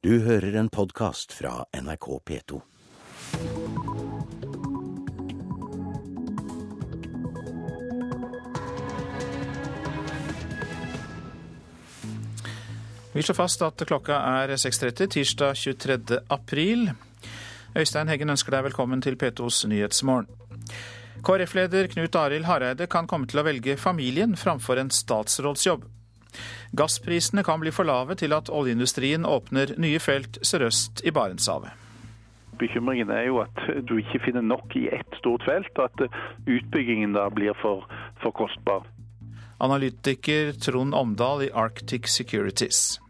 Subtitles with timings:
[0.00, 2.60] Du hører en podkast fra NRK P2.
[13.12, 16.22] Vi slår fast at klokka er 6.30 tirsdag 23.
[16.32, 16.88] april.
[17.76, 20.32] Øystein Heggen ønsker deg velkommen til P2s Nyhetsmorgen.
[21.20, 25.84] KrF-leder Knut Arild Hareide kan komme til å velge familien framfor en statsrådsjobb.
[26.76, 31.74] Gassprisene kan bli for lave til at oljeindustrien åpner nye felt sørøst i Barentshavet.
[32.60, 37.16] Bekymringen er jo at du ikke finner nok i ett stort felt, og at utbyggingen
[37.16, 37.86] da blir for,
[38.20, 38.84] for kostbar.
[39.60, 43.00] Analytiker Trond Omdal i Arctic Securities.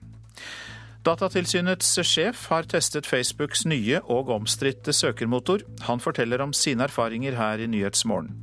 [1.06, 5.62] Datatilsynets sjef har testet Facebooks nye og omstridte søkermotor.
[5.86, 8.34] Han forteller om sine erfaringer her i Nyhetsmorgen.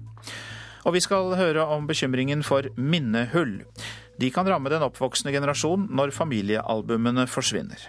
[0.87, 3.59] Og vi skal høre om bekymringen for minnehull.
[4.17, 7.81] De kan ramme den oppvoksende generasjon når familiealbumene forsvinner.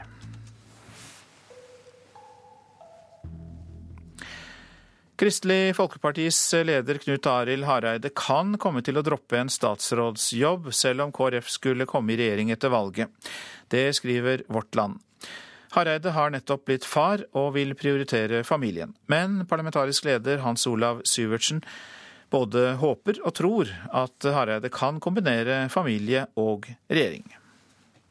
[5.19, 11.15] Kristelig Folkepartis leder Knut Arild Hareide kan komme til å droppe en statsrådsjobb, selv om
[11.17, 13.11] KrF skulle komme i regjering etter valget.
[13.67, 15.01] Det skriver Vårt Land.
[15.75, 18.95] Hareide har nettopp blitt far og vil prioritere familien.
[19.11, 21.65] Men parlamentarisk leder Hans Olav Syvertsen
[22.31, 27.27] både håper og tror at Hareide kan kombinere familie og regjering.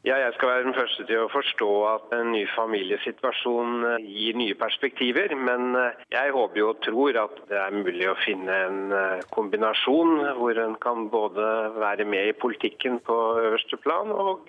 [0.06, 4.36] Ja, jeg skal være den første til å forstå at en ny familiesituasjon eh, gir
[4.38, 5.34] nye perspektiver.
[5.34, 10.14] Men eh, jeg håper og tror at det er mulig å finne en eh, kombinasjon
[10.38, 14.48] hvor en kan både være med i politikken på øverste plan og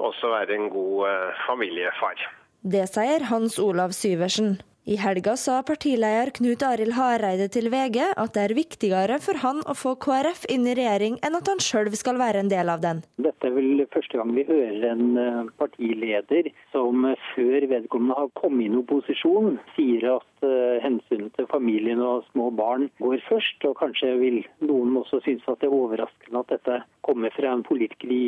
[0.00, 2.24] også være en god familiefar.
[2.66, 4.56] Det sier Hans Olav Syversen.
[4.86, 9.58] I helga sa partileder Knut Arild Hareide til VG at det er viktigere for han
[9.66, 12.84] å få KrF inn i regjering enn at han sjøl skal være en del av
[12.84, 13.00] den.
[13.18, 18.68] Dette er vel første gang vi hører en eh, partileder som før vedkommende har kommet
[18.68, 23.66] inn i opposisjon, sier at uh, hensynet til familien og små barn går først.
[23.66, 27.66] Og kanskje vil noen også synes at det er overraskende at dette kommer fra en
[27.66, 28.24] politiker i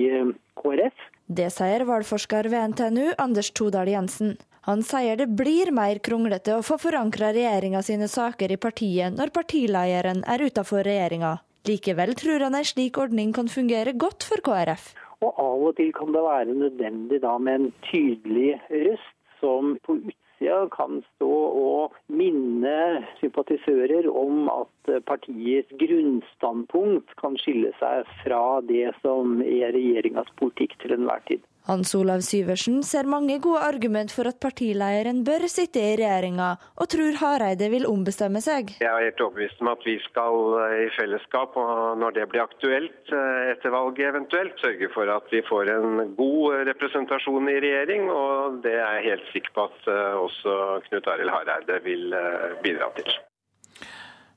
[0.59, 1.07] KrF.
[1.29, 4.35] Det sier valgforsker ved NTNU Anders Todal Jensen.
[4.69, 9.31] Han sier det blir mer kronglete å få forankra regjeringa sine saker i partiet når
[9.33, 11.39] partilederen er utenfor regjeringa.
[11.65, 14.91] Likevel tror han en slik ordning kan fungere godt for KrF.
[15.25, 19.97] Og av og til kan det være nødvendig da med en tydelig røst som på
[20.03, 21.33] utsida kan stå
[21.65, 24.69] og minne sympatisører om at
[25.09, 31.45] partiets grunnstandpunkt kan skille seg fra det som er regjeringas politikk til enhver tid.
[31.69, 36.89] Hans Olav Syversen ser mange gode argument for at partilederen bør sitte i regjeringa, og
[36.95, 38.73] tror Hareide vil ombestemme seg.
[38.81, 42.47] Jeg er helt overbevist om at vi skal eh, i fellesskap, og når det blir
[42.47, 48.09] aktuelt eh, etter valget eventuelt, sørge for at vi får en god representasjon i regjering.
[48.17, 52.17] Og det er jeg helt sikker på at eh, også Knut Arild Hareide vil
[52.65, 53.13] bidra til.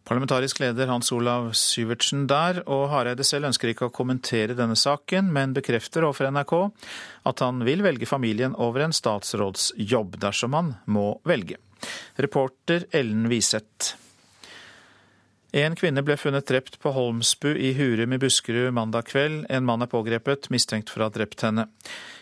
[0.08, 5.30] Parlamentarisk leder Hans Olav Syvertsen der, og Hareide selv ønsker ikke å kommentere denne saken,
[5.34, 6.56] men bekrefter overfor NRK
[7.30, 11.62] at han vil velge familien over en statsrådsjobb dersom han må velge.
[12.18, 13.96] Reporter Ellen Wiseth.
[15.52, 19.46] En kvinne ble funnet drept på Holmsbu i Hurum i Buskerud mandag kveld.
[19.52, 21.68] En mann er pågrepet, mistenkt for å ha drept henne.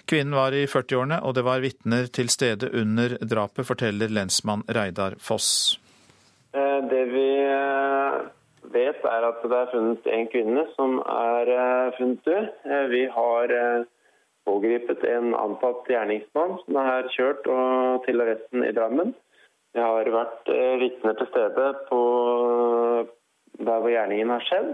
[0.09, 5.19] Kvinnen var i 40-årene, og det var vitner til stede under drapet, forteller lensmann Reidar
[5.21, 5.77] Foss.
[6.53, 8.15] Eh, det vi eh,
[8.73, 12.47] vet er at det er funnet en kvinne som er eh, funnet død.
[12.89, 13.53] Vi har
[14.49, 17.45] pågripet en antatt gjerningsmann som er kjørt
[18.07, 19.13] til arresten i Drammen.
[19.77, 20.49] Vi har vært
[20.81, 21.99] vitner til stede på
[23.59, 24.71] der hvor gjerningen har skjedd.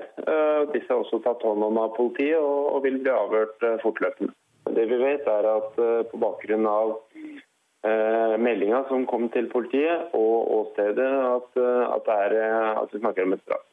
[0.72, 4.32] Disse er også tatt hånd om av politiet og vil bli avhørt fortløpende.
[4.78, 5.76] Det vi vet er at
[6.12, 6.96] på bakgrunn av
[7.86, 13.02] eh, meldinga som kom til politiet og åstedet, at, eh, at, er, eh, at vi
[13.02, 13.66] snakker om et drap.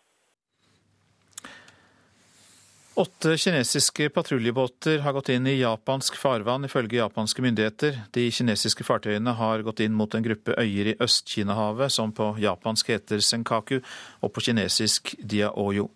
[2.95, 7.97] Åtte kinesiske patruljebåter har gått inn i japansk farvann, ifølge japanske myndigheter.
[8.13, 12.93] De kinesiske fartøyene har gått inn mot en gruppe øyer i Øst-Kinahavet, som på japansk
[12.93, 13.79] heter Senkaku,
[14.21, 15.89] og på kinesisk Diaoyo.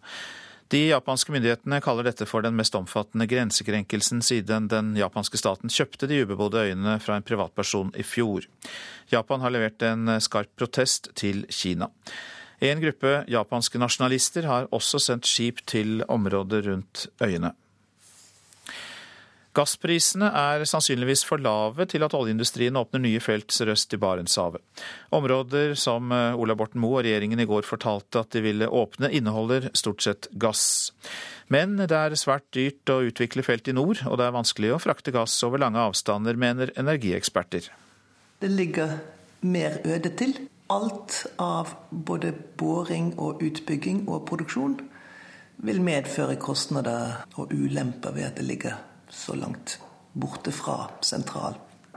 [0.68, 6.08] De japanske myndighetene kaller dette for den mest omfattende grensekrenkelsen siden den japanske staten kjøpte
[6.10, 8.48] de ubebodde øyene fra en privatperson i fjor.
[9.12, 11.86] Japan har levert en skarp protest til Kina.
[12.58, 17.52] En gruppe japanske nasjonalister har også sendt skip til området rundt øyene.
[19.56, 24.61] Gassprisene er sannsynligvis for lave til at oljeindustrien åpner nye felt sørøst i Barentshavet.
[25.17, 29.08] Områder som eh, Ola Borten Moe og regjeringen i går fortalte at de ville åpne,
[29.08, 30.93] inneholder stort sett gass.
[31.49, 34.81] Men det er svært dyrt å utvikle felt i nord, og det er vanskelig å
[34.82, 37.70] frakte gass over lange avstander, mener energieksperter.
[38.43, 38.99] Det ligger
[39.47, 40.37] mer øde til.
[40.69, 44.76] Alt av både boring og utbygging og produksjon
[45.64, 48.76] vil medføre kostnader og ulemper ved at det ligger
[49.16, 49.78] så langt
[50.12, 51.56] borte fra sentral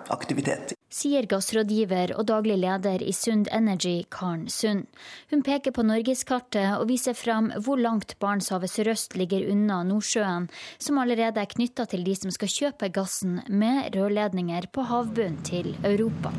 [0.10, 4.88] aktivitet sier gassrådgiver og daglig leder i Sund Energy, Karen Sund.
[5.30, 10.50] Hun peker på norgeskartet og viser fram hvor langt Barentshavet sørøst ligger unna Nordsjøen,
[10.82, 15.76] som allerede er knytta til de som skal kjøpe gassen med rørledninger på havbunnen til
[15.84, 16.34] Europa.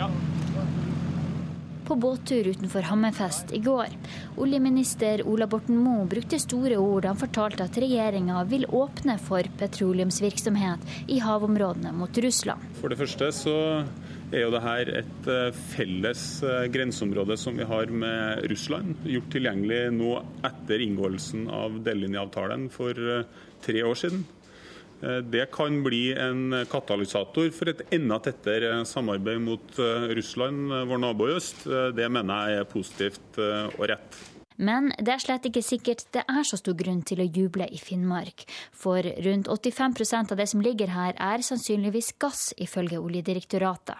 [0.00, 0.08] Ja
[1.86, 3.92] på båttur utenfor Hammerfest i går.
[4.40, 9.46] Oljeminister Ola Borten Moe brukte store ord da han fortalte at regjeringa vil åpne for
[9.60, 12.64] petroleumsvirksomhet i havområdene mot Russland.
[12.80, 13.56] For det første så
[14.34, 19.82] er jo dette et eh, felles eh, grenseområde som vi har med Russland, gjort tilgjengelig
[19.94, 20.16] nå
[20.46, 23.28] etter inngåelsen av delelinjeavtalen for eh,
[23.64, 24.24] tre år siden.
[25.02, 30.86] Eh, det kan bli en katalysator for et enda tettere samarbeid mot eh, Russland, eh,
[30.88, 31.66] vår nabo i øst.
[31.96, 34.22] Det mener jeg er positivt og rett.
[34.54, 37.80] Men det er slett ikke sikkert det er så stor grunn til å juble i
[37.82, 38.46] Finnmark.
[38.70, 43.98] For rundt 85% av det som ligger her, er sannsynligvis gass, ifølge Oljedirektoratet.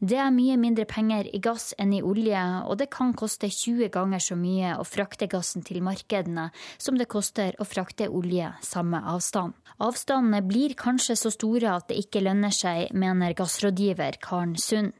[0.00, 3.90] Det er mye mindre penger i gass enn i olje, og det kan koste 20
[3.94, 9.00] ganger så mye å frakte gassen til markedene som det koster å frakte olje samme
[9.14, 9.54] avstand.
[9.84, 14.92] Avstandene blir kanskje så store at det ikke lønner seg, mener gassrådgiver Karen Sund.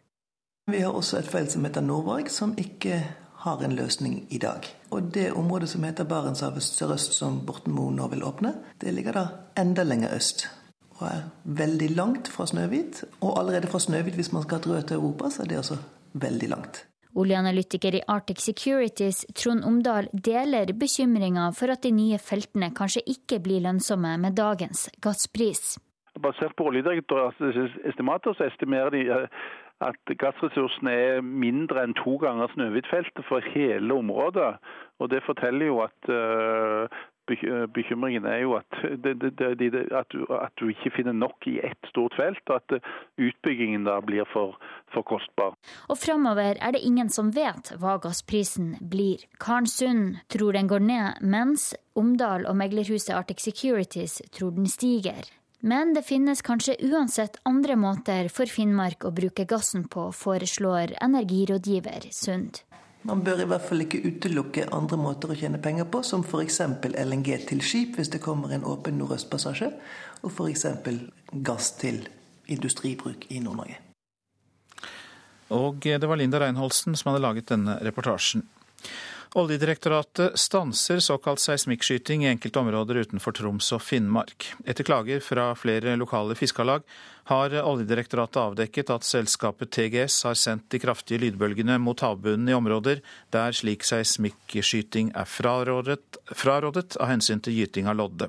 [0.70, 3.02] Vi har også et felt som heter Nordvarg, som ikke
[3.44, 4.64] har en løsning i dag.
[4.90, 9.18] Og det området som heter Barentshavet sørøst, som Borten Moe nå vil åpne, det ligger
[9.18, 9.24] da
[9.60, 10.46] enda lenger øst
[11.00, 13.04] og er veldig langt fra Snøhvit.
[13.20, 15.78] Og allerede fra Snøhvit, hvis man skal ha til Europa, så er det også
[16.14, 16.86] veldig langt.
[17.14, 23.38] Oljeanalytiker i Arctic Securities, Trond Omdal, deler bekymringa for at de nye feltene kanskje ikke
[23.42, 25.76] blir lønnsomme med dagens gasspris.
[26.22, 29.46] Basert på Oljedirektoratets estimater så estimerer de eh,
[29.82, 34.54] at gassressursene er mindre enn to ganger Snøhvitfeltet for hele området.
[34.98, 36.86] Og Det forteller jo at uh,
[37.26, 41.58] Bekymringen er jo at, det, det, det, at, du, at, du, ikke finner nok i
[41.64, 44.58] ett stort felt, og at utbyggingen da blir for,
[44.92, 45.54] for kostbar.
[45.88, 49.24] Og framover er det ingen som vet hva gassprisen blir.
[49.40, 55.24] Karen Sund tror den går ned, mens Omdal og meglerhuset Arctic Securities tror den stiger.
[55.64, 62.10] Men det finnes kanskje uansett andre måter for Finnmark å bruke gassen på, foreslår energirådgiver
[62.12, 62.60] Sund.
[63.04, 66.60] Man bør i hvert fall ikke utelukke andre måter å tjene penger på, som f.eks.
[66.88, 69.68] LNG til skip hvis det kommer en åpen nordøstpassasje,
[70.24, 70.64] og f.eks.
[71.44, 72.06] gass til
[72.48, 73.76] industribruk i Nord-Norge.
[75.52, 78.46] Og det var Linda Reinholsen som hadde laget denne reportasjen.
[79.34, 84.46] Oljedirektoratet stanser såkalt seismikkskyting i enkelte områder utenfor Troms og Finnmark.
[84.64, 86.86] Etter klager fra flere lokale fiskarlag
[87.30, 93.00] har Oljedirektoratet avdekket at selskapet TGS har sendt de kraftige lydbølgene mot havbunnen i områder
[93.32, 98.28] der slik seismikkskyting er frarådet, frarådet av hensyn til gyting av lodde.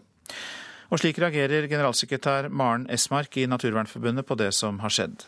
[0.94, 5.26] Og slik reagerer generalsekretær Maren Esmark i Naturvernforbundet på det som har skjedd.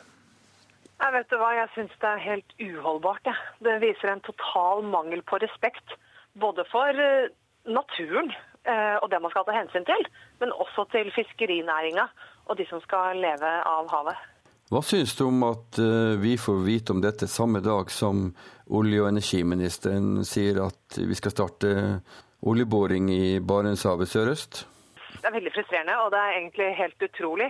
[0.97, 3.27] Jeg vet du hva, jeg syns det er helt uholdbart.
[3.27, 3.35] Ja.
[3.65, 5.93] Det viser en total mangel på respekt.
[6.37, 7.29] Både for eh,
[7.69, 8.31] naturen
[8.67, 10.01] og det man skal ta hensyn til,
[10.41, 12.03] men også til fiskerinæringa
[12.47, 14.25] og de som skal leve av havet.
[14.67, 18.25] Hva syns du om at eh, vi får vite om dette samme dag som
[18.67, 21.69] olje- og energiministeren sier at vi skal starte
[22.43, 24.65] oljeboring i Barentshavet sørøst?
[25.21, 27.47] Det er veldig frustrerende, og det er egentlig helt utrolig.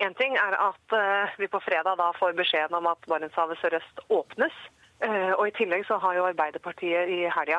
[0.00, 4.00] En ting er at uh, vi på fredag da får beskjeden om at Barentshavet sørøst
[4.08, 4.56] åpnes.
[5.04, 7.58] Og I tillegg så har jo Arbeiderpartiet i helga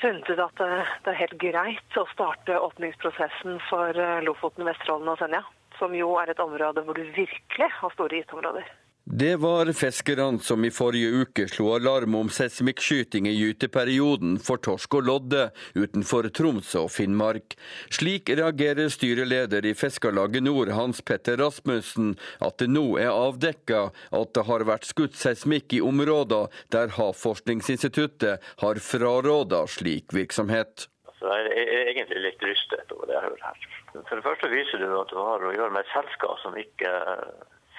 [0.00, 0.60] funnet ut at
[1.04, 5.42] det er helt greit å starte åpningsprosessen for Lofoten, Vesterålen og Senja.
[5.78, 8.66] Som jo er et område hvor du virkelig har store gyteområder.
[9.10, 14.98] Det var fiskerne som i forrige uke slo alarm om seismikkskyting i gyteperioden for torsk
[14.98, 17.56] og lodde utenfor Troms og Finnmark.
[17.88, 24.36] Slik reagerer styreleder i Fiskarlaget Nord, Hans Petter Rasmussen, at det nå er avdekka at
[24.36, 30.90] det har vært skutt seismikk i områder der Havforskningsinstituttet har fraråda slik virksomhet.
[31.16, 33.68] Så jeg er egentlig litt rystet over det jeg hører her.
[34.04, 36.98] For det første viser det at du har å gjøre med et selskap som ikke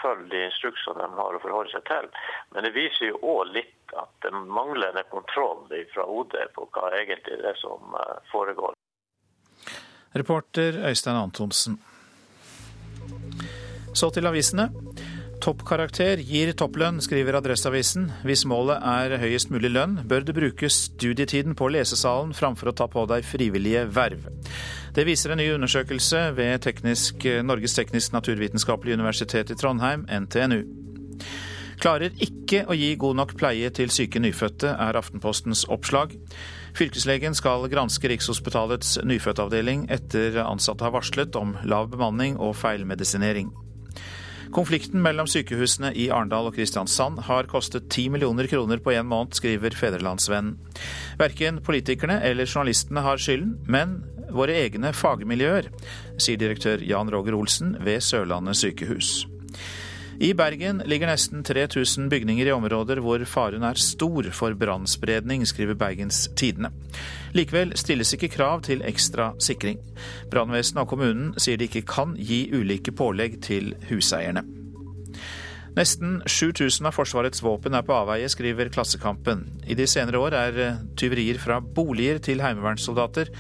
[0.02, 2.10] følge de instruksene de har å forholde seg til.
[2.54, 7.40] Men det viser jo òg litt at det mangler kontroll fra OD på hva egentlig
[7.42, 8.76] det er som eh, foregår.
[10.20, 11.78] Reporter Øystein Antonsen.
[13.94, 14.70] Så til avisene.
[15.40, 18.10] Toppkarakter gir topplønn, skriver Adresseavisen.
[18.28, 22.90] Hvis målet er høyest mulig lønn, bør det brukes studietiden på lesesalen framfor å ta
[22.92, 24.26] på deg frivillige verv.
[24.96, 30.60] Det viser en ny undersøkelse ved teknisk, Norges teknisk naturvitenskapelige universitet i Trondheim, NTNU.
[31.80, 36.18] Klarer ikke å gi god nok pleie til syke nyfødte, er Aftenpostens oppslag.
[36.76, 43.54] Fylkeslegen skal granske Rikshospitalets nyfødtavdeling etter ansatte har varslet om lav bemanning og feilmedisinering.
[44.50, 49.38] Konflikten mellom sykehusene i Arendal og Kristiansand har kostet 10 millioner kroner på én måned,
[49.38, 50.56] skriver Fedrelandsvennen.
[51.22, 54.00] Verken politikerne eller journalistene har skylden, men
[54.34, 55.70] våre egne fagmiljøer,
[56.18, 59.28] sier direktør Jan Roger Olsen ved Sørlandet sykehus.
[60.20, 65.78] I Bergen ligger nesten 3000 bygninger i områder hvor faren er stor for brannspredning, skriver
[65.80, 66.74] Bergens Tidende.
[67.32, 69.80] Likevel stilles ikke krav til ekstra sikring.
[70.32, 74.44] Brannvesenet og kommunen sier de ikke kan gi ulike pålegg til huseierne.
[75.80, 79.46] Nesten 7000 av Forsvarets våpen er på avveie, skriver Klassekampen.
[79.72, 80.60] I de senere år er
[81.00, 83.32] tyverier fra boliger til heimevernssoldater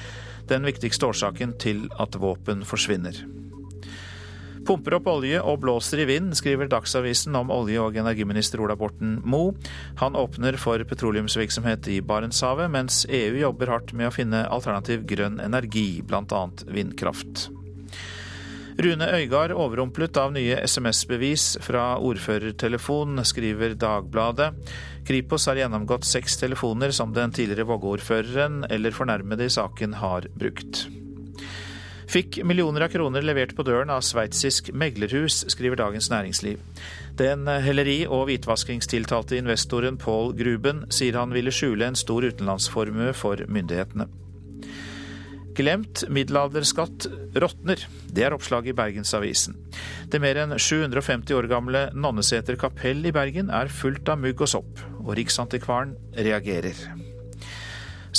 [0.48, 3.20] den viktigste årsaken til at våpen forsvinner.
[4.68, 9.18] Pumper opp olje og blåser i vind, skriver Dagsavisen om olje- og energiminister Ola Borten
[9.24, 9.56] Moe.
[10.02, 15.40] Han åpner for petroleumsvirksomhet i Barentshavet, mens EU jobber hardt med å finne alternativ grønn
[15.44, 16.44] energi, bl.a.
[16.68, 17.50] vindkraft.
[18.80, 24.54] Rune Øygard overrumplet av nye SMS-bevis fra ordførertelefon, skriver Dagbladet.
[25.08, 30.86] Kripos har gjennomgått seks telefoner som den tidligere Vågå-ordføreren eller fornærmede i saken har brukt.
[32.10, 36.58] Fikk millioner av kroner levert på døren av sveitsisk meglerhus, skriver Dagens Næringsliv.
[37.22, 43.44] Den helleri- og hvitvaskingstiltalte investoren Paul Gruben sier han ville skjule en stor utenlandsformue for
[43.46, 44.08] myndighetene.
[45.60, 47.06] Glemt middelalderskatt
[47.44, 47.84] råtner.
[48.10, 49.60] Det er oppslaget i Bergensavisen.
[50.10, 54.50] Det mer enn 750 år gamle Nonneseter kapell i Bergen er fullt av mugg og
[54.50, 56.74] sopp, og Riksantikvaren reagerer.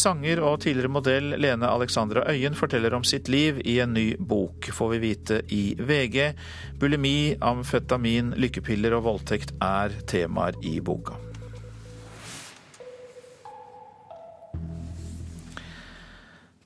[0.01, 4.71] Sanger og tidligere modell Lene Alexandra Øyen forteller om sitt liv i en ny bok,
[4.73, 6.31] får vi vite i VG.
[6.81, 11.19] Bulimi, amfetamin, lykkepiller og voldtekt er temaer i boka.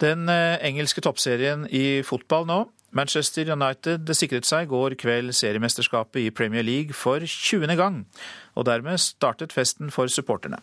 [0.03, 2.61] Den eh, engelske toppserien i fotball nå.
[2.95, 7.67] Manchester United sikret seg går kveld seriemesterskapet i Premier League for 20.
[7.79, 8.05] gang,
[8.55, 10.63] og dermed startet festen for supporterne.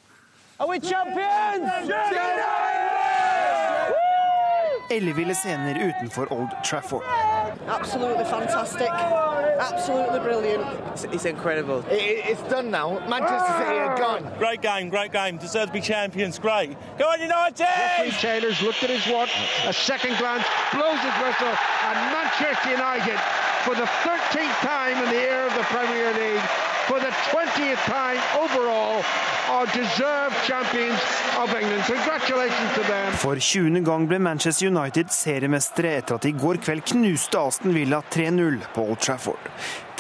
[4.91, 7.03] Elleville scener utenfor Old Trafford.
[7.67, 8.89] Absolutely fantastic.
[8.89, 10.65] Absolutely brilliant.
[10.91, 11.79] It's, it's incredible.
[11.89, 13.00] It, it's done now.
[13.07, 14.29] Manchester City are gone.
[14.38, 15.38] Great game, great game.
[15.38, 16.39] Deserve to be champions.
[16.39, 16.75] Great.
[16.98, 17.57] Go on, United!
[17.57, 19.31] Jeffrey Taylor's looked at his watch,
[19.65, 20.43] a second glance,
[20.74, 21.55] blows his whistle,
[21.88, 23.19] and Manchester United,
[23.63, 26.43] for the 13th time in the era of the Premier League,
[26.91, 29.01] for the 20th time overall,
[29.48, 31.00] are deserved champions
[31.41, 31.83] of England.
[31.86, 33.13] Congratulations to them.
[33.13, 33.79] For 20.
[33.79, 38.60] gang ble Manchester United seriemestere etter at de i går kveld knuste Aston Villa 3-0
[38.75, 39.48] på Old Trafford.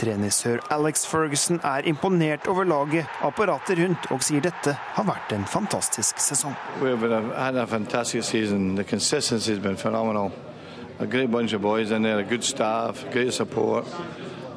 [0.01, 5.31] Trener sir Alex Ferguson er imponert over laget, apparatet rundt, og sier dette har vært
[5.37, 6.57] en fantastisk sesong.
[6.83, 6.91] Vi
[7.37, 8.75] had a fantastic season.
[8.75, 10.31] The consistency has been phenomenal.
[10.99, 13.87] A great bunch of boys in there, a good staff, great support.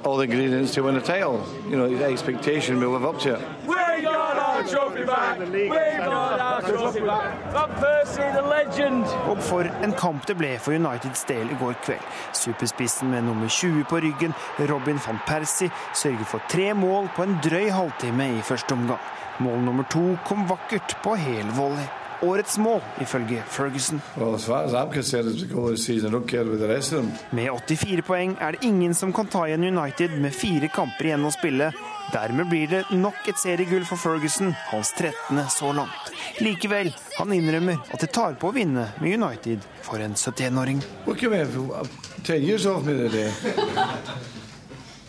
[0.04, 1.46] All the ingredients to win a title.
[1.66, 3.40] You know, the expectation we live up to it.
[3.66, 5.38] We got our trophy back!
[5.38, 7.52] We got our trophy back!
[7.52, 9.04] Van Persie, the legend!
[9.30, 12.04] Og for en kamp det ble for Uniteds del i går kveld.
[12.37, 17.38] Superspissen med nummer 20 på ryggen, Robin van Persie, sørger for tre mål på en
[17.44, 19.00] drøy halvtime i første omgang.
[19.40, 21.88] Mål nummer to kom vakkert på hel volley.
[22.23, 24.00] Årets mål, ifølge Ferguson.
[24.16, 26.09] Well, as far as I'm concerned, it's the goal of the season.
[26.09, 27.12] I don't care with the rest of them.
[27.30, 31.25] Med 84 poeng er det ingen som kan ta igjen United med fire kamper igjen
[31.25, 31.73] å spille.
[32.12, 35.40] Dermed blir det nok et seriegull for Ferguson, hans 13.
[35.50, 36.12] så langt.
[36.40, 40.83] Likevel, han innrømmer at det tar på å vinne med United for en 71-åring.
[41.06, 41.88] Hva came in?
[42.25, 43.30] Ten years off me today.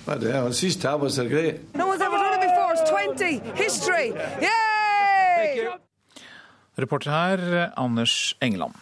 [0.05, 1.73] But yeah, these tablets are great.
[1.73, 2.73] No one's ever done it before.
[2.73, 3.41] It's 20.
[3.55, 4.13] History.
[4.41, 5.75] Yay!
[6.75, 8.75] Reporter her, Anders Engeland.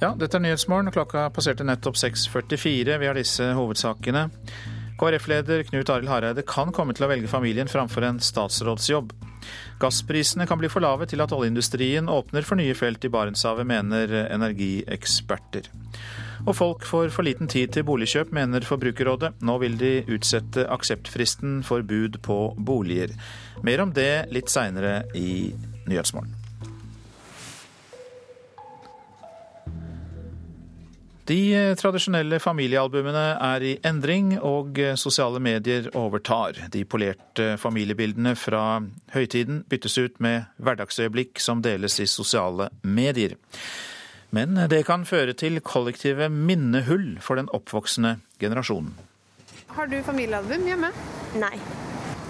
[0.00, 2.98] Ja, dette er Nyhetsmorgen, klokka passerte nettopp 6.44.
[3.00, 4.26] Vi har disse hovedsakene.
[5.00, 9.12] KrF-leder Knut Arild Hareide kan komme til å velge familien framfor en statsrådsjobb.
[9.82, 14.14] Gassprisene kan bli for lave til at oljeindustrien åpner for nye felt i Barentshavet, mener
[14.26, 15.68] energieksperter.
[16.46, 19.32] Og folk får for liten tid til boligkjøp, mener Forbrukerrådet.
[19.46, 23.16] Nå vil de utsette akseptfristen for bud på boliger.
[23.66, 25.54] Mer om det litt seinere i
[25.88, 26.35] Nyhetsmorgen.
[31.26, 36.60] De tradisjonelle familiealbumene er i endring, og sosiale medier overtar.
[36.70, 38.78] De polerte familiebildene fra
[39.14, 43.34] høytiden byttes ut med hverdagsøyeblikk som deles i sosiale medier.
[44.30, 48.94] Men det kan føre til kollektive minnehull for den oppvoksende generasjonen.
[49.74, 50.92] Har du familiealbum hjemme?
[51.42, 51.56] Nei.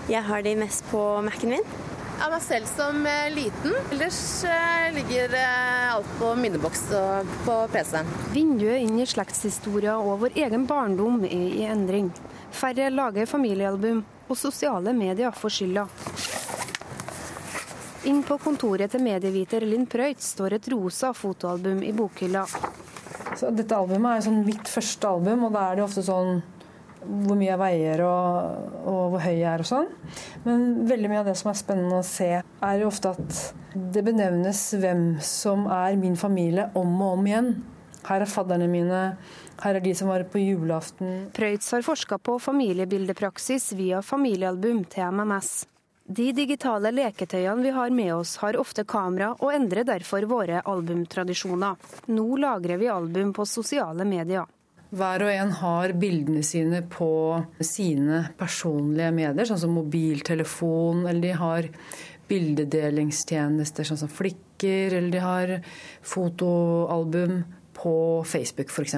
[0.09, 1.69] Jeg har de mest på Mac-en min.
[2.16, 3.75] Av meg selv som eh, liten.
[3.92, 8.08] Ellers eh, ligger eh, alt på minneboks og på PC-en.
[8.32, 12.08] Vinduet inn i slektshistoria og vår egen barndom er i endring.
[12.56, 15.87] Færre lager familiealbum, og sosiale medier får skylda.
[18.08, 22.46] Inn på kontoret til medieviter Linn Prøyt står et rosa fotoalbum i bokhylla.
[23.37, 26.38] Så dette albumet er sånn mitt første album, og da er det ofte sånn
[27.07, 29.89] hvor mye jeg veier og, og, hvor høy jeg er og sånn.
[30.47, 33.41] Men veldig mye av det som er spennende å se, er jo ofte at
[33.95, 37.51] det benevnes hvem som er min familie om og om igjen.
[38.07, 39.05] Her er fadderne mine,
[39.63, 41.31] her er de som var på julaften.
[41.35, 45.55] Preutz har forska på familiebildepraksis via familiealbum til MMS.
[46.07, 51.75] De digitale leketøyene vi har med oss, har ofte kamera, og endrer derfor våre albumtradisjoner.
[52.15, 54.47] Nå lagrer vi album på sosiale medier.
[54.95, 57.11] Hver og en har bildene sine på
[57.59, 61.69] sine personlige medier, sånn som mobiltelefon, eller de har
[62.31, 65.55] bildedelingstjenester sånn som Flikker, eller de har
[66.07, 67.40] fotoalbum
[67.76, 68.95] på Facebook f.eks.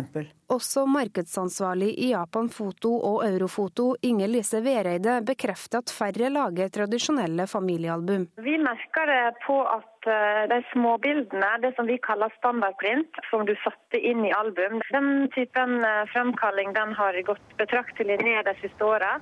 [0.48, 7.46] Også markedsansvarlig i Japan Foto og Eurofoto, Inger Lise Vereide, bekrefter at færre lager tradisjonelle
[7.50, 8.28] familiealbum.
[8.46, 13.52] Vi merker det på at eh, de småbildene, det som vi kaller standardprint, som du
[13.64, 18.88] satte inn i album, den typen eh, fremkalling den har gått betraktelig ned de siste
[18.88, 19.18] åra.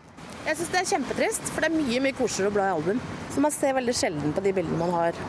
[0.46, 3.04] Jeg syns det er kjempetrist, for det er mye mye koseligere å bla i album.
[3.34, 5.24] Så man ser veldig sjelden på de bildene man har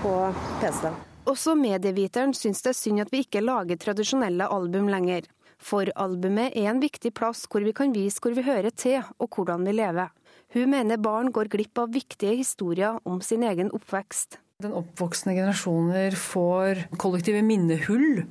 [0.00, 0.18] på
[0.62, 1.09] PC.
[1.30, 5.28] Også medieviteren syns det er synd at vi ikke lager tradisjonelle album lenger.
[5.60, 9.28] For albumet er en viktig plass hvor vi kan vise hvor vi hører til og
[9.36, 10.08] hvordan vi lever.
[10.56, 14.40] Hun mener barn går glipp av viktige historier om sin egen oppvekst.
[14.60, 18.24] Den oppvoksende generasjoner får kollektive minnehull.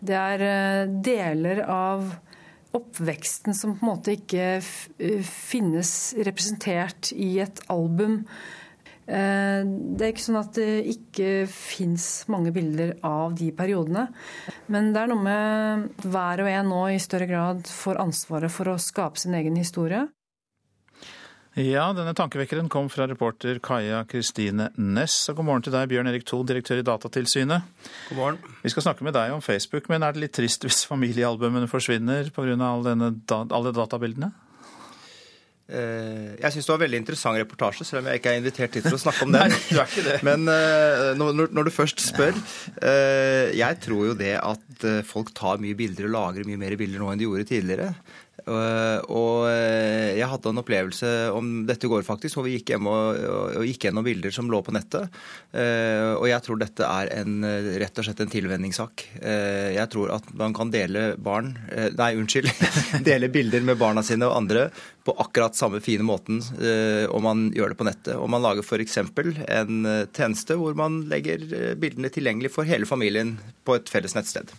[0.00, 2.06] Det er eh, deler av
[2.76, 4.60] oppveksten som på en måte ikke
[5.26, 5.90] finnes
[6.28, 8.22] representert i et album.
[9.06, 14.08] Eh, det er ikke sånn at det ikke fins mange bilder av de periodene.
[14.72, 18.72] Men det er noe med hver og en nå i større grad får ansvaret for
[18.72, 20.08] å skape sin egen historie.
[21.56, 25.14] Ja, denne tankevekkeren kom fra reporter Kaja Kristine Næss.
[25.30, 27.70] Og god morgen til deg, Bjørn Erik Thon, direktør i Datatilsynet.
[28.10, 28.56] God morgen.
[28.60, 32.28] Vi skal snakke med deg om Facebook, men er det litt trist hvis familiealbumene forsvinner
[32.28, 32.58] pga.
[32.60, 34.34] alle, alle databildene?
[35.66, 38.76] Eh, jeg syns det var en veldig interessant reportasje, selv om jeg ikke er invitert
[38.78, 39.50] hit for å snakke om den.
[39.50, 40.18] Nei, du er ikke det.
[40.26, 45.58] Men uh, når, når, du først spør uh, Jeg tror jo det at folk tar
[45.62, 47.90] mye bilder og lagrer mye mer bilder nå enn de gjorde tidligere.
[48.46, 53.16] Og jeg hadde en opplevelse om dette i går, faktisk, hvor vi gikk hjem og,
[53.16, 55.16] og, og gikk gjennom bilder som lå på nettet.
[55.56, 57.40] og jeg tror dette er en,
[57.80, 59.06] rett og slett en tilvenningssak.
[59.16, 61.54] jeg tror at man kan dele barn
[61.96, 62.52] Nei, unnskyld.
[63.08, 64.68] dele bilder med barna sine og andre
[65.06, 68.16] på akkurat samme fine måten eh, om man gjør det på nettet.
[68.18, 68.98] Om man lager f.eks.
[68.98, 74.16] en eh, tjeneste hvor man legger eh, bildene tilgjengelig for hele familien på et felles
[74.18, 74.50] nettsted.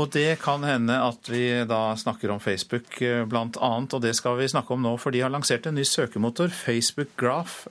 [0.00, 2.88] Og det kan hende at vi da snakker om Facebook
[3.28, 6.48] bl.a., og det skal vi snakke om nå, for de har lansert en ny søkemotor,
[6.52, 7.68] Facebook Graph.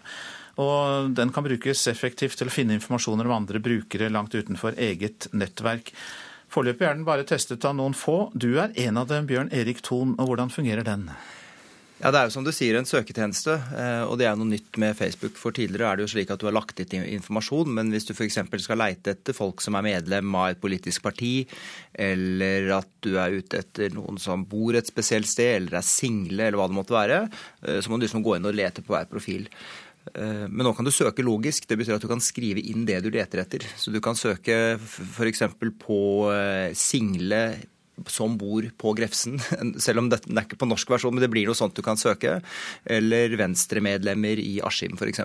[0.62, 5.28] Og den kan brukes effektivt til å finne informasjoner om andre brukere langt utenfor eget
[5.34, 5.92] nettverk.
[6.54, 8.30] Foreløpig er den bare testet av noen få.
[8.34, 11.10] Du er en av dem, Bjørn Erik Thon, og hvordan fungerer den?
[11.96, 14.76] Ja, Det er jo som du sier en søketjeneste, eh, og det er noe nytt
[14.82, 15.38] med Facebook.
[15.40, 18.12] For tidligere er det jo slik at du har lagt ut informasjon, men hvis du
[18.12, 18.42] f.eks.
[18.66, 21.48] skal leite etter folk som er medlem av et politisk parti,
[21.96, 26.50] eller at du er ute etter noen som bor et spesielt sted, eller er single,
[26.50, 27.22] eller hva det måtte være,
[27.64, 29.48] eh, så må du liksom gå inn og lete på hver profil.
[30.12, 31.64] Eh, men nå kan du søke logisk.
[31.64, 33.64] Det betyr at du kan skrive inn det du leter etter.
[33.80, 35.48] Så du kan søke f.eks.
[35.80, 36.02] på
[36.76, 37.42] single
[38.08, 39.40] som bor på Grefsen,
[39.86, 42.00] selv om det er ikke på norsk versjon, men det blir noe sånt du kan
[42.00, 42.40] søke.
[42.84, 45.24] Eller Venstre-medlemmer i Askim f.eks.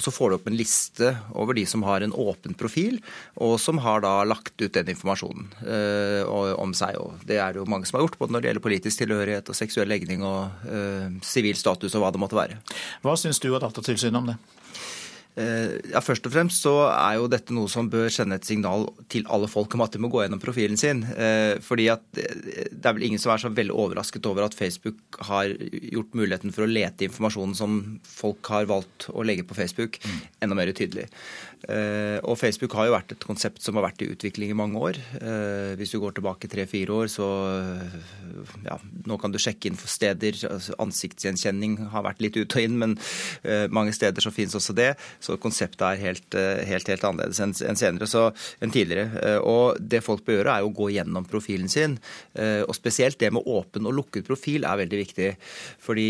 [0.00, 3.00] Så får du opp en liste over de som har en åpen profil,
[3.40, 6.98] og som har da lagt ut den informasjonen øh, om seg.
[7.00, 9.50] Og det er det jo mange som har gjort, både når det gjelder politisk tilhørighet
[9.50, 12.60] og seksuell legning og eh, sivil øh, status og hva det måtte være.
[13.04, 14.40] Hva syns du og Datatilsynet om det?
[15.38, 18.88] Eh, ja, Først og fremst så er jo dette noe som bør sende et signal
[19.12, 21.04] til alle folk om at de må gå gjennom profilen sin.
[21.14, 24.56] Eh, fordi at eh, Det er vel ingen som er så veldig overrasket over at
[24.58, 25.54] Facebook har
[25.94, 30.20] gjort muligheten for å lete informasjonen som folk har valgt å legge på Facebook, mm.
[30.46, 31.06] enda mer tydelig.
[31.68, 34.96] Og Facebook har jo vært et konsept som har vært i utvikling i mange år.
[35.76, 37.26] Hvis du går tilbake tre-fire år, så
[38.64, 40.38] ja, nå kan du sjekke inn for steder.
[40.48, 42.96] Altså ansiktsgjenkjenning har vært litt ut og inn, men
[43.74, 44.94] mange steder så finnes også det.
[45.20, 46.38] Så konseptet er helt,
[46.70, 48.30] helt, helt annerledes enn senere, så,
[48.64, 49.36] enn tidligere.
[49.44, 51.98] Og det folk bør gjøre, er å gå gjennom profilen sin.
[52.40, 55.30] Og spesielt det med åpen og lukket profil er veldig viktig.
[55.84, 56.08] Fordi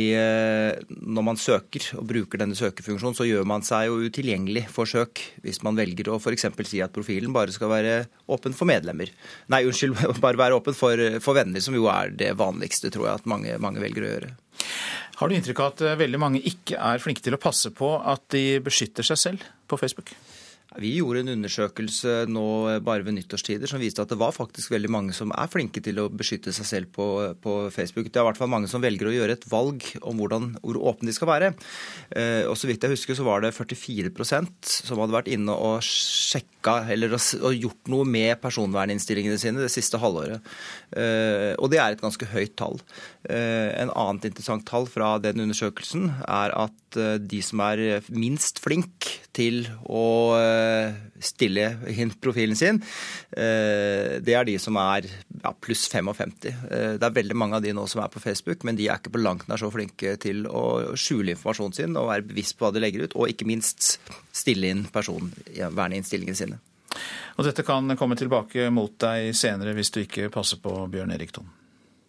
[1.01, 5.27] når man søker og bruker denne søkefunksjonen, så gjør man seg jo utilgjengelig for søk
[5.45, 6.47] hvis man velger å f.eks.
[6.69, 7.95] si at profilen bare skal være
[8.31, 9.13] åpen for medlemmer.
[9.53, 13.23] Nei, unnskyld, bare være åpen for, for venner, som jo er det vanligste, tror jeg
[13.23, 14.33] at mange, mange velger å gjøre.
[15.21, 18.25] Har du inntrykk av at veldig mange ikke er flinke til å passe på at
[18.33, 20.15] de beskytter seg selv på Facebook?
[20.79, 22.45] Vi gjorde en undersøkelse nå
[22.87, 25.99] bare ved nyttårstider som viste at det var faktisk veldig mange som er flinke til
[25.99, 27.07] å beskytte seg selv på,
[27.43, 28.07] på Facebook.
[28.07, 30.79] Det er i hvert fall mange som velger å gjøre et valg om hvordan, hvor
[30.93, 31.51] åpne de skal være.
[32.15, 35.83] Eh, og så vidt jeg husker så var det 44% som hadde vært inne og
[35.83, 40.47] sjekka eller og gjort noe med personverninnstillingene sine det siste halvåret.
[40.95, 42.79] Eh, og det er et ganske høyt tall.
[43.27, 49.09] Eh, en annet interessant tall fra den undersøkelsen er at de som er minst flink
[49.37, 50.07] til å
[50.41, 52.81] Eh, stille inn profilen sin,
[53.37, 56.33] eh, det er de som er ja, pluss 55.
[56.49, 58.97] Eh, det er veldig mange av de nå som er på Facebook, men de er
[59.01, 62.67] ikke på langt nær så flinke til å skjule informasjonen sin og være bevisst på
[62.67, 63.99] hva de legger ut, og ikke minst
[64.33, 66.61] stille inn personverninnstillingene sine.
[67.39, 71.37] Og dette kan komme tilbake mot deg senere hvis du ikke passer på Bjørn Erik
[71.37, 71.60] Thon?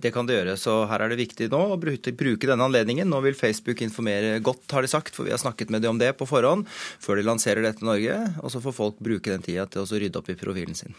[0.02, 0.56] Det kan det gjøre.
[0.60, 3.10] Så her er det viktig nå å bruke denne anledningen.
[3.10, 6.02] Nå vil Facebook informere godt, har de sagt, for vi har snakket med dem om
[6.02, 8.18] det på forhånd før de lanserer dette i Norge.
[8.42, 10.98] Og så får folk bruke den tida til å rydde opp i profilen sin.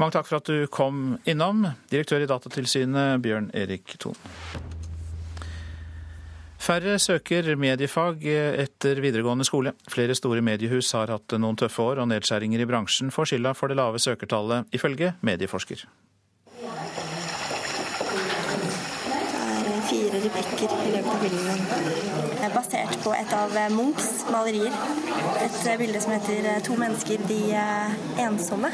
[0.00, 4.18] Mange takk for at du kom innom, direktør i Datatilsynet, Bjørn Erik Thon.
[6.64, 9.74] Færre søker mediefag etter videregående skole.
[9.92, 13.68] Flere store mediehus har hatt noen tøffe år, og nedskjæringer i bransjen får skylda for
[13.68, 15.84] det lave søkertallet, ifølge medieforsker.
[19.92, 21.60] Replikker i løpet av filmen.
[22.54, 24.72] Basert på et av Munchs malerier.
[25.42, 27.54] Et bilde som heter 'To mennesker, de
[28.18, 28.70] ensomme'.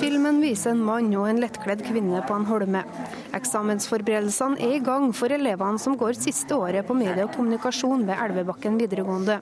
[0.00, 2.84] Filmen viser en mann og en lettkledd kvinne på en holme.
[3.32, 8.16] Eksamensforberedelsene er i gang for elevene som går siste året på medie og kommunikasjon ved
[8.16, 9.40] Elvebakken videregående.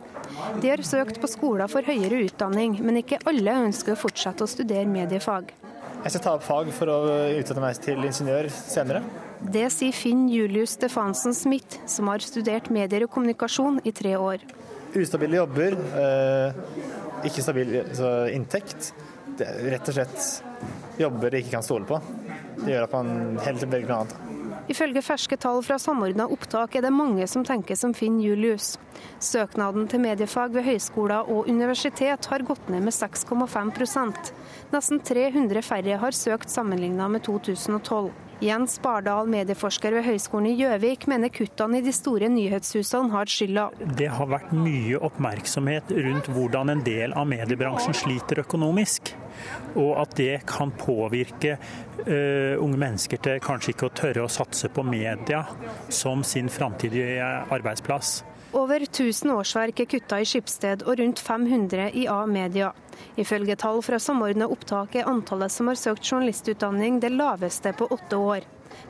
[0.61, 4.47] De har søkt på skoler for høyere utdanning, men ikke alle ønsker å fortsette å
[4.49, 5.53] studere mediefag.
[6.03, 6.99] Jeg skal ta opp fag for å
[7.35, 9.03] utdanne meg til ingeniør senere.
[9.47, 14.43] Det sier Finn Julius Stefansen Smith, som har studert medier og kommunikasjon i tre år.
[14.97, 16.55] Ustabile jobber, eh,
[17.29, 17.77] ikke stabil
[18.35, 18.93] inntekt.
[19.37, 22.01] Det er rett og slett jobber de ikke kan stole på.
[22.65, 24.17] Det gjør at man heller velger noe annet.
[24.67, 28.79] Ifølge ferske tall fra Samordna opptak er det mange som tenker som Finn Julius.
[29.23, 34.33] Søknaden til mediefag ved høyskoler og universitet har gått ned med 6,5%
[34.73, 38.11] Nesten 300 færre har søkt sammenlignet med 2012.
[38.44, 43.70] Jens Bardal, medieforsker ved Høgskolen i Gjøvik, mener kuttene i de store nyhetshusene har skylda.
[43.96, 49.14] Det har vært mye oppmerksomhet rundt hvordan en del av mediebransjen sliter økonomisk.
[49.81, 54.68] Og at det kan påvirke uh, unge mennesker til kanskje ikke å tørre å satse
[54.68, 55.46] på media
[55.88, 57.25] som sin framtidige
[57.57, 58.18] arbeidsplass.
[58.53, 62.71] Over 1000 årsverk er kutta i Skipsted og rundt 500 i A-media.
[63.19, 68.17] Ifølge tall fra Samordna opptak er antallet som har søkt journalistutdanning det laveste på åtte
[68.17, 68.47] år.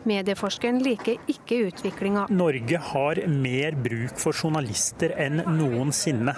[0.06, 2.26] Medieforskeren liker ikke utviklinga.
[2.30, 6.36] Norge har mer bruk for journalister enn noensinne.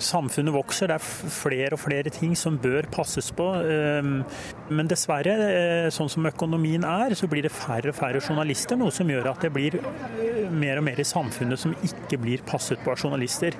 [0.00, 3.46] Samfunnet vokser, det er flere og flere ting som bør passes på.
[3.60, 4.22] Ehm,
[4.70, 8.76] men dessverre, eh, sånn som økonomien er, så blir det færre og færre journalister.
[8.76, 12.44] Noe som gjør at det blir eh, mer og mer i samfunnet som ikke blir
[12.46, 13.56] passet på av journalister.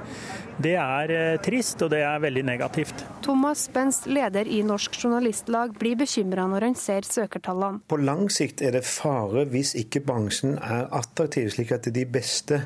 [0.61, 3.05] Det er eh, trist, og det er veldig negativt.
[3.24, 7.85] Thomas Benz, leder i Norsk Journalistlag, blir bekymra når han ser søkertallene.
[7.88, 12.64] På lang sikt er det fare hvis ikke bransjen er attraktiv, slik at de beste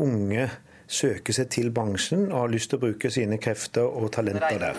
[0.00, 0.48] unge
[0.92, 4.76] søker seg til bransjen og har lyst til å bruke sine krefter og talenter der.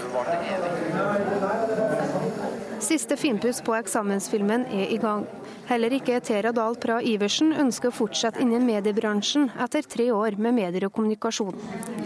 [2.83, 5.23] Siste finpuss på eksamensfilmen er i gang.
[5.69, 10.57] Heller ikke Tera Dahl Pra Iversen ønsker å fortsette innen mediebransjen etter tre år med
[10.57, 11.55] medier og kommunikasjon.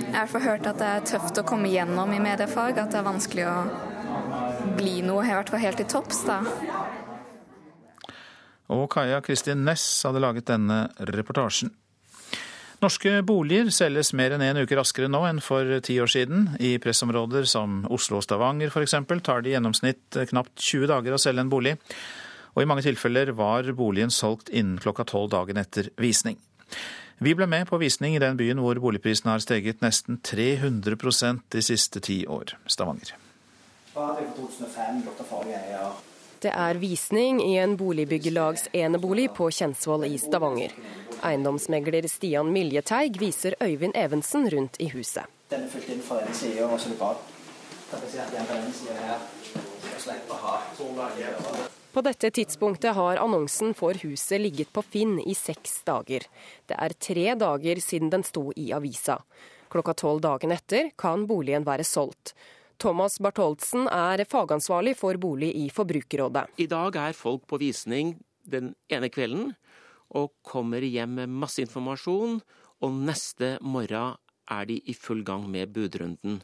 [0.05, 3.01] Jeg har i hørt at det er tøft å komme gjennom i mediefag, at det
[3.01, 3.57] er vanskelig å
[4.77, 6.21] bli noe i hvert fall helt til topps.
[6.29, 6.43] da.
[8.69, 11.73] Og Kaja Kristin Næss hadde laget denne reportasjen.
[12.77, 16.51] Norske boliger selges mer enn en uke raskere nå enn for ti år siden.
[16.61, 18.93] I pressområder som Oslo og Stavanger f.eks.
[19.25, 21.73] tar det i gjennomsnitt knapt 20 dager å selge en bolig.
[22.53, 26.37] Og i mange tilfeller var boligen solgt innen klokka tolv dagen etter visning.
[27.17, 31.65] Vi ble med på visning i den byen hvor boligprisene har steget nesten 300% de
[31.65, 33.15] siste ti år, Stavanger.
[36.37, 40.77] Det er visning i en boligbyggelags enebolig på Kjensvoll i Stavanger.
[41.25, 45.25] Eiendomsmegler Stian Miljeteig viser Øyvind Evensen rundt i huset.
[45.49, 47.21] Den er fylt inn fra den sida, og så det bak.
[47.87, 49.21] Kan jeg si at den på denne sida her,
[49.87, 55.33] og slipper å ha På dette tidspunktet har annonsen for huset ligget på Finn i
[55.33, 56.27] seks dager.
[56.67, 59.21] Det er tre dager siden den sto i avisa.
[59.71, 62.35] Klokka tolv dagen etter kan boligen være solgt.
[62.77, 66.45] Thomas Bartholdsen er fagansvarlig for bolig i Forbrukerrådet.
[66.61, 69.55] I dag er folk på visning den ene kvelden
[70.15, 72.39] og kommer hjem med masse informasjon,
[72.83, 74.17] og neste morgen
[74.47, 76.41] er de i full gang med budrunden.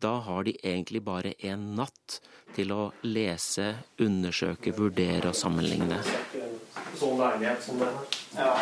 [0.00, 2.20] Da har de egentlig bare en natt
[2.56, 5.98] til å lese, undersøke, vurdere og sammenligne.
[6.96, 7.90] Sånn leilighet som det
[8.38, 8.54] ja.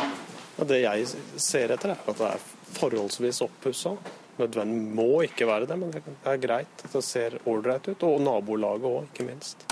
[0.59, 1.07] Det jeg
[1.39, 2.47] ser etter, er at det er
[2.81, 3.93] forholdsvis oppussa.
[4.39, 6.83] Nødvendig må ikke være det, men det er greit.
[6.91, 8.03] Det ser ålreit ut.
[8.07, 9.63] Og nabolaget òg, ikke minst.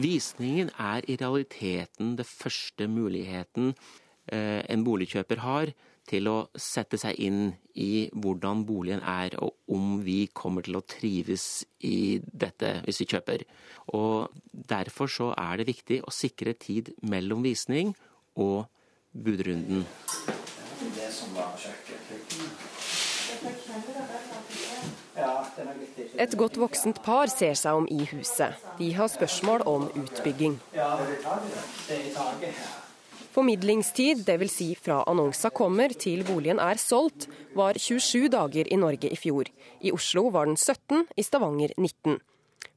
[0.00, 3.74] Visningen er i realiteten det første muligheten
[4.32, 5.72] eh, en boligkjøper har
[6.08, 10.84] til å sette seg inn i hvordan boligen er, og om vi kommer til å
[10.86, 13.44] trives i dette hvis vi kjøper.
[13.94, 17.92] Og Derfor så er det viktig å sikre tid mellom visning
[18.40, 18.64] og
[19.12, 19.84] budrunden.
[20.96, 21.58] Det som var
[26.16, 28.56] Et godt voksent par ser seg om i huset.
[28.78, 30.58] De har spørsmål om utbygging.
[33.32, 34.52] Formidlingstid, dvs.
[34.52, 39.48] Si fra annonsa kommer til boligen er solgt, var 27 dager i Norge i fjor.
[39.80, 42.18] I Oslo var den 17, i Stavanger 19.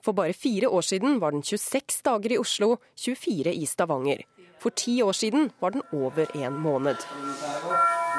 [0.06, 4.24] For bare fire år siden var den 26 dager i Oslo, 24 i Stavanger.
[4.60, 7.04] For ti år siden var den over en måned.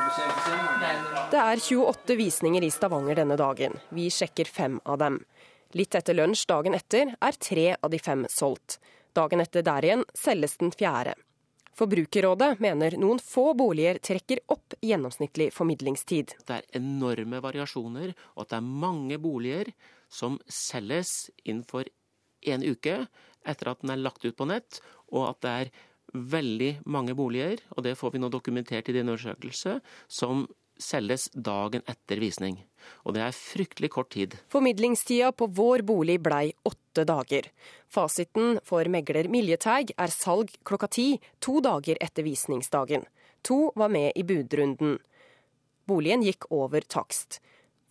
[0.06, 3.74] Det er 28 visninger i Stavanger denne dagen.
[3.90, 5.18] Vi sjekker fem av dem.
[5.74, 8.78] Litt etter lunsj dagen etter er tre av de fem solgt.
[9.16, 11.16] Dagen etter der igjen selges den fjerde.
[11.76, 16.36] Forbrukerrådet mener noen få boliger trekker opp gjennomsnittlig formidlingstid.
[16.46, 19.72] Det er enorme variasjoner, og at det er mange boliger
[20.08, 21.90] som selges innenfor
[22.46, 23.02] en uke
[23.46, 24.80] etter at den er lagt ut på nett,
[25.12, 25.74] og at det er
[26.16, 30.46] veldig mange boliger, og det får vi nå dokumentert i din undersøkelse, som
[30.78, 32.58] selges dagen etter visning.
[33.04, 34.36] Og det er fryktelig kort tid.
[34.52, 37.48] Formidlingstida på vår bolig blei åtte dager.
[37.88, 41.08] Fasiten for megler Miljeteig er salg klokka ti,
[41.40, 43.06] to dager etter visningsdagen.
[43.46, 44.98] To var med i budrunden.
[45.86, 47.40] Boligen gikk over takst.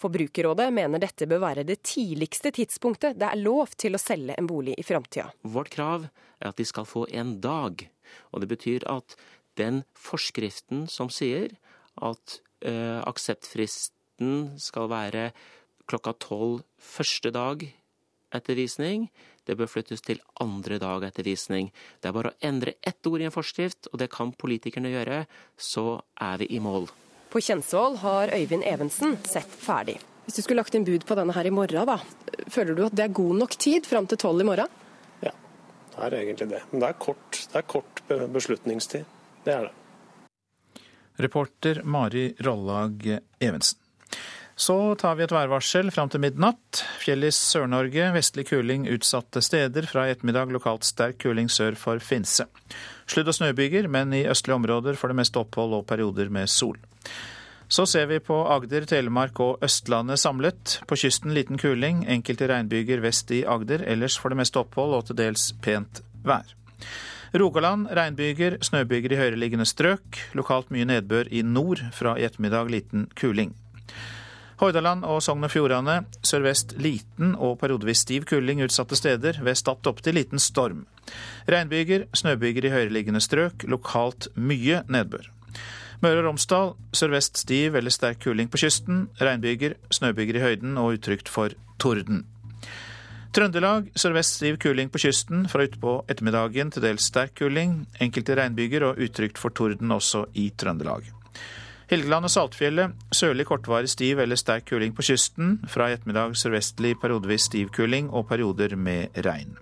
[0.02, 4.48] Forbrukerrådet mener dette bør være det tidligste tidspunktet det er lov til å selge en
[4.48, 5.30] bolig i framtida.
[5.48, 6.10] Vårt krav
[6.42, 7.86] er at de skal få en dag
[8.32, 9.18] og det betyr at
[9.60, 11.54] den forskriften som sier
[12.04, 15.30] at uh, akseptfristen skal være
[15.90, 17.64] klokka tolv første dag
[18.36, 19.08] etter visning,
[19.46, 21.70] det bør flyttes til andre dag etter visning.
[22.02, 25.22] Det er bare å endre ett ord i en forskrift, og det kan politikerne gjøre,
[25.56, 26.90] så er vi i mål.
[27.30, 30.00] På Kjensvoll har Øyvind Evensen sett ferdig.
[30.26, 32.00] Hvis du skulle lagt inn bud på denne her i morgen, da,
[32.50, 34.82] føler du at det er god nok tid fram til tolv i morgen?
[35.96, 36.62] Det er egentlig det.
[36.72, 38.04] Men det er kort, det er kort
[38.34, 39.06] beslutningstid.
[39.46, 40.84] Det er det.
[41.24, 43.80] Reporter Mari Rollag Evensen.
[44.56, 46.80] Så tar vi et værvarsel fram til midnatt.
[47.02, 49.88] Fjell i Sør-Norge, vestlig kuling utsatte steder.
[49.92, 52.48] Fra i ettermiddag lokalt sterk kuling sør for Finse.
[53.04, 56.80] Sludd- og snøbyger, men i østlige områder for det meste opphold og perioder med sol.
[57.68, 60.80] Så ser vi på Agder, Telemark og Østlandet samlet.
[60.86, 63.82] På kysten liten kuling, enkelte regnbyger vest i Agder.
[63.90, 66.46] Ellers for det meste opphold og til dels pent vær.
[67.36, 70.22] Rogaland regnbyger, snøbyger i høyereliggende strøk.
[70.38, 73.56] Lokalt mye nedbør i nord, fra i ettermiddag liten kuling.
[74.62, 79.42] Hordaland og Sogn og Fjordane sørvest liten og periodevis stiv kuling utsatte steder.
[79.44, 80.86] Ved Stad opptil liten storm.
[81.50, 83.66] Regnbyger, snøbyger i høyereliggende strøk.
[83.68, 85.32] Lokalt mye nedbør.
[86.04, 89.06] Møre og Romsdal sørvest stiv eller sterk kuling på kysten.
[89.22, 92.26] Regnbyger, snøbyger i høyden og utrygt for torden.
[93.36, 95.44] Trøndelag sørvest stiv kuling på kysten.
[95.52, 97.82] Fra utpå ettermiddagen til dels sterk kuling.
[98.00, 101.12] Enkelte regnbyger og utrygt for torden også i Trøndelag.
[101.92, 105.60] Helgeland og Saltfjellet sørlig kortvarig stiv eller sterk kuling på kysten.
[105.68, 109.58] Fra i ettermiddag sørvestlig periodevis stiv kuling og perioder med regn.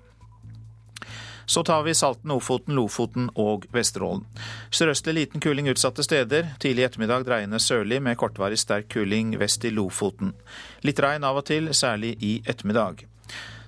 [1.45, 4.25] Så tar vi Salten, Ofoten, Lofoten og Vesterålen.
[4.71, 6.53] Sørøstlig liten kuling utsatte steder.
[6.59, 10.33] Tidlig ettermiddag dreiende sørlig med kortvarig sterk kuling vest i Lofoten.
[10.83, 13.05] Litt regn av og til, særlig i ettermiddag.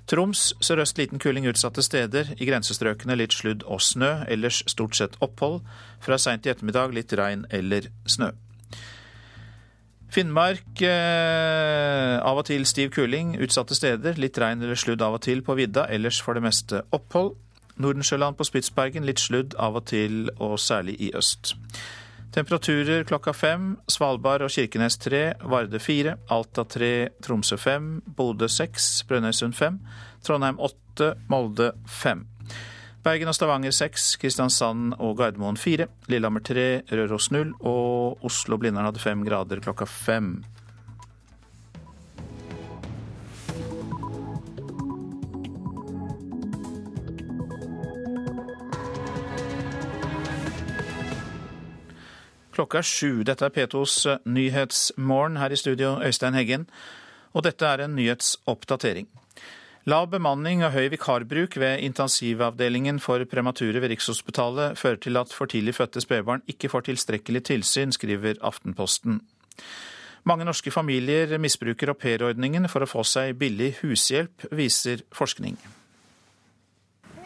[0.06, 2.36] Troms sørøst liten kuling utsatte steder.
[2.38, 5.64] I grensestrøkene litt sludd og snø, ellers stort sett opphold.
[6.06, 8.30] Fra seint i ettermiddag litt regn eller snø.
[10.16, 14.20] Finnmark eh, av og til stiv kuling utsatte steder.
[14.22, 17.34] Litt regn eller sludd av og til på vidda, ellers for det meste opphold.
[17.82, 21.56] Nordensjøland på Spitsbergen litt sludd av og til, og særlig i øst.
[22.36, 23.78] Temperaturer klokka fem.
[23.88, 29.80] Svalbard og Kirkenes tre, Varde fire, Alta tre, Tromsø fem, Bodø seks, Brønnøysund fem,
[30.24, 32.26] Trondheim åtte, Molde fem.
[33.06, 39.04] Bergen og Stavanger seks, Kristiansand og Gardermoen fire, Lillehammer tre, Røros null og Oslo-Blindern hadde
[39.04, 40.40] fem grader klokka fem.
[52.56, 53.24] Klokka er sju.
[53.28, 55.36] Dette er P2s Nyhetsmorgen.
[55.42, 56.70] Her i studio, Øystein Heggen.
[57.36, 59.10] Og dette er en nyhetsoppdatering.
[59.86, 65.52] Lav bemanning og høy vikarbruk ved intensivavdelingen for premature ved Rikshospitalet fører til at for
[65.52, 69.20] tidlig fødte spedbarn ikke får tilstrekkelig tilsyn, skriver Aftenposten.
[70.26, 75.60] Mange norske familier misbruker aupairordningen for å få seg billig hushjelp, viser forskning.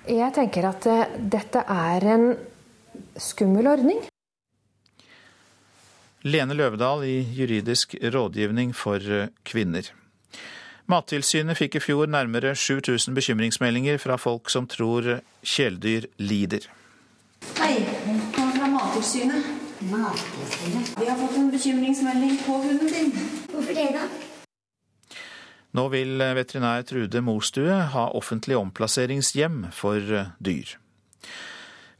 [0.10, 2.32] Jeg tenker at eh, dette er en
[3.16, 4.02] skummel ordning.
[6.28, 9.00] Lene Løvedal i Juridisk rådgivning for
[9.48, 9.86] kvinner.
[10.92, 16.66] Mattilsynet fikk i fjor nærmere 7000 bekymringsmeldinger fra folk som tror kjæledyr lider.
[17.56, 19.48] Hei, velkommen fra Mattilsynet.
[19.80, 20.92] Mattilsynet?
[21.00, 23.16] Vi har fått en bekymringsmelding på hunden din.
[23.54, 25.16] Hvorfor det, da?
[25.72, 30.04] Nå vil veterinær Trude Mostue ha offentlig omplasseringshjem for
[30.44, 30.76] dyr.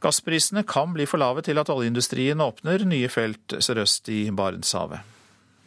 [0.00, 5.16] Gassprisene kan bli for lave til at oljeindustrien åpner nye felt sørøst i Barentshavet.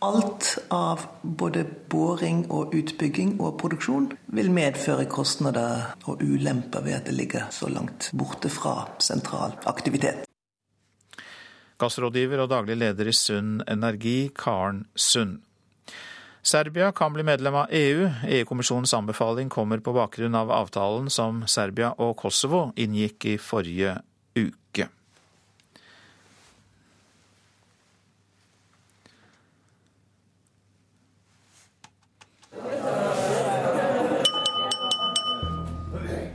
[0.04, 7.06] Alt av både boring og utbygging og produksjon vil medføre kostnader og ulemper ved at
[7.08, 10.26] det ligger så langt borte fra sentral aktivitet.
[11.80, 15.40] Gassrådgiver og daglig leder i Sund Energi, Karen Sund.
[16.44, 18.10] Serbia kan bli medlem av EU.
[18.28, 24.02] EU-kommisjonens anbefaling kommer på bakgrunn av avtalen som Serbia og Kosovo inngikk i forrige
[24.36, 24.88] uke.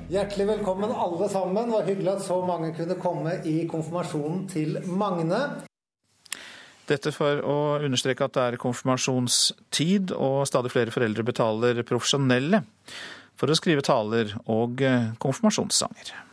[0.09, 1.69] Hjertelig velkommen alle sammen.
[1.69, 5.41] Det var hyggelig at så mange kunne komme i konfirmasjonen til Magne.
[6.89, 12.63] Dette for å understreke at det er konfirmasjonstid, og stadig flere foreldre betaler profesjonelle
[13.39, 14.81] for å skrive taler og
[15.21, 16.28] konfirmasjonssanger.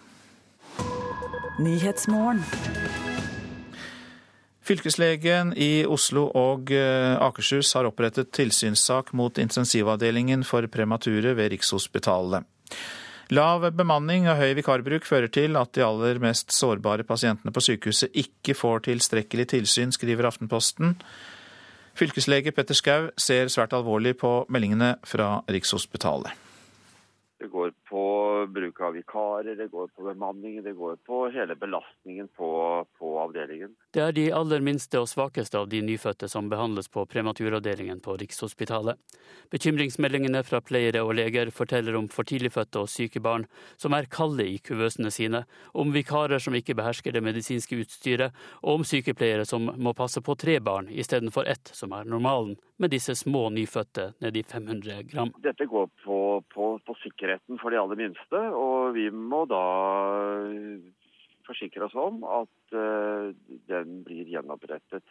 [4.65, 12.43] Fylkeslegen i Oslo og Akershus har opprettet tilsynssak mot intensivavdelingen for premature ved Rikshospitalet.
[13.33, 18.13] Lav bemanning og høy vikarbruk fører til at de aller mest sårbare pasientene på sykehuset
[18.13, 20.93] ikke får tilstrekkelig tilsyn, skriver Aftenposten.
[21.95, 26.44] Fylkeslege Petter Skau ser svært alvorlig på meldingene fra Rikshospitalet.
[27.45, 32.27] Det går på bruk av vikarer, det går på bemanning, det går på hele belastningen
[32.27, 32.47] på,
[32.97, 33.75] på, avdelingen.
[33.93, 38.15] Det er de aller minste og svakeste av de nyfødte som behandles på prematuravdelingen på
[38.17, 38.97] Rikshospitalet.
[39.53, 43.45] Bekymringsmeldingene fra pleiere og leger forteller om for tidligfødte og syke barn
[43.77, 45.43] som er kalde i kuvøsene sine,
[45.77, 48.33] om vikarer som ikke behersker det medisinske utstyret,
[48.65, 52.91] og om sykepleiere som må passe på tre barn istedenfor ett, som er normalen, med
[52.91, 55.31] disse små nyfødte ned i 500 gram.
[55.43, 56.19] Dette går på,
[56.53, 59.63] på, på sikkerheten for de aller minste, og vi må da
[61.45, 63.31] forsikre oss om at uh,
[63.69, 65.05] den blir gjenopprettet.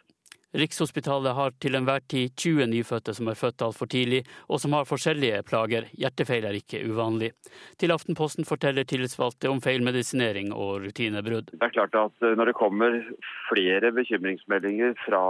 [0.55, 4.87] Rikshospitalet har til enhver tid 20 nyfødte som er født altfor tidlig, og som har
[4.87, 5.89] forskjellige plager.
[5.99, 7.33] Hjertefeil er ikke uvanlig.
[7.81, 11.51] Til Aftenposten forteller tillitsvalgte om feilmedisinering og rutinebrudd.
[11.51, 13.01] Det er klart at når det kommer
[13.49, 15.25] flere bekymringsmeldinger fra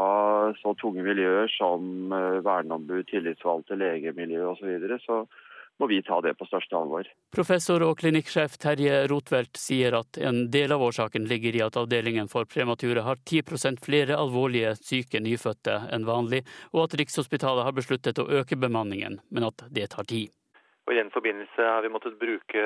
[0.61, 2.13] så tunge miljøer som
[2.45, 5.25] verneombud, tillitsvalgte, legemiljø osv., så, videre, så
[5.79, 7.07] må vi ta det på største alvor.
[7.35, 12.29] Professor og klinikksjef Terje Rotvelt sier at en del av årsaken ligger i at avdelingen
[12.31, 18.21] for premature har 10% flere alvorlige syke nyfødte enn vanlig, og at Rikshospitalet har besluttet
[18.21, 20.31] å øke bemanningen, men at det tar tid.
[20.85, 22.65] Og I den forbindelse har vi måttet bruke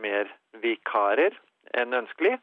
[0.00, 0.30] mer
[0.62, 1.36] vikarer
[1.76, 2.38] enn ønskelig.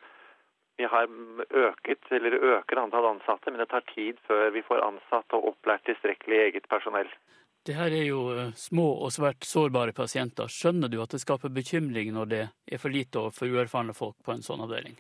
[0.78, 1.10] Vi har
[1.50, 5.86] øket, eller øker antall ansatte, men det tar tid før vi får ansatt og opplært
[5.90, 7.10] tilstrekkelig eget personell.
[7.64, 8.22] Det her er jo
[8.60, 10.50] små og svært sårbare pasienter.
[10.52, 14.18] Skjønner du at det skaper bekymring når det er for lite og for uerfarne folk
[14.26, 14.98] på en sånn avdeling?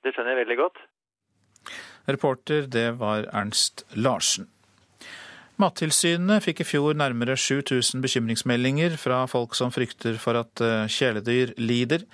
[0.00, 0.80] Det skjønner jeg veldig godt.
[2.08, 4.48] Reporter, det var Ernst Larsen.
[5.60, 12.04] Mattilsynet fikk i fjor nærmere 7000 bekymringsmeldinger fra folk som frykter for at kjæledyr lider,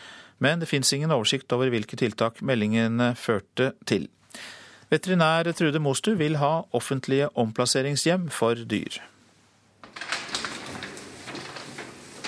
[0.43, 4.09] men det fins ingen oversikt over hvilke tiltak meldingene førte til.
[4.91, 8.99] Veterinær Trude Mostu vil ha offentlige omplasseringshjem for dyr.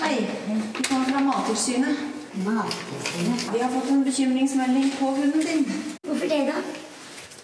[0.05, 0.55] Hei, vi
[4.99, 6.61] kommer da?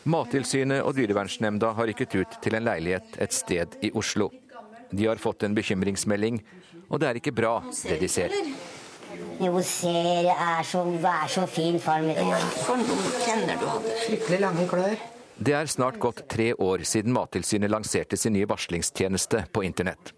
[0.04, 4.32] Mattilsynet og Dyrevernsnemnda har rykket ut til en leilighet et sted i Oslo.
[4.92, 6.42] De har fått en bekymringsmelding,
[6.90, 8.34] og det er ikke bra, det de ser.
[9.42, 12.10] Jo, ser, det er så, vær så fin form.
[12.66, 13.96] For noen tenner du hadde.
[14.08, 14.98] Fryktelig lange klør.
[15.42, 20.14] Det er snart gått tre år siden Mattilsynet lanserte sin nye varslingstjeneste på internett.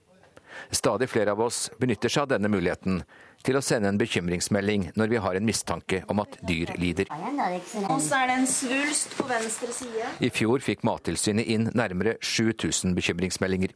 [0.71, 3.01] Stadig flere av oss benytter seg av denne muligheten
[3.43, 7.11] til å sende en bekymringsmelding når vi har en mistanke om at dyr lider.
[7.11, 10.11] Og så er det en svulst på venstre side.
[10.23, 13.75] I fjor fikk Mattilsynet inn nærmere 7000 bekymringsmeldinger.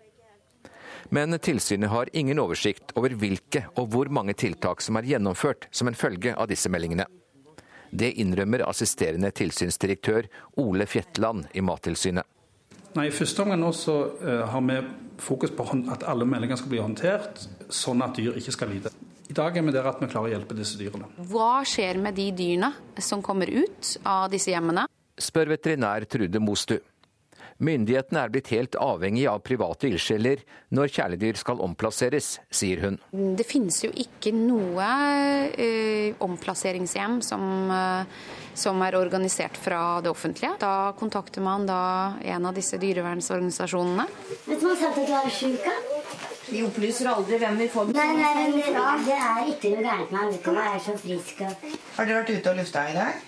[1.10, 5.88] Men tilsynet har ingen oversikt over hvilke og hvor mange tiltak som er gjennomført som
[5.88, 7.08] en følge av disse meldingene.
[7.92, 10.28] Det innrømmer assisterende tilsynsdirektør
[10.60, 12.28] Ole Fjetland i Mattilsynet.
[12.98, 14.80] Nei, I første omgang nå så uh, har vi
[15.22, 18.92] fokus på at alle meldinger skal bli håndtert, sånn at dyr ikke skal lide.
[19.28, 21.10] I dag er vi der at vi klarer å hjelpe disse dyrene.
[21.30, 22.72] Hva skjer med de dyrene
[23.04, 24.86] som kommer ut av disse hjemmene?
[25.20, 26.78] Spør veterinær Trude Mostu.
[27.58, 30.44] Myndighetene er blitt helt avhengig av private ildsjeler
[30.78, 33.00] når kjæledyr skal omplasseres, sier hun.
[33.12, 34.90] Det finnes jo ikke noe
[35.58, 38.06] uh, omplasseringshjem som, uh,
[38.54, 40.54] som, er organisert fra det offentlige.
[40.62, 41.82] Da kontakter man da
[42.22, 44.06] en av disse dyrevernsorganisasjonene.
[44.46, 45.72] Vet du hva sagt at du er sjuk?
[46.48, 48.70] De opplyser aldri hvem vi får Nei, nei, men det,
[49.08, 50.38] det er ikke noe gærent med ham.
[50.46, 51.42] Du er så frisk.
[51.98, 53.26] Har dere vært ute og lufta i dag?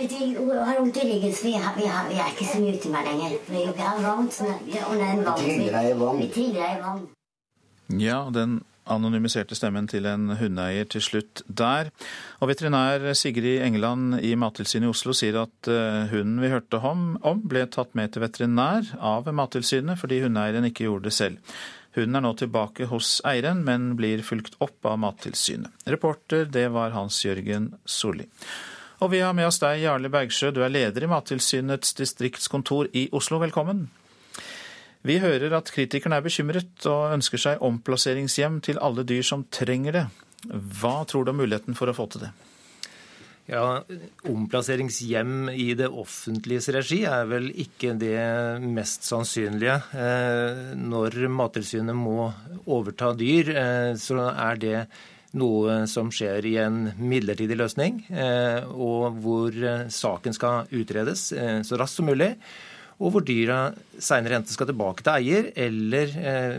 [0.00, 2.46] Vet du, Hun har vondt i ryggen, så vi, har, vi, har, vi er ikke
[2.48, 3.34] så mye ute med lenger.
[3.50, 4.30] Vi, vi har vogn.
[4.88, 5.24] Og en
[6.00, 7.02] vogn, vi triller i vogn.
[8.00, 11.90] Ja, den anonymiserte stemmen til en hundeeier til slutt der.
[12.40, 15.70] Og veterinær Sigrid Engeland i Mattilsynet i Oslo sier at
[16.14, 20.88] hunden vi hørte om, om ble tatt med til veterinær av Mattilsynet fordi hundeeieren ikke
[20.88, 21.60] gjorde det selv.
[21.98, 25.74] Hunden er nå tilbake hos eieren, men blir fulgt opp av Mattilsynet.
[25.90, 28.30] Reporter, det var Hans Jørgen Solli.
[29.00, 33.06] Og vi har med oss deg, Jarle Bergsjø, du er leder i Mattilsynets distriktskontor i
[33.16, 33.38] Oslo.
[33.40, 33.86] Velkommen.
[35.08, 39.96] Vi hører at kritikerne er bekymret og ønsker seg omplasseringshjem til alle dyr som trenger
[39.96, 40.02] det.
[40.52, 42.30] Hva tror du om muligheten for å få til det?
[43.48, 43.80] Ja,
[44.28, 48.20] Omplasseringshjem i det offentliges regi er vel ikke det
[48.60, 49.78] mest sannsynlige.
[50.76, 52.28] Når Mattilsynet må
[52.68, 53.48] overta dyr,
[53.96, 54.76] så er det
[55.38, 58.00] noe som skjer i en midlertidig løsning,
[58.74, 59.54] og hvor
[59.92, 62.32] saken skal utredes så raskt som mulig.
[63.00, 66.10] Og hvor dyra senere enten skal tilbake til eier, eller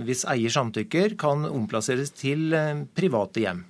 [0.08, 2.56] hvis eier samtykker, kan omplasseres til
[2.98, 3.62] private hjem.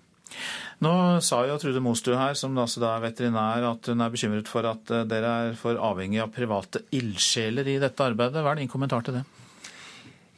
[0.82, 4.66] Nå sa jo Trude Mostu her, som altså er veterinær, at hun er bekymret for
[4.70, 8.42] at dere er for avhengig av private ildsjeler i dette arbeidet.
[8.42, 9.26] Hva er din kommentar til det?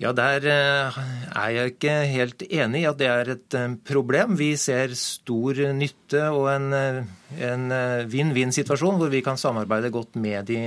[0.03, 3.55] Ja, Der er jeg ikke helt enig i at det er et
[3.87, 4.35] problem.
[4.35, 7.75] Vi ser stor nytte og en
[8.11, 10.59] vinn-vinn-situasjon hvor vi kan samarbeide godt med de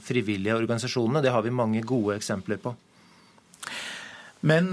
[0.00, 1.20] frivillige organisasjonene.
[1.20, 2.72] Det har vi mange gode eksempler på.
[4.48, 4.72] Men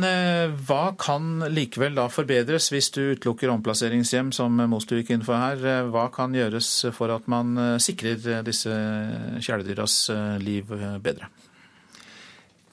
[0.63, 5.89] hva kan likevel da forbedres hvis du utelukker omplasseringshjem, som Mostu gikk inn for her?
[5.91, 8.71] Hva kan gjøres for at man sikrer disse
[9.41, 10.05] kjæledyras
[10.39, 10.71] liv
[11.03, 11.27] bedre?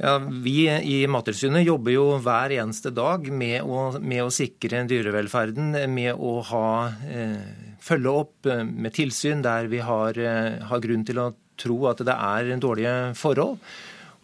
[0.02, 5.76] Ja, Vi i Mattilsynet jobber jo hver eneste dag med å, med å sikre dyrevelferden,
[5.94, 6.70] med å ha,
[7.06, 12.18] eh, følge opp med tilsyn der vi har, har, grunn til å tro at det
[12.18, 13.62] er dårlige forhold.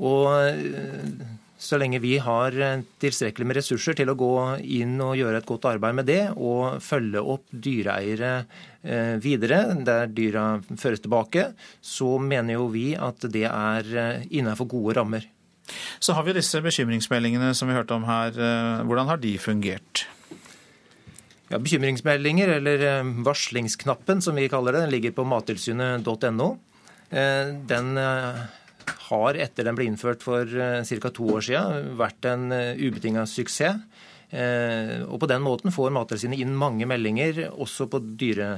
[0.03, 0.27] Og
[1.63, 2.59] så lenge vi har
[2.99, 4.35] tilstrekkelig med ressurser til å gå
[4.83, 8.35] inn og gjøre et godt arbeid med det, og følge opp dyreeiere
[9.23, 15.35] videre der dyra føres tilbake, så mener jo vi at det er innenfor gode rammer.
[16.01, 18.37] Så har vi disse bekymringsmeldingene som vi hørte om her.
[18.89, 20.07] Hvordan har de fungert?
[21.49, 22.83] Ja, Bekymringsmeldinger, eller
[23.25, 26.49] varslingsknappen som vi kaller det, den ligger på mattilsynet.no.
[27.09, 27.89] Den
[29.09, 31.11] har etter den ble innført for ca.
[31.15, 33.81] to år siden vært en ubetinga suksess.
[34.29, 38.51] Og På den måten får Mattilsynet inn mange meldinger, også på, dyre,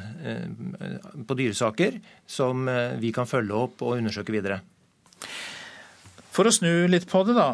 [1.26, 2.66] på dyresaker, som
[2.98, 4.58] vi kan følge opp og undersøke videre.
[6.30, 7.48] For å snu litt på det, da.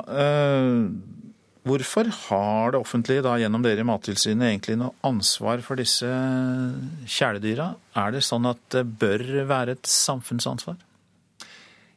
[1.66, 6.06] Hvorfor har det offentlige da gjennom dere i Mattilsynet egentlig noe ansvar for disse
[7.10, 7.72] kjæledyra?
[7.98, 10.78] Er det sånn at det bør være et samfunnsansvar?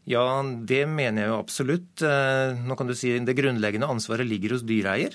[0.09, 2.01] Ja, det mener jeg jo absolutt.
[2.01, 5.13] Nå kan du si Det grunnleggende ansvaret ligger hos dyreeier.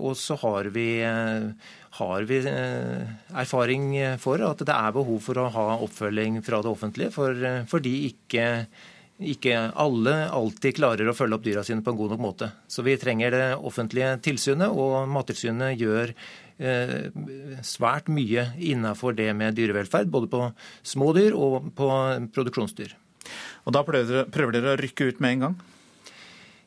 [0.00, 3.90] Og så har vi, har vi erfaring
[4.22, 8.46] for at det er behov for å ha oppfølging fra det offentlige, for, fordi ikke
[9.16, 12.50] ikke alle alltid klarer å følge opp dyra sine på en god nok måte.
[12.68, 16.12] Så vi trenger det offentlige tilsynet, og Mattilsynet gjør
[17.66, 20.08] svært mye innenfor det med dyrevelferd.
[20.08, 20.46] Både på
[20.80, 21.88] små dyr og på
[22.32, 22.94] produksjonsdyr.
[23.66, 25.58] Og da prøver dere, prøver dere å rykke ut med en gang?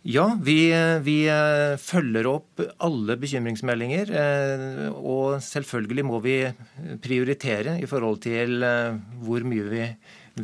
[0.07, 0.71] Ja, vi,
[1.03, 4.11] vi, eh, følger opp alle bekymringsmeldinger.
[4.15, 6.37] Eh, og selvfølgelig må vi
[7.03, 8.95] prioritere i forhold til eh,
[9.25, 9.83] hvor mye vi,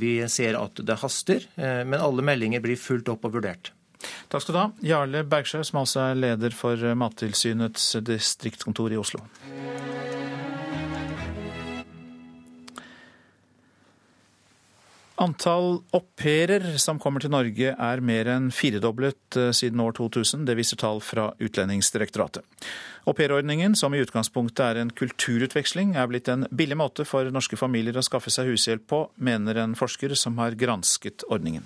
[0.02, 1.48] vi ser at det haster.
[1.56, 3.72] Men alle meldinger blir fulgt opp og vurdert.
[4.30, 9.24] Takk skal du ha, Jarle Bergsjø, som altså er leder for Mattilsynets distriktskontor i Oslo.
[15.16, 20.44] Antall au pairer som kommer til Norge er mer enn firedoblet eh, siden år 2000.
[20.48, 22.44] Det viser tall fra Utlendingsdirektoratet.
[23.08, 27.96] Aupairordningen, som i utgangspunktet er en kulturutveksling, er blitt en billig måte for norske familier
[27.96, 31.64] å skaffe seg hushjelp på, mener en forsker som har gransket ordningen.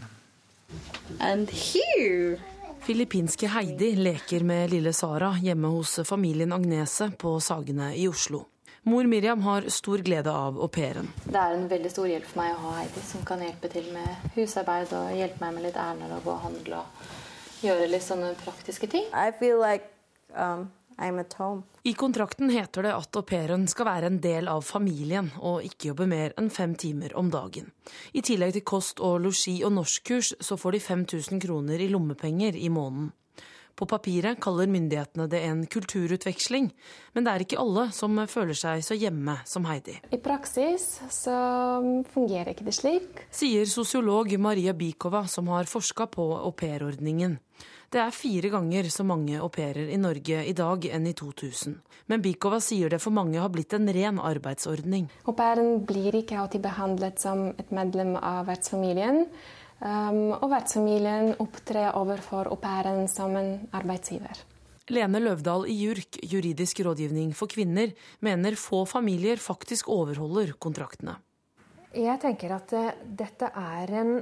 [2.86, 8.46] Filippinske Heidi leker med lille Sara hjemme hos familien Agnese på Sagene i Oslo.
[8.84, 11.10] Mor Miriam har stor glede av au pairen.
[11.26, 13.90] Det er en veldig stor hjelp for meg å ha Heidi, som kan hjelpe til
[13.94, 18.06] med husarbeid og hjelpe meg med litt ærender og gå og handle og gjøre litt
[18.06, 19.08] sånne praktiske ting.
[19.12, 19.92] Like,
[20.32, 20.70] um,
[21.84, 25.92] I kontrakten heter det at au pairen skal være en del av familien og ikke
[25.92, 27.72] jobbe mer enn fem timer om dagen.
[28.14, 32.56] I tillegg til kost og losji og norskkurs så får de 5000 kroner i lommepenger
[32.56, 33.12] i måneden.
[33.80, 36.66] På papiret kaller myndighetene det en kulturutveksling,
[37.16, 39.96] men det er ikke alle som føler seg så hjemme som Heidi.
[40.12, 41.36] I praksis så
[42.12, 43.24] fungerer ikke det slik.
[43.32, 47.38] Sier sosiolog Maria Bikova, som har forska på aupairordningen.
[47.90, 51.80] Det er fire ganger så mange au pairer i Norge i dag enn i 2000.
[52.12, 55.08] Men Bikova sier det for mange har blitt en ren arbeidsordning.
[55.26, 59.24] Au pairen blir ikke alltid behandlet som et medlem av vertsfamilien.
[59.80, 64.42] Um, og vertsfamilien opptrer overfor au pairen som en arbeidsgiver.
[64.92, 67.94] Lene Løvdahl i JURK, juridisk rådgivning for kvinner,
[68.26, 71.16] mener få familier faktisk overholder kontraktene.
[71.96, 72.92] Jeg tenker at uh,
[73.24, 74.14] dette er en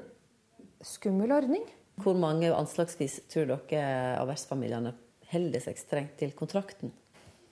[0.85, 1.65] skummel ordning.
[1.97, 4.93] Hvor mange anslagsvis tror dere av vertsfamiliene
[5.31, 6.93] holder seg strengt til kontrakten?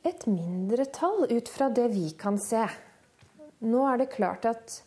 [0.06, 2.68] Et mindretall, ut fra det vi kan se.
[3.66, 4.84] Nå er det klart at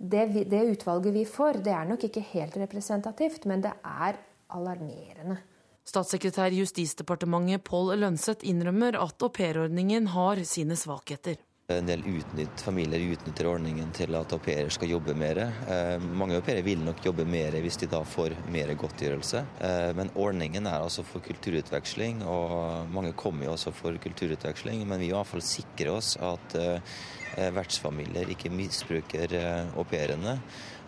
[0.00, 4.16] det, det, utvalget vi får, det er nok ikke helt representativt, men det er
[4.56, 5.36] alarmerende.
[5.84, 11.36] Statssekretær i Justisdepartementet Pål Lønseth innrømmer at aupairordningen har sine svakheter.
[11.70, 15.42] En del utnytt, familier utnytter ordningen til at au pairer skal jobbe mer.
[15.70, 19.44] Eh, mange au pairer vil nok jobbe mer hvis de da får mer godtgjørelse.
[19.68, 24.86] Eh, men ordningen er altså for kulturutveksling, og mange kommer jo også for kulturutveksling.
[24.88, 27.00] Men vi i hvert fall sikre oss at eh,
[27.38, 30.32] Eh, vertsfamilier ikke misbruker eh, au pairene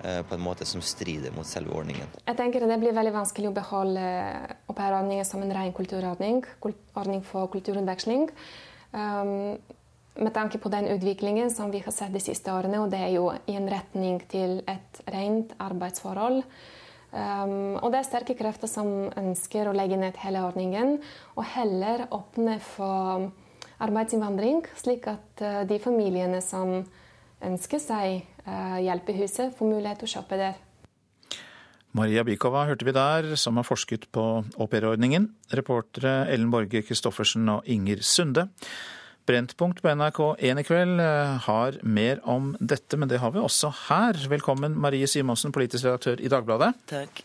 [0.03, 2.09] eh, på en måte som strider mot selve ordningen.
[2.27, 4.07] Jeg tenker Det blir veldig vanskelig å beholde
[4.67, 6.43] aupairordningen som en ren kulturordning,
[6.99, 8.27] ordning for kulturutveksling.
[8.91, 9.61] Um,
[10.15, 13.13] med tanke på den utviklingen som vi har sett de siste årene, og det er
[13.15, 16.43] jo i en retning til et rent arbeidsforhold.
[17.13, 18.89] Um, og det er sterke krefter som
[19.21, 20.97] ønsker å legge ned hele ordningen,
[21.37, 23.29] og heller åpne for
[23.85, 26.79] arbeidsinnvandring, slik at uh, de familiene som
[27.43, 30.61] ønsker seg uh, hjelp i huset, får mulighet til å kjøpe der.
[31.93, 34.25] Maria Bikova hørte vi der, som har forsket på
[34.57, 35.29] aupairordningen.
[35.53, 38.47] Reportere Ellen Borge Christoffersen og Inger Sunde.
[39.27, 43.71] Brennpunkt på NRK1 i kveld eh, har mer om dette, men det har vi også
[43.87, 44.19] her.
[44.33, 46.73] Velkommen Marie Simonsen, politisk redaktør i Dagbladet.
[46.91, 47.23] Takk.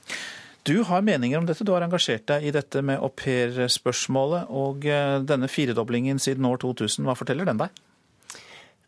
[0.67, 4.51] Du har meninger om dette, du har engasjert deg i dette med aupairspørsmålet.
[4.53, 7.83] Og eh, denne firedoblingen siden år 2000, hva forteller den deg?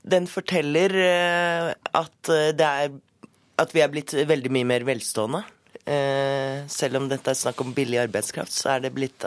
[0.10, 2.94] Den forteller eh, at, er,
[3.58, 5.42] at vi er blitt veldig mye mer velstående.
[6.70, 9.24] Selv om dette er snakk om billig arbeidskraft, så er det blitt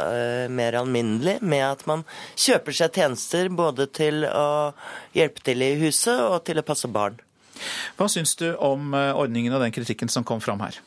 [0.52, 2.04] mer alminnelig med at man
[2.38, 4.70] kjøper seg tjenester både til å
[5.16, 7.18] hjelpe til i huset og til å passe barn.
[7.98, 10.78] Hva syns du om ordningen og den kritikken som kom fram her?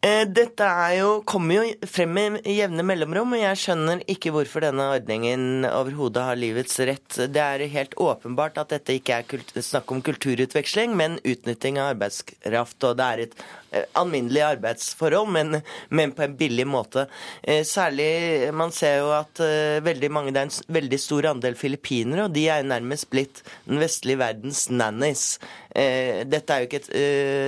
[0.00, 4.84] Eh, dette jo, kommer jo frem med jevne mellomrom, og jeg skjønner ikke hvorfor denne
[4.94, 7.16] ordningen overhodet har livets rett.
[7.34, 12.78] Det er helt åpenbart at dette ikke er snakk om kulturutveksling, men utnytting av arbeidskraft.
[12.86, 17.06] Og det er et Eh, alminnelige arbeidsforhold, men, men, på en billig måte.
[17.42, 21.56] Eh, særlig, Man ser jo at uh, veldig mange, det er en veldig stor andel
[21.58, 25.38] filippinere, og de er nærmest blitt den vestlige verdens nannies.
[25.78, 26.86] Dette er jo et,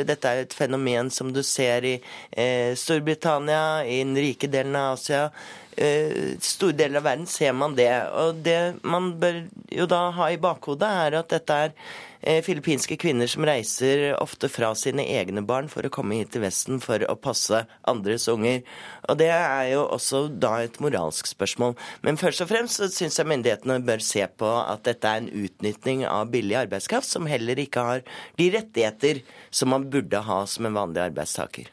[0.07, 1.95] dette er et fenomen som du ser i
[2.79, 5.31] Storbritannia, i den rike delen av Asia.
[5.81, 7.91] eh, store deler av verden ser man det.
[8.21, 9.43] Og det man bør
[9.73, 14.51] jo da ha i bakhodet, er at dette er Eh, filippinske kvinner som reiser ofte
[14.53, 18.61] fra sine egne barn for å komme hit til Vesten for å passe andres unger.
[19.11, 21.75] Og Det er jo også da et moralsk spørsmål.
[22.07, 26.05] Men først og fremst syns jeg myndighetene bør se på at dette er en utnytting
[26.07, 28.05] av billig arbeidskraft, som heller ikke har
[28.39, 31.71] de rettigheter som man burde ha som en vanlig arbeidstaker.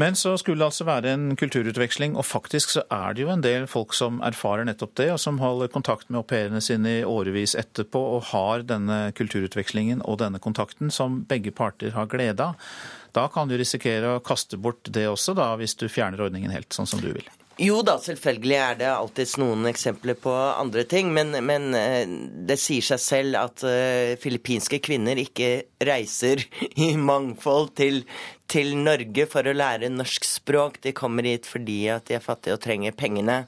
[0.00, 3.44] Men så skulle det altså være en kulturutveksling, og faktisk så er det jo en
[3.44, 7.04] del folk som erfarer nettopp det, og som holder kontakt med au pairene sine i
[7.06, 12.74] årevis etterpå og har denne kulturutvekslingen og denne kontakten som begge parter har glede av.
[13.12, 16.72] Da kan du risikere å kaste bort det også, da, hvis du fjerner ordningen helt,
[16.72, 17.28] sånn som du vil.
[17.60, 22.08] Jo da, selvfølgelig er det alltids noen eksempler på andre ting, men, men eh,
[22.48, 25.50] det sier seg selv at uh, filippinske kvinner ikke
[25.84, 26.40] reiser
[26.86, 28.00] i mangfold til,
[28.48, 30.80] til Norge for å lære norsk språk.
[30.82, 33.42] De kommer hit fordi at de er fattige og trenger pengene.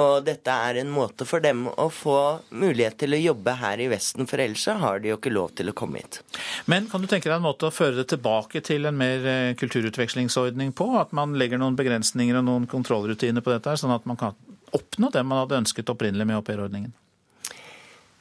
[0.00, 2.16] Og dette er en måte for dem å få
[2.50, 5.70] mulighet til å jobbe her i Vesten, for ellers har de jo ikke lov til
[5.70, 6.18] å komme hit.
[6.70, 9.52] Men kan du tenke deg en måte å føre det tilbake til en mer eh,
[9.60, 10.88] kulturutvekslingsordning på?
[10.98, 14.34] At man legger noen begrensninger og noen kontrollrutiner på dette, sånn at man kan
[14.74, 16.94] oppnå det man hadde ønsket opprinnelig med aupairordningen?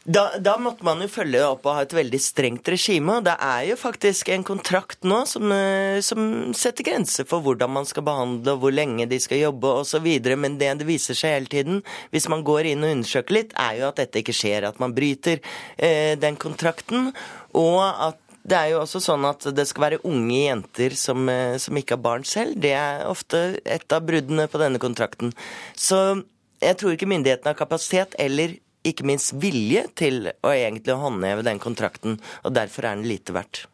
[0.03, 3.21] Da, da, måtte man jo følge opp og ha et veldig strengt regime.
[3.21, 7.71] og Det er jo faktisk en kontrakt nå som, eh, som setter grenser for hvordan
[7.71, 10.07] man skal behandle, og hvor lenge de skal jobbe osv.
[10.35, 13.79] Men det det viser seg hele tiden, hvis man går inn og undersøker litt, er
[13.79, 14.67] jo at dette ikke skjer.
[14.67, 15.39] At man bryter
[15.77, 17.13] eh, den kontrakten.
[17.53, 21.55] Og at det er jo også sånn at det skal være unge jenter som, eh,
[21.55, 22.59] som ikke har barn selv.
[22.59, 25.31] Det er ofte et av bruddene på denne kontrakten.
[25.79, 26.25] Så
[26.59, 28.57] jeg tror ikke myndighetene har kapasitet eller
[28.87, 33.65] ikke minst vilje til å egentlig håndheve den kontrakten, og derfor er den lite verdt.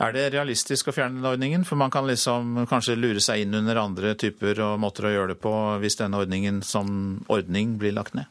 [0.00, 1.64] Er det realistisk å fjerne den ordningen?
[1.68, 5.34] For man kan liksom kanskje lure seg inn under andre typer og måter å gjøre
[5.34, 5.52] det på
[5.82, 8.30] hvis denne ordningen som ordning blir lagt ned?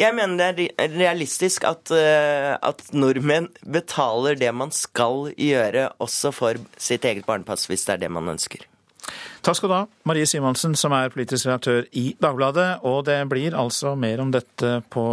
[0.00, 6.32] Jeg mener det er realistisk at, eh, at, nordmenn betaler det man skal gjøre, også
[6.34, 8.64] for sitt eget barnepass, hvis det er det man ønsker.
[9.42, 12.84] Takk skal du ha, Marie Simonsen, som er politisk redaktør i Dagbladet.
[12.86, 15.06] Og det blir altså mer om dette på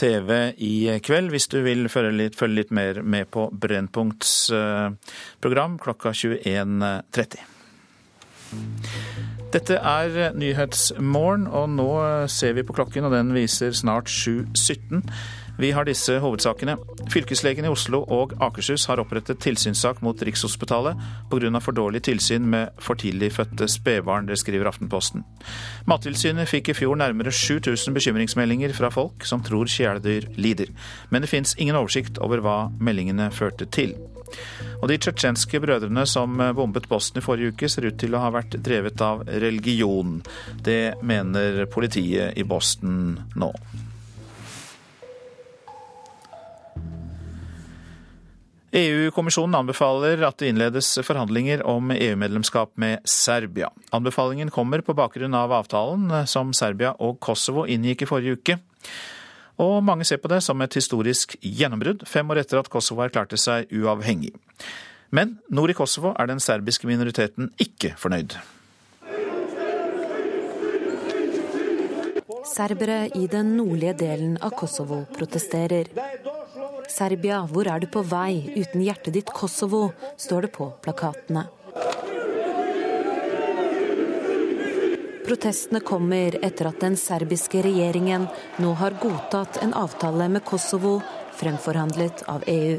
[0.00, 5.14] TV i kveld, hvis du vil følge litt, følge litt mer med på Brennpunkts eh,
[5.44, 7.38] program klokka 21.30.
[9.54, 11.90] Dette er Nyhetsmorgen, og nå
[12.30, 15.04] ser vi på klokken, og den viser snart 7.17.
[15.58, 16.74] Vi har disse hovedsakene.
[17.12, 20.98] Fylkeslegen i Oslo og Akershus har opprettet tilsynssak mot Rikshospitalet
[21.30, 21.60] pga.
[21.60, 24.26] for dårlig tilsyn med for tidlig fødte spedbarn.
[24.26, 25.24] Det skriver Aftenposten.
[25.86, 30.74] Mattilsynet fikk i fjor nærmere 7000 bekymringsmeldinger fra folk som tror kjæledyr lider.
[31.10, 33.94] Men det fins ingen oversikt over hva meldingene førte til.
[34.82, 38.32] Og de tsjetsjenske brødrene som bombet Boston i forrige uke, ser ut til å ha
[38.34, 40.18] vært drevet av religion.
[40.64, 43.52] Det mener politiet i Boston nå.
[48.74, 53.68] EU-kommisjonen anbefaler at det innledes forhandlinger om EU-medlemskap med Serbia.
[53.94, 58.56] Anbefalingen kommer på bakgrunn av avtalen som Serbia og Kosovo inngikk i forrige uke.
[59.62, 63.38] Og mange ser på det som et historisk gjennombrudd, fem år etter at Kosovo erklærte
[63.38, 64.34] seg uavhengig.
[65.14, 68.34] Men nord i Kosovo er den serbiske minoriteten ikke fornøyd.
[72.44, 75.88] Serbere i den nordlige delen av Kosovo protesterer.
[76.92, 78.44] Serbia, hvor er du på vei?
[78.52, 79.86] Uten hjertet ditt Kosovo,
[80.20, 81.46] står det på plakatene.
[85.24, 88.26] Protestene kommer etter at den serbiske regjeringen
[88.60, 90.98] nå har godtatt en avtale med Kosovo,
[91.40, 92.76] fremforhandlet av EU.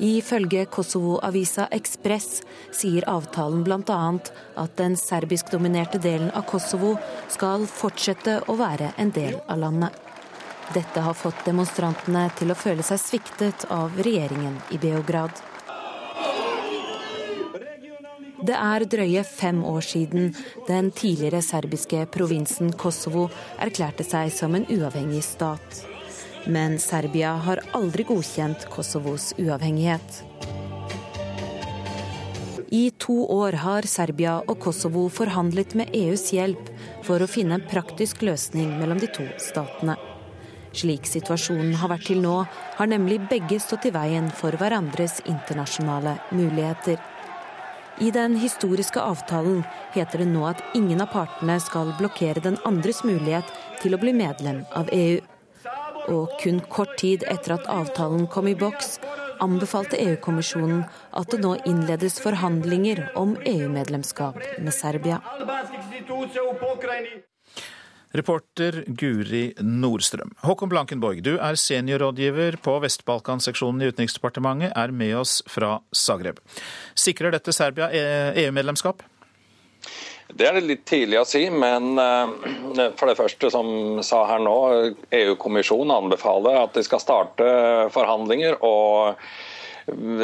[0.00, 2.40] Ifølge Kosovo-avisa Ekspress
[2.72, 3.98] sier avtalen bl.a.
[4.62, 6.94] at den serbisk-dominerte delen av Kosovo
[7.28, 9.92] skal fortsette å være en del av landet.
[10.72, 15.36] Dette har fått demonstrantene til å føle seg sviktet av regjeringen i Beograd.
[18.40, 20.30] Det er drøye fem år siden
[20.68, 23.28] den tidligere serbiske provinsen Kosovo
[23.60, 25.89] erklærte seg som en uavhengig stat.
[26.46, 30.22] Men Serbia har aldri godkjent Kosovos uavhengighet.
[32.72, 36.68] I to år har Serbia og Kosovo forhandlet med EUs hjelp
[37.02, 39.96] for å finne en praktisk løsning mellom de to statene.
[40.70, 42.36] Slik situasjonen har vært til nå,
[42.78, 47.00] har nemlig begge stått i veien for hverandres internasjonale muligheter.
[48.00, 53.02] I den historiske avtalen heter det nå at ingen av partene skal blokkere den andres
[53.04, 53.50] mulighet
[53.82, 55.18] til å bli medlem av EU.
[56.10, 58.98] Og kun kort tid etter at avtalen kom i boks,
[59.40, 60.82] anbefalte EU-kommisjonen
[61.16, 65.20] at det nå innledes forhandlinger om EU-medlemskap med Serbia.
[68.10, 70.34] Reporter Guri Nordstrøm.
[70.42, 76.42] Håkon Blankenborg, du er seniorrådgiver på Vest-Balkan-seksjonen i Utenriksdepartementet, er med oss fra Zagreb.
[76.98, 79.06] Sikrer dette Serbia EU-medlemskap?
[80.34, 84.42] Det er det litt tidlig å si, men eh, for det første, som sa her
[84.44, 84.56] nå,
[85.22, 87.54] EU-kommisjonen anbefaler at de skal starte
[87.94, 88.60] forhandlinger.
[88.60, 89.16] og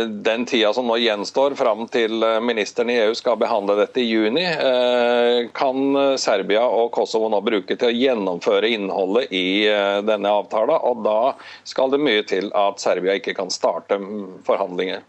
[0.09, 4.45] den tida som nå gjenstår fram til ministeren i EU skal behandle dette i juni,
[4.45, 10.77] eh, kan Serbia og Kosovo nå bruke til å gjennomføre innholdet i eh, denne avtalen.
[10.77, 11.35] Og da
[11.65, 13.99] skal det mye til at Serbia ikke kan starte
[14.47, 15.03] forhandlinger.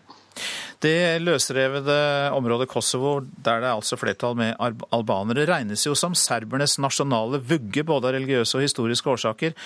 [0.83, 1.97] Det løsrevede
[2.37, 4.53] området Kosovo, der det er altså flertall med
[4.93, 9.57] albanere, regnes jo som serbernes nasjonale vugge, både av religiøse og historiske årsaker.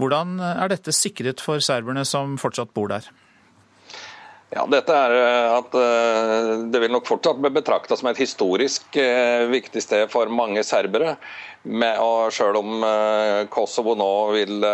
[0.00, 3.10] Hvordan er dette sikret for serberne som fortsatt bor der?
[4.54, 8.96] Ja, dette er eh, at eh, Det vil nok fortsatt bli betrakta som et historisk
[9.00, 11.16] eh, viktig sted for mange serbere.
[11.98, 12.84] og Selv om
[13.50, 14.66] Kosovo nå vil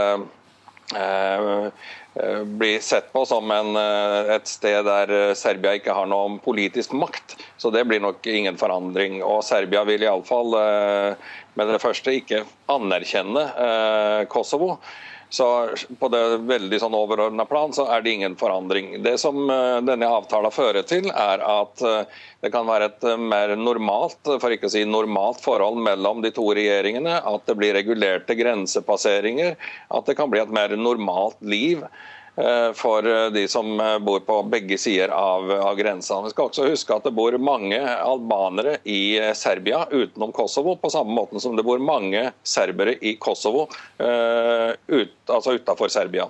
[2.45, 7.37] bli sett på som en, et sted der Serbia ikke har noen politisk makt.
[7.61, 9.21] Så det blir nok ingen forandring.
[9.23, 10.57] Og Serbia vil iallfall
[11.55, 12.43] med det første ikke
[12.73, 13.47] anerkjenne
[14.33, 14.81] Kosovo.
[15.31, 15.69] Så
[15.99, 16.21] på det
[16.51, 18.97] veldig sånn overordna plan så er det ingen forandring.
[19.05, 23.21] Det som eh, denne avtalen fører til, er at eh, det kan være et eh,
[23.31, 27.21] mer normalt, for ikke å si normalt forhold mellom de to regjeringene.
[27.23, 29.55] At det blir regulerte grensepasseringer.
[29.95, 31.87] At det kan bli et mer normalt liv.
[32.41, 36.23] Eh, for eh, de som eh, bor på begge sider av, av grensa.
[36.23, 41.13] Vi skal også huske at det bor mange albanere i Serbia utenom Kosovo, på samme
[41.17, 43.67] måte som det bor mange serbere i Kosovo
[44.01, 46.29] ut, altså utenfor Serbia.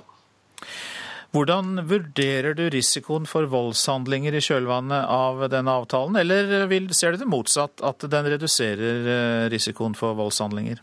[1.31, 7.31] Hvordan vurderer du risikoen for voldshandlinger i kjølvannet av denne avtalen, eller ser du det
[7.31, 10.83] motsatt, at den reduserer risikoen for voldshandlinger?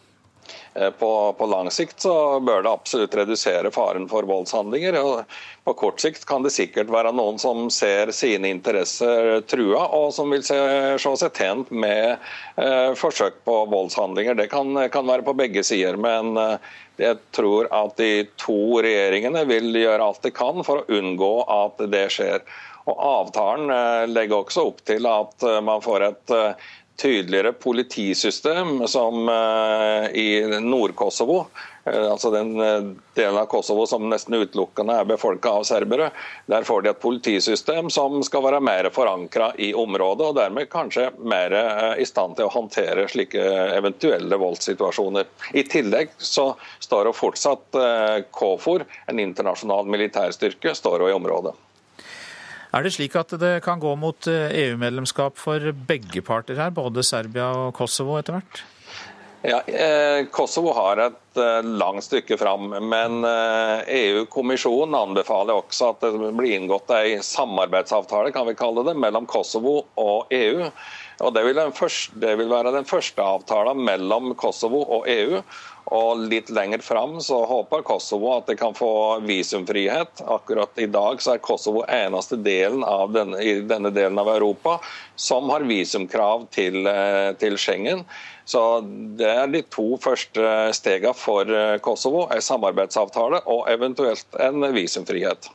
[0.77, 4.97] Eh, på, på, lang sikt så bør det absolutt redusere faren for voldshandlinger.
[5.01, 5.23] og
[5.65, 10.29] På kort sikt kan det sikkert være noen som ser sine interesser trua, og som
[10.33, 10.59] vil se,
[11.01, 12.17] se seg tjent med
[12.61, 14.37] eh, forsøk på voldshandlinger.
[14.37, 15.97] Det kan, kan, være på begge sider.
[15.97, 16.71] Men eh,
[17.01, 21.87] jeg tror at de to regjeringene vil gjøre alt de kan for å unngå at
[21.89, 22.45] det skjer.
[22.87, 26.37] Og Avtalen eh, legger også opp til at eh, man får et
[26.97, 31.45] tydeligere politisystem som eh, i Nord-Kosovo.
[31.83, 32.81] Eh, altså den eh,
[33.13, 36.09] delen av Kosovo som nesten utelukkende er befolka av serbere.
[36.49, 41.11] Der får de et politisystem som skal være mer forankra i området, og dermed kanskje
[41.21, 41.53] mer
[42.01, 43.45] i stand til å håndtere slike
[43.77, 45.29] eventuelle voldssituasjoner.
[45.53, 46.49] I tillegg så
[46.81, 47.77] står jo fortsatt
[48.33, 51.53] KFOR, en internasjonal militærstyrke, står jo i området.
[52.77, 56.73] Er det slik at det kan gå mot EU-medlemskap eh, e for begge parter her,
[56.75, 58.59] både Serbia og Kosovo etter hvert?
[59.47, 66.11] Ja, eh, Kosovo har et eh, langt stykke fram, men EU-kommisjonen anbefaler også at det
[66.37, 70.69] blir inngått en samarbeidsavtale kan vi kalle det, mellom Kosovo og EU.
[71.25, 75.41] Og det vil, første, det vil være den første avtalen mellom Kosovo og EU.
[75.95, 80.23] Og litt lenger fram så håper Kosovo at de kan få visumfrihet.
[80.27, 84.77] Akkurat i dag så er Kosovo eneste delen av denne, i denne delen av Europa
[85.15, 88.03] som har visumkrav til, eh, til Schengen.
[88.45, 88.81] Så
[89.17, 92.27] Det er de to første stegene for eh, Kosovo.
[92.31, 95.49] En samarbeidsavtale og eventuelt en visumfrihet.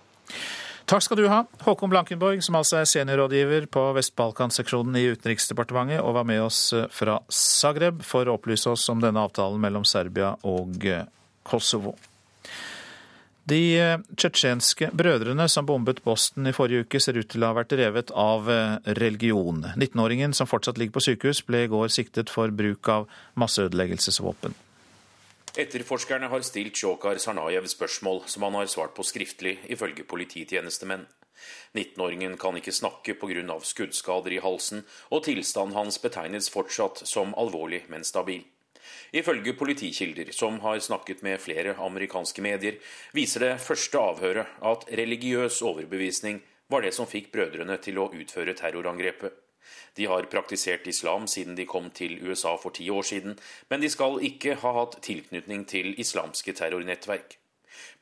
[0.87, 6.17] Takk skal du ha, Håkon Blankenborg, som altså er seniorrådgiver på Vest-Balkan-seksjonen i Utenriksdepartementet, og
[6.19, 10.35] var med oss eh, fra Zagreb for å opplyse oss om denne avtalen mellom Serbia
[10.49, 11.05] og eh,
[11.47, 11.95] Kosovo.
[13.49, 17.59] De eh, tsjetsjenske brødrene som bombet Boston i forrige uke, ser ut til å ha
[17.63, 18.51] vært revet av
[18.99, 19.63] religion.
[19.77, 23.09] 19-åringen, som fortsatt ligger på sykehus, ble i går siktet for bruk av
[23.39, 24.59] masseødeleggelsesvåpen.
[25.53, 31.05] Etterforskerne har stilt Sjokar Sarnajev spørsmål som han har svart på skriftlig, ifølge polititjenestemenn.
[31.77, 33.59] 19-åringen kan ikke snakke pga.
[33.61, 38.47] skuddskader i halsen, og tilstanden hans betegnes fortsatt som alvorlig, men stabil.
[39.13, 42.81] Ifølge politikilder, som har snakket med flere amerikanske medier,
[43.13, 46.41] viser det første avhøret at religiøs overbevisning
[46.73, 49.42] var det som fikk brødrene til å utføre terrorangrepet.
[49.97, 53.39] De har praktisert islam siden de kom til USA for ti år siden,
[53.69, 57.39] men de skal ikke ha hatt tilknytning til islamske terrornettverk.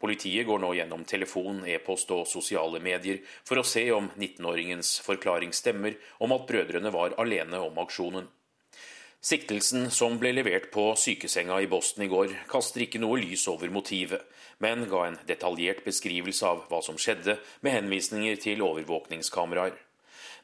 [0.00, 5.52] Politiet går nå gjennom telefon, e-post og sosiale medier for å se om 19-åringens forklaring
[5.56, 8.28] stemmer om at brødrene var alene om aksjonen.
[9.20, 13.68] Siktelsen, som ble levert på sykesenga i Boston i går, kaster ikke noe lys over
[13.68, 14.24] motivet,
[14.64, 19.76] men ga en detaljert beskrivelse av hva som skjedde, med henvisninger til overvåkningskameraer.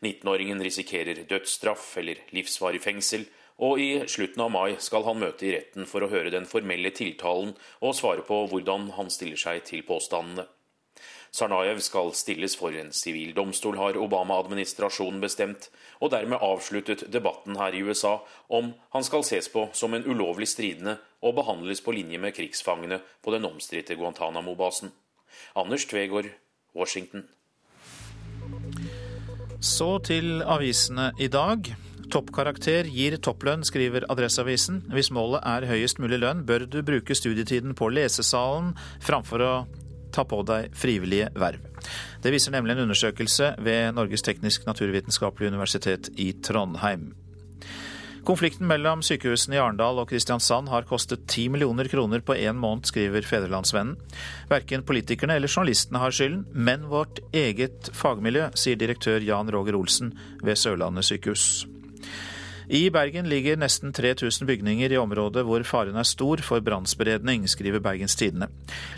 [0.03, 3.27] 19-åringen risikerer dødsstraff eller livsvarig fengsel,
[3.57, 6.93] og i slutten av mai skal han møte i retten for å høre den formelle
[6.93, 10.45] tiltalen og svare på hvordan han stiller seg til påstandene.
[11.37, 15.69] Sarnajev skal stilles for en sivil domstol, har Obama-administrasjonen bestemt,
[16.01, 18.15] og dermed avsluttet debatten her i USA
[18.49, 23.03] om han skal ses på som en ulovlig stridende og behandles på linje med krigsfangene
[23.25, 24.95] på den omstridte Guantánamo-basen.
[25.57, 26.31] Anders Tvegård,
[26.77, 27.29] Washington.
[29.61, 31.69] Så til avisene i dag.
[32.13, 34.83] Toppkarakter gir topplønn, skriver Adresseavisen.
[34.93, 39.53] Hvis målet er høyest mulig lønn, bør du bruke studietiden på lesesalen framfor å
[40.15, 41.65] ta på deg frivillige verv.
[42.23, 47.11] Det viser nemlig en undersøkelse ved Norges teknisk-naturvitenskapelige universitet i Trondheim.
[48.27, 52.89] Konflikten mellom sykehusene i Arendal og Kristiansand har kostet ti millioner kroner på én måned,
[52.91, 53.95] skriver Federlandsvennen.
[54.51, 60.11] Verken politikerne eller journalistene har skylden, men vårt eget fagmiljø, sier direktør Jan Roger Olsen
[60.43, 61.69] ved Sørlandet sykehus.
[62.67, 67.79] I Bergen ligger nesten 3000 bygninger i området hvor faren er stor for brannspredning, skriver
[67.85, 68.49] Bergens Tidende.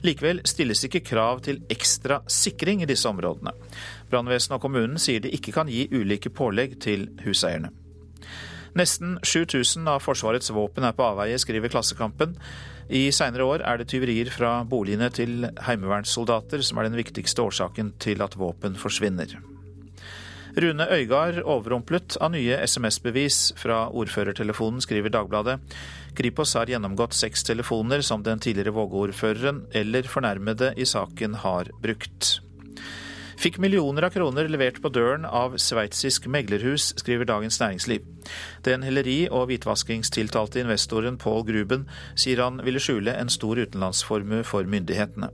[0.08, 3.52] Likevel stilles ikke krav til ekstra sikring i disse områdene.
[4.08, 7.74] Brannvesenet og kommunen sier de ikke kan gi ulike pålegg til huseierne.
[8.76, 12.36] Nesten 7000 av Forsvarets våpen er på avveie, skriver Klassekampen.
[12.88, 17.94] I seinere år er det tyverier fra boligene til heimevernssoldater som er den viktigste årsaken
[18.00, 19.36] til at våpen forsvinner.
[20.58, 25.58] Rune Øygard overrumplet av nye SMS-bevis fra ordførertelefonen, skriver Dagbladet.
[26.18, 32.38] Kripos har gjennomgått seks telefoner som den tidligere Vågå-ordføreren eller fornærmede i saken har brukt.
[33.38, 38.06] Fikk millioner av kroner levert på døren av sveitsisk meglerhus, skriver Dagens Næringsliv.
[38.66, 41.84] Den helleri- og hvitvaskingstiltalte investoren Paul Gruben
[42.18, 45.30] sier han ville skjule en stor utenlandsformue for myndighetene.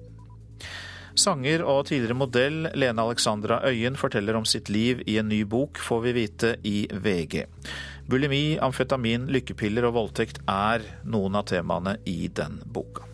[1.17, 5.81] Sanger og tidligere modell Lene Alexandra Øyen forteller om sitt liv i en ny bok,
[5.81, 7.47] får vi vite i VG.
[8.05, 13.14] Bulimi, amfetamin, lykkepiller og voldtekt er noen av temaene i den boka.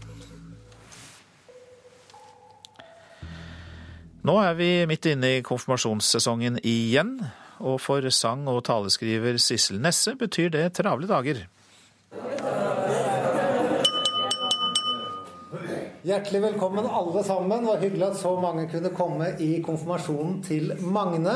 [4.31, 7.17] Nå er vi midt inne i konfirmasjonssesongen igjen,
[7.67, 11.41] og for sang- og taleskriver Sissel Nesse betyr det travle dager.
[16.07, 17.65] Hjertelig velkommen alle sammen.
[17.65, 21.35] Det var hyggelig at så mange kunne komme i konfirmasjonen til Magne.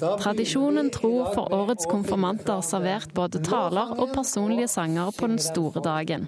[0.00, 6.24] Tradisjonen tro for årets konfirmanter servert både taler og personlige sanger på den store dagen.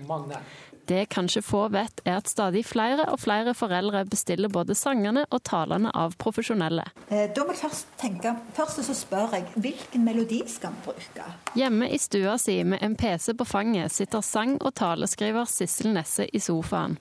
[0.90, 5.38] Det kanskje få vet, er at stadig flere og flere foreldre bestiller både sangene og
[5.46, 6.82] talene av profesjonelle.
[7.06, 11.26] Eh, da må jeg først tenke, først så spør jeg hvilken melodi skal vi bruke?
[11.54, 16.26] Hjemme i stua si med en PC på fanget sitter sang- og taleskriver Sissel Nesse
[16.26, 16.98] i sofaen.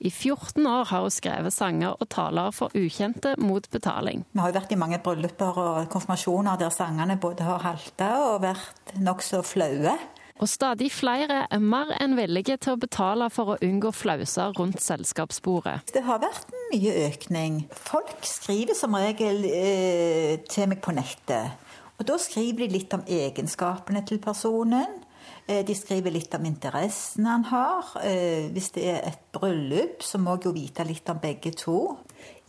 [0.00, 4.24] I 14 år har hun skrevet sanger og taler for ukjente mot betaling.
[4.32, 8.40] Vi har jo vært i mange brylluper og konfirmasjoner der sangene både har halta og
[8.46, 9.92] vært nokså flaue.
[10.40, 14.80] Og stadig flere er mer enn villige til å betale for å unngå flauser rundt
[14.80, 15.92] selskapsbordet.
[15.92, 17.58] Det har vært mye økning.
[17.76, 21.68] Folk skriver som regel eh, til meg på nettet.
[22.00, 25.02] Og da skriver de litt om egenskapene til personen.
[25.44, 27.92] Eh, de skriver litt om interessen han har.
[28.00, 31.82] Eh, hvis det er et bryllup, så må jeg jo vite litt om begge to.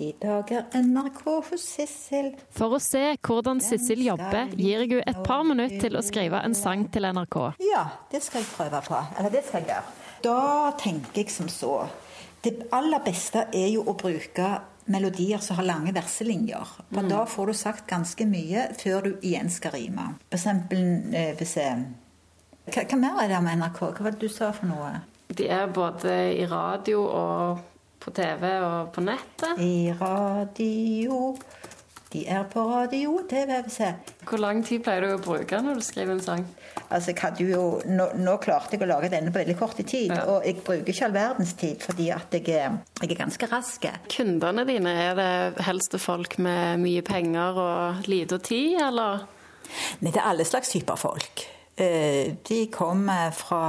[0.02, 2.32] I dag er NRK hos Sissel.
[2.58, 6.42] For å se hvordan Sissel jobber, gir jeg henne et par minutter til å skrive
[6.44, 7.38] en sang til NRK.
[7.68, 9.02] Ja, det skal jeg prøve på.
[9.20, 9.98] Eller det skal jeg gjøre.
[10.26, 11.88] Da tenker jeg som så.
[12.42, 14.50] Det aller beste er jo å bruke
[14.92, 16.66] melodier som har lange verselinjer.
[16.92, 17.10] For Mm.
[17.10, 20.16] da får du sagt ganske mye før du igjen skal rime.
[20.30, 21.86] For eksempel eh, hvis jeg
[22.72, 23.80] hva, hva mer er det om NRK?
[23.80, 25.02] Hva var det du sa for noe?
[25.32, 26.12] De er både
[26.42, 27.60] i radio og
[28.02, 29.60] på TV og på nettet.
[29.62, 31.36] I radio
[32.12, 33.54] De er på radio og TV.
[33.64, 33.78] Hvis.
[34.28, 36.41] Hvor lang tid pleier du å bruke når du skriver en sang?
[36.91, 40.58] Altså, jo, nå, nå klarte jeg å lage denne på veldig kort tid, og jeg
[40.60, 43.88] bruker ikke all verdens tid fordi at jeg jeg er ganske rask.
[44.12, 49.24] Kundene dine, er det helst folk med mye penger og lite tid, eller?
[50.02, 51.45] Nei, det er alle slags typer folk.
[51.80, 53.64] Eh, De kommer fra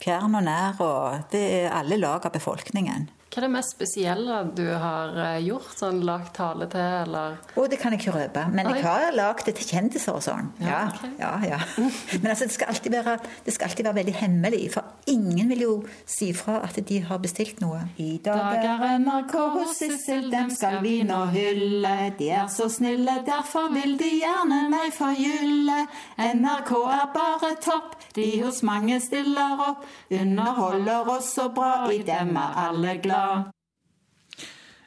[0.00, 3.08] fjern og nær, og det er alle lag av befolkningen.
[3.30, 5.68] Hva er det mest spesielle du har eh, gjort?
[5.78, 7.36] Sånn lagt tale til, eller?
[7.54, 8.72] Oh, det kan jeg ikke røpe, men Oi.
[8.80, 10.48] jeg har lagd det til kjendiser og sånn.
[10.58, 10.80] Ja,
[11.20, 11.60] ja, ja.
[11.78, 13.14] Men altså, det skal, alltid være,
[13.46, 15.76] det skal alltid være veldig hemmelig, for ingen vil jo
[16.10, 17.84] si fra at de har bestilt noe.
[18.02, 21.94] I dag er NRK hos Sissel, dem skal vi nå hylle.
[22.18, 25.84] De er så snille, derfor vil de gjerne meg forgylle.
[26.18, 29.86] NRK er bare topp, de hos mange stiller opp.
[30.18, 33.19] Underholder oss så bra, i dem er alle glad.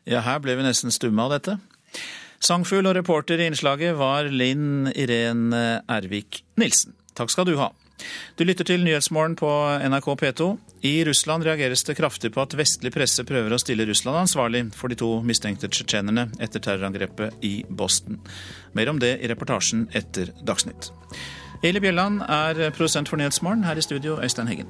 [0.04, 1.58] Ja, her ble vi nesten stumme av dette.
[2.44, 6.98] Sangfugl og reporter i innslaget var Linn Irén Ervik Nilsen.
[7.16, 7.70] Takk skal du ha.
[8.36, 10.48] Du lytter til Nyhetsmorgen på NRK P2.
[10.84, 14.92] I Russland reageres det kraftig på at vestlig presse prøver å stille Russland ansvarlig for
[14.92, 18.20] de to mistenkte tsjetsjenerne etter terrorangrepet i Boston.
[18.74, 20.92] Mer om det i reportasjen etter Dagsnytt.
[21.64, 23.64] Eli Bjelland er produsent for Nyhetsmorgen.
[23.64, 24.68] Her i studio, Øystein Heggen.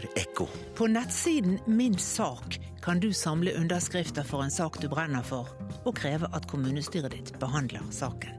[0.00, 0.48] Hør ekko.
[0.74, 5.48] På nettsiden Min sak kan du samle underskrifter for en sak du brenner for,
[5.84, 8.32] og kreve at kommunestyret ditt behandler saken.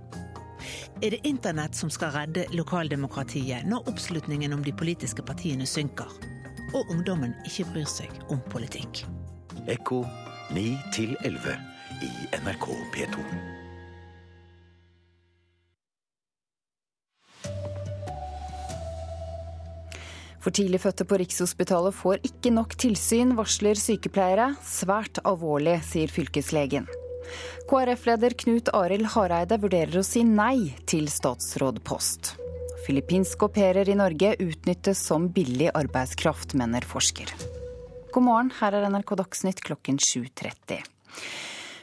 [1.01, 6.09] Er det internett som skal redde lokaldemokratiet når oppslutningen om de politiske partiene synker,
[6.74, 9.05] og ungdommen ikke bryr seg om politikk?
[9.70, 10.01] Ekko
[10.57, 10.66] 9
[11.22, 11.57] 11
[12.01, 13.51] i NRK P2.
[20.42, 24.52] For tidlig fødte på Rikshospitalet får ikke nok tilsyn, varsler sykepleiere.
[24.66, 26.88] Svært alvorlig, sier fylkeslegen.
[27.70, 32.34] KrF-leder Knut Arild Hareide vurderer å si nei til statsrådpost.
[32.88, 37.30] Filippinske au pairer i Norge utnyttes som billig arbeidskraft, mener forsker.
[38.12, 40.82] God morgen, her er NRK Dagsnytt klokken 7.30.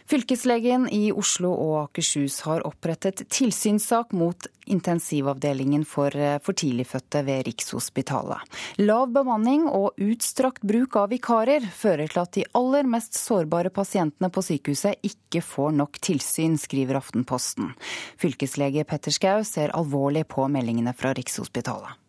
[0.08, 7.44] Fylkeslegen i Oslo og Akershus har opprettet tilsynssak mot intensivavdelingen for eh, for tidligfødte ved
[7.44, 8.56] Rikshospitalet.
[8.80, 14.32] Lav bemanning og utstrakt bruk av vikarer fører til at de aller mest sårbare pasientene
[14.32, 17.74] på sykehuset ikke får nok tilsyn, skriver Aftenposten.
[18.16, 22.00] Fylkeslege Petter Schou ser alvorlig på meldingene fra Rikshospitalet.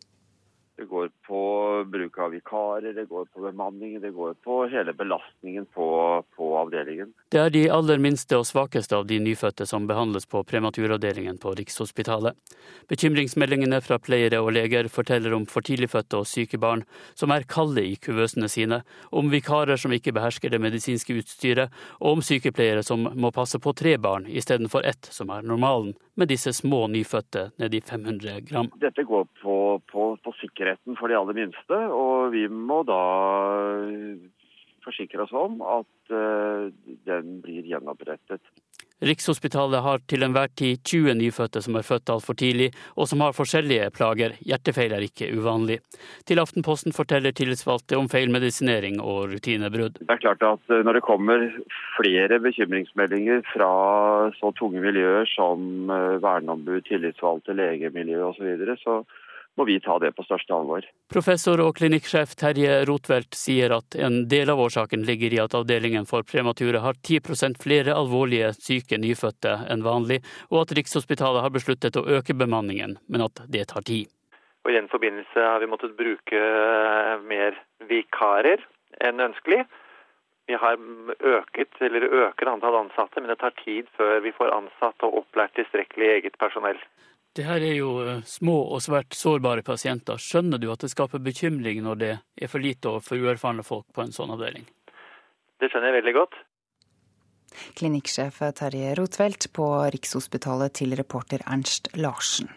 [0.80, 5.66] Det går på bruk av vikarer, det går på bemanning, det går på hele belastningen
[5.66, 5.90] på,
[6.36, 7.12] på, avdelingen.
[7.30, 11.54] Det er de aller minste og svakeste av de nyfødte som behandles på prematuravdelingen på
[11.60, 12.34] Rikshospitalet.
[12.90, 16.82] Bekymringsmeldingene fra pleiere og leger forteller om for tidligfødte og syke barn
[17.14, 18.82] som er kalde i kuvøsene sine,
[19.14, 21.70] om vikarer som ikke behersker det medisinske utstyret,
[22.02, 26.28] og om sykepleiere som må passe på tre barn istedenfor ett, som er normalen, med
[26.34, 28.68] disse små nyfødte nedi 500 gram.
[28.82, 29.56] Dette går på,
[29.92, 33.01] på, på sikkerheten for de aller minste, og vi må da
[34.86, 36.70] forsikre oss om at uh,
[37.07, 38.41] den blir gjenopprettet.
[38.99, 42.67] Rikshospitalet har til enhver tid 20 nyfødte som er født altfor tidlig,
[42.99, 44.36] og som har forskjellige plager.
[44.43, 45.78] Hjertefeil er ikke uvanlig.
[46.28, 50.01] Til Aftenposten forteller tillitsvalgte om feilmedisinering og rutinebrudd.
[50.03, 51.47] Det er klart at eh, når det kommer
[51.95, 53.72] flere bekymringsmeldinger fra
[54.36, 58.99] så tunge miljøer som eh, verneombud, tillitsvalgte, legemiljø osv., så, videre, så
[59.60, 60.86] må vi ta det på største alvor.
[61.12, 66.07] Professor og klinikksjef Terje Rotvelt sier at en del av årsaken ligger i at avdelingen
[66.07, 71.99] for premature har 10% flere alvorlige syke nyfødte enn vanlig, og at Rikshospitalet har besluttet
[71.99, 74.07] å øke bemanningen, men at det tar tid.
[74.64, 76.39] Og I den forbindelse har vi måttet bruke
[77.28, 78.64] mer vikarer
[79.03, 79.66] enn ønskelig.
[80.49, 80.80] Vi har
[81.20, 85.53] øket, eller øker antall ansatte, men det tar tid før vi får ansatt og opplært
[85.60, 86.80] tilstrekkelig eget personell.
[87.38, 90.18] Det her er jo eh, små og svært sårbare pasienter.
[90.18, 93.86] Skjønner du at det skaper bekymring når det er for lite og for uerfarne folk
[93.94, 94.66] på en sånn avdeling?
[95.60, 96.40] Det skjønner jeg veldig godt.
[97.78, 102.50] Klinikksjef Terje Rotfeldt på Rikshospitalet til reporter Ernst Larsen.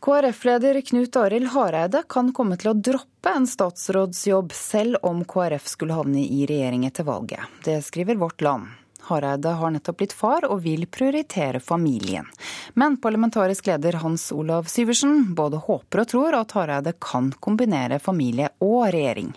[0.00, 5.96] KrF-leder Knut Arild Hareide kan komme til å droppe en statsrådsjobb, selv om KrF skulle
[5.98, 7.44] havne i regjering etter valget.
[7.66, 8.70] Det skriver Vårt Land.
[9.08, 12.28] Hareide har nettopp blitt far og vil prioritere familien.
[12.74, 18.52] Men parlamentarisk leder Hans Olav Syversen både håper og tror at Hareide kan kombinere familie
[18.60, 19.32] og regjering.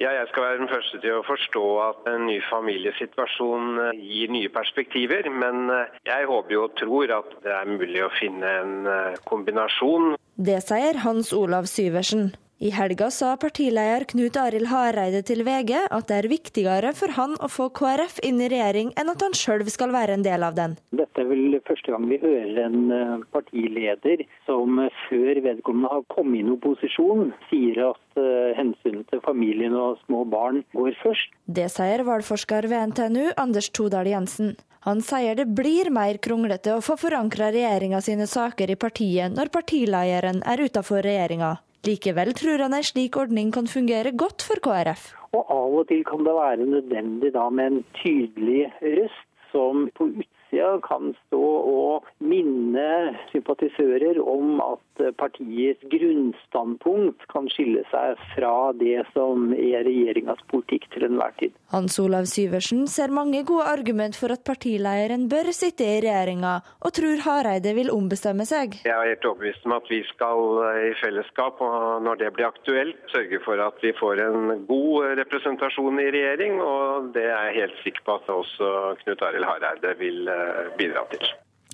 [0.00, 4.30] Ja, jeg skal være den første til å forstå at en ny familiesituasjon eh, gir
[4.32, 5.28] nye perspektiver.
[5.28, 10.14] Men eh, jeg håper og tror at det er mulig å finne en eh, kombinasjon.
[10.40, 12.30] Det sier Hans Olav Syversen.
[12.60, 17.32] I helga sa partileder Knut Arild Hareide til VG at det er viktigere for han
[17.40, 20.58] å få KrF inn i regjering enn at han sjøl skal være en del av
[20.58, 20.74] den.
[20.92, 26.04] Dette er vel første gang vi hører en eh, partileder som eh, før vedkommende har
[26.12, 31.32] kommet inn i opposisjon, sier at uh, hensynet til familien og små barn går først.
[31.48, 34.52] Det sier valgforsker ved NTNU Anders Todal Jensen.
[34.84, 39.48] Han sier det blir mer kronglete å få forankra regjeringa sine saker i partiet når
[39.56, 41.56] partilederen er utafor regjeringa.
[41.86, 45.06] Likevel tror han en slik ordning kan fungere godt for KrF.
[45.32, 50.10] Og Av og til kan det være nødvendig da med en tydelig røst som på
[50.10, 51.40] utsida kan stå
[51.72, 54.84] og minne sympatisører om at
[55.18, 61.54] partiets grunnstandpunkt kan skille seg fra det som er regjeringas politikk til enhver tid.
[61.74, 66.94] Hans Olav Syversen ser mange gode argument for at partilederen bør sitte i regjeringa, og
[66.96, 68.80] tror Hareide vil ombestemme seg.
[68.86, 72.50] Jeg er helt overbevist om at vi skal eh, i fellesskap, og når det blir
[72.50, 76.58] aktuelt, sørge for at vi får en god representasjon i regjering.
[76.64, 78.72] Og det er jeg helt sikker på at også
[79.04, 81.30] Knut Arild Hareide vil eh, bidra til.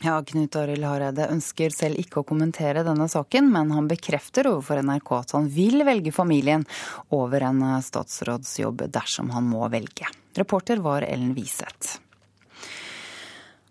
[0.06, 4.78] Ja, Knut Arild Hareide ønsker selv ikke å kommentere denne saken, men han bekrefter overfor
[4.86, 6.62] NRK at han vil velge familien
[7.10, 10.06] over en statsrådsjobb dersom han må velge.
[10.38, 11.96] Reporter var Ellen Wiseth.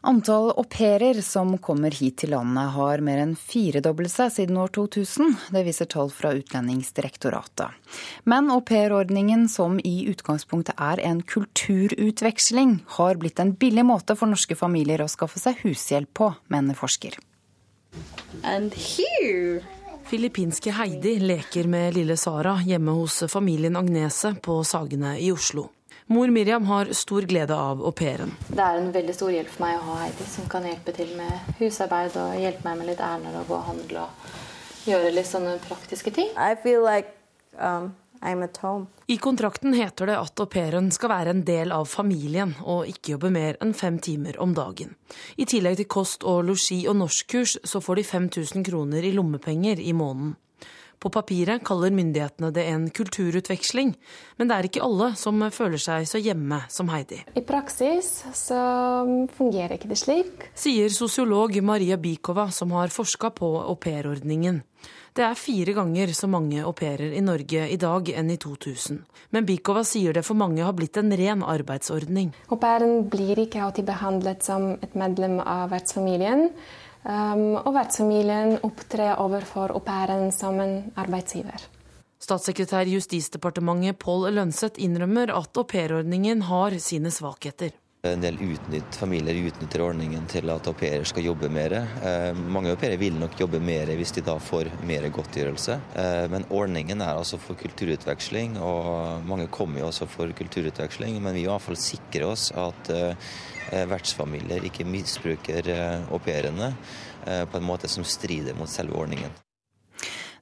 [0.05, 4.69] Antall au pairer som kommer hit til landet har mer enn firedoblet seg siden år
[4.77, 5.31] 2000.
[5.55, 7.73] Det viser tall fra Utlendingsdirektoratet.
[8.29, 14.53] Men aupairordningen, som i utgangspunktet er en kulturutveksling, har blitt en billig måte for norske
[14.59, 17.17] familier å skaffe seg hushjelp på, mener forsker.
[20.05, 25.71] Filippinske Heidi leker med lille Sara hjemme hos familien Agnese på Sagene i Oslo.
[26.07, 28.35] Mor Miriam har stor glede av au pairen.
[28.47, 31.09] Det er en veldig stor hjelp for meg å ha Heidi, som kan hjelpe til
[31.17, 35.29] med husarbeid og hjelpe meg med litt ærender og gå og handle og gjøre litt
[35.31, 36.29] sånne praktiske ting.
[36.35, 37.09] Like,
[37.57, 37.89] um,
[38.21, 43.15] I kontrakten heter det at au pairen skal være en del av familien og ikke
[43.15, 44.93] jobbe mer enn fem timer om dagen.
[45.41, 49.81] I tillegg til kost og losji og norskkurs så får de 5000 kroner i lommepenger
[49.81, 50.37] i måneden.
[51.05, 53.91] På papiret kaller myndighetene det en kulturutveksling,
[54.39, 57.19] men det er ikke alle som føler seg så hjemme som Heidi.
[57.37, 58.57] I praksis så
[59.37, 60.47] fungerer ikke det slik.
[60.57, 64.63] Sier sosiolog Maria Bikova, som har forska på aupairordningen.
[65.15, 68.97] Det er fire ganger så mange au pairer i Norge i dag enn i 2000.
[69.31, 72.33] Men Bikova sier det for mange har blitt en ren arbeidsordning.
[72.49, 76.49] Au pairen blir ikke alltid behandlet som et medlem av vertsfamilien.
[77.05, 81.67] Um, og vertsfamilien opptrer overfor au pairen som en arbeidsgiver.
[82.25, 87.75] Statssekretær i Justisdepartementet Pål Lønseth innrømmer at aupairordningen har sine svakheter.
[88.05, 91.73] En del utnytt, familier utnytter ordningen til at au pairer skal jobbe mer.
[92.05, 95.77] Eh, mange au pairer vil nok jobbe mer hvis de da får mer godtgjørelse.
[96.01, 101.17] Eh, men ordningen er altså for kulturutveksling, og mange kommer jo også for kulturutveksling.
[101.21, 103.13] Men vi vil i hvert fall sikre oss at Eh,
[103.71, 106.73] vertsfamilier ikke misbruker eh, au pairene
[107.25, 109.33] eh, på en måte som strider mot selve ordningen.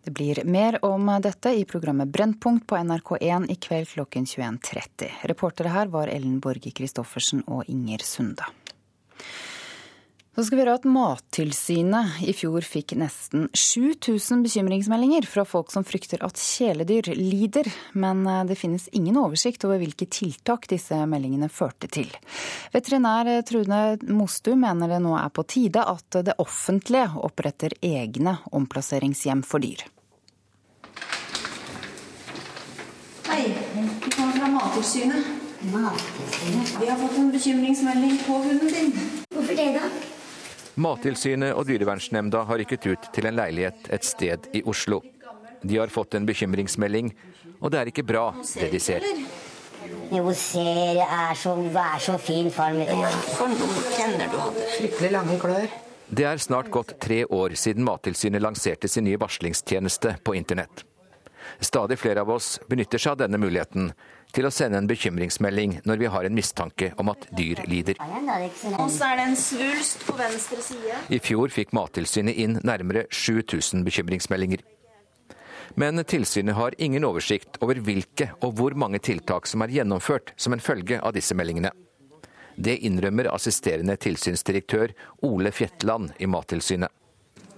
[0.04, 5.24] Det blir mer om dette i programmet Brennpunkt på NRK1 i kveld klokken 21.30.
[5.32, 8.50] Reportere her var Ellen Borge Christoffersen og Inger Sunda.
[10.36, 15.84] Så skal vi høre at Mattilsynet i fjor fikk nesten 7000 bekymringsmeldinger fra folk som
[15.86, 21.52] frykter at kjæledyr lider, men eh, det finnes ingen oversikt over hvilke tiltak disse meldingene
[21.54, 22.10] førte til.
[22.74, 29.46] Veterinær Trune Mostu mener det nå er på tide at det offentlige oppretter egne omplasseringshjem
[29.46, 29.86] for dyr.
[33.30, 33.86] Hei, vi
[34.18, 35.30] kommer fra Mattilsynet.
[35.70, 36.74] Mattilsynet?
[36.82, 38.92] Vi har fått en bekymringsmelding på hunden din.
[39.30, 39.94] Hvorfor det, da?
[40.74, 45.04] Mattilsynet og Dyrevernsnemnda har rykket ut til en leilighet et sted i Oslo.
[45.62, 47.12] De har fått en bekymringsmelding,
[47.62, 49.06] og det er ikke bra, det de ser.
[50.14, 50.64] Jo, se,
[50.98, 52.82] det er så, er så fin farm.
[52.82, 54.66] Ja, for noen tenner du hadde.
[54.78, 55.70] Fryktelig lange klør.
[56.14, 60.84] Det er snart gått tre år siden Mattilsynet lanserte sin nye varslingstjeneste på internett.
[61.64, 63.92] Stadig flere av oss benytter seg av denne muligheten
[64.34, 68.00] til å sende en bekymringsmelding når vi har en mistanke om at dyr lider.
[68.02, 71.02] Og så er det en svulst på venstre side.
[71.14, 74.64] I fjor fikk Mattilsynet inn nærmere 7000 bekymringsmeldinger.
[75.76, 80.54] Men tilsynet har ingen oversikt over hvilke og hvor mange tiltak som er gjennomført som
[80.54, 81.72] en følge av disse meldingene.
[82.56, 84.94] Det innrømmer assisterende tilsynsdirektør
[85.26, 86.92] Ole Fjetland i Mattilsynet.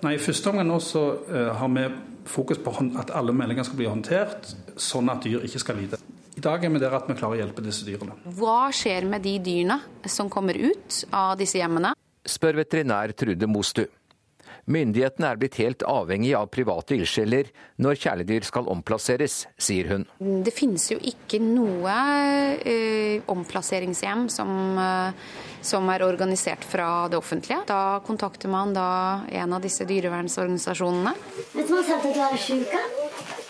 [0.03, 1.87] Nei, I første omgang nå så uh, har vi
[2.29, 5.99] fokus på at alle meldinger skal bli håndtert, sånn at dyr ikke skal lide.
[6.35, 8.17] I dag er vi der at vi klarer å hjelpe disse dyrene.
[8.35, 9.79] Hva skjer med de dyrene
[10.11, 11.93] som kommer ut av disse hjemmene?
[12.27, 13.85] Spør veterinær Trude Mostu.
[14.65, 17.51] Myndighetene er blitt helt avhengig av private ildsjeler
[17.85, 20.05] når kjæledyr skal omplasseres, sier hun.
[20.17, 21.93] Det finnes jo ikke noe
[22.65, 24.49] eh, omplasseringshjem som,
[24.81, 27.61] eh, som, er organisert fra det offentlige.
[27.69, 28.87] Da kontakter man da
[29.29, 31.13] en av disse dyrevernsorganisasjonene.
[31.53, 32.73] Vet du hva sagt at du er sjuk?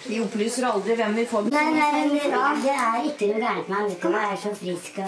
[0.05, 2.27] De opplyser aldri hvem vi får Nei, nei, men det,
[2.61, 3.95] det er ikke noe gærent med.
[4.03, 4.99] Han er så frisk.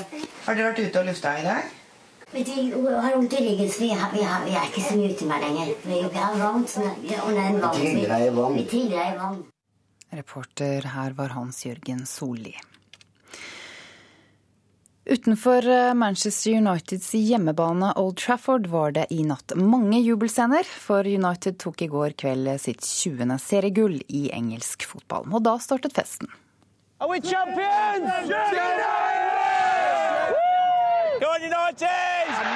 [0.47, 1.76] Har dere vært ute og lufta i dag?
[2.31, 5.13] Vi har vondt i ryggen, så vi, har, vi, har, vi, er ikke så mye
[5.13, 5.69] ute med lenger.
[5.83, 6.65] Vi, har vann.
[8.55, 9.45] Vi triller i vann.
[10.09, 12.55] Reporter her var Hans Jørgen Solli.
[15.07, 21.59] Utenfor eh, Manchester Uniteds hjemmebane Old Trafford var det i natt mange jubelscener, for United
[21.63, 23.37] tok i går kveld sitt 20.
[23.39, 25.31] seriegull i engelsk fotball.
[25.31, 26.27] Og da startet festen.
[26.99, 28.27] Are we champions?
[28.27, 29.36] United!
[31.19, 31.87] Go on United!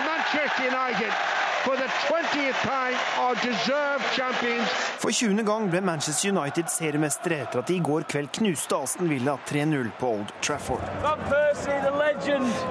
[0.05, 4.67] Manchester United For the 20th time are deserved champions.
[4.97, 5.43] For 20.
[5.43, 9.91] gang ble Manchester United seriemestere etter at de i går kveld knuste Aston Villa 3-0
[9.99, 10.81] på Old Trafford.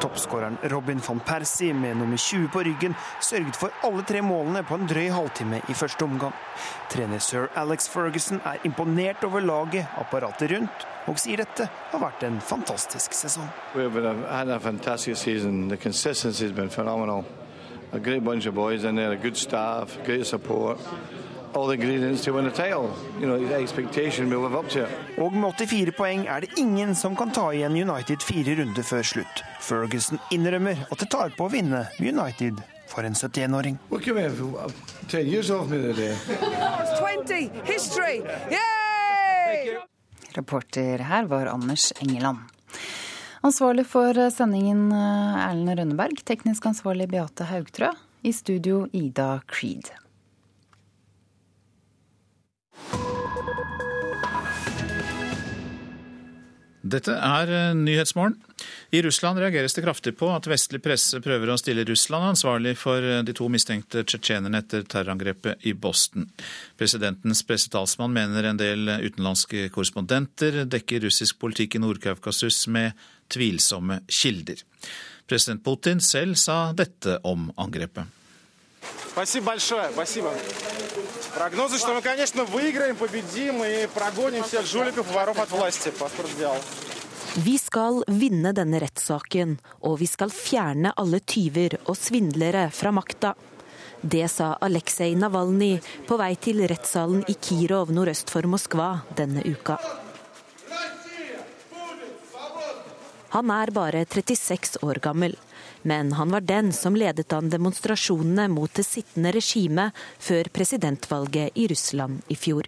[0.02, 4.74] Toppskåreren Robin van Persie med nummer 20 på ryggen sørget for alle tre målene på
[4.74, 6.34] en drøy halvtime i første omgang.
[6.90, 12.26] Trener sir Alex Ferguson er imponert over laget, apparatet rundt, og sier dette har vært
[12.26, 13.46] en fantastisk sesong.
[13.76, 15.68] We have had a fantastic season.
[15.68, 17.24] The consistency has been phenomenal
[17.92, 20.78] a great bunch of boys in there, a good staff, great support.
[21.52, 22.90] All the ingredients to win a title.
[23.20, 24.86] You know, the expectation we live up to.
[25.18, 29.02] Og med 84 poeng er det ingen som kan ta igjen United fire runder før
[29.02, 29.42] slutt.
[29.60, 33.78] Ferguson innrømmer at det tar på å vinne United for en 71-åring.
[40.36, 42.38] Reporter her var Anders Engeland.
[43.40, 47.88] Ansvarlig for sendingen eh, Erlend Rønneberg, teknisk ansvarlig Beate Haugtrø.
[48.20, 49.88] I studio Ida Creed.
[56.90, 58.34] Dette er eh, Nyhetsmorgen.
[58.92, 63.00] I Russland reageres det kraftig på at vestlig presse prøver å stille Russland ansvarlig for
[63.00, 66.28] eh, de to mistenkte tsjetsjenerne etter terrorangrepet i Boston.
[66.76, 72.92] Presidentens pressetalsmann mener en del utenlandske korrespondenter dekker russisk politikk i Nord-Kaukasus med
[73.30, 74.62] tvilsomme kilder.
[75.30, 78.04] President Putin selv sa dette om angrepet.
[87.36, 89.54] Vi skal vinne denne rettssaken,
[89.86, 93.34] og vi skal fjerne alle tyver og svindlere fra makta.
[94.02, 95.78] Det sa Aleksej Navalnyj
[96.08, 99.76] på vei til rettssalen i Kirov nordøst for Moskva denne uka.
[103.30, 105.36] Han er bare 36 år gammel,
[105.82, 111.68] men han var den som ledet an demonstrasjonene mot det sittende regimet før presidentvalget i
[111.70, 112.66] Russland i fjor.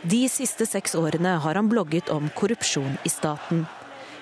[0.00, 3.66] De siste seks årene har han blogget om korrupsjon i staten.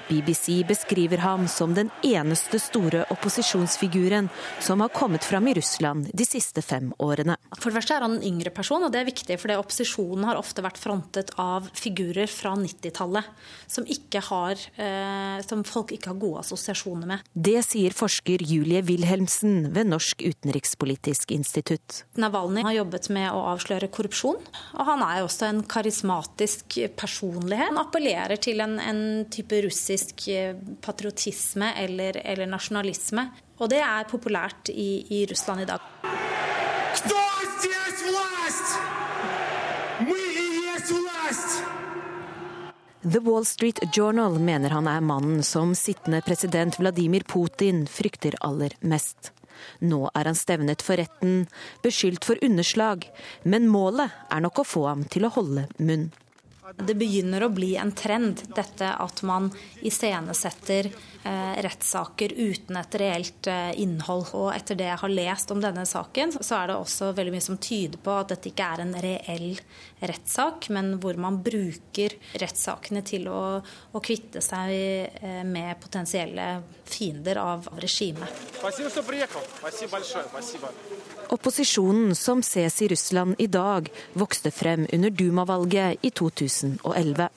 [0.09, 4.29] BBC beskriver ham som den eneste store opposisjonsfiguren
[4.61, 7.37] som har kommet fram i Russland de siste fem årene.
[7.59, 10.41] For det første er han en yngre person, og det er viktig, fordi opposisjonen har
[10.41, 13.29] ofte vært frontet av figurer fra 90-tallet
[13.69, 17.29] som, eh, som folk ikke har gode assosiasjoner med.
[17.35, 22.03] Det sier forsker Julie Wilhelmsen ved Norsk utenrikspolitisk institutt.
[22.17, 24.41] Navalny har jobbet med å avsløre korrupsjon,
[24.79, 27.73] og han er også en karismatisk personlighet.
[27.73, 33.29] Han appellerer til en, en type russisk russisk eh, patriotisme eller, eller, nasjonalisme.
[33.59, 35.81] Og det er populært i, i Russland i dag.
[43.03, 48.75] The Wall Street Journal mener han er mannen som sittende president Vladimir Putin frykter aller
[48.81, 49.33] mest.
[49.81, 51.49] Nå er han stevnet for retten,
[51.83, 53.09] beskyldt for underslag,
[53.43, 56.11] men målet er nok å få ham til å holde munn.
[56.77, 59.49] Det begynner å bli en trend, dette at man
[59.87, 64.29] iscenesetter eh, rettssaker uten et reelt eh, innhold.
[64.37, 67.47] Og etter det jeg har lest om denne saken, så er det også veldig mye
[67.47, 69.49] som tyder på at dette ikke er en reell
[70.11, 76.51] rettssak, men hvor man bruker rettssakene til å, å kvitte seg eh, med potensielle
[76.89, 78.29] fiender av regimet.
[81.29, 83.89] Opposisjonen som ses i Russland i dag,
[84.19, 86.13] vokste frem under Duma-valget i
[86.59, 87.29] 2011.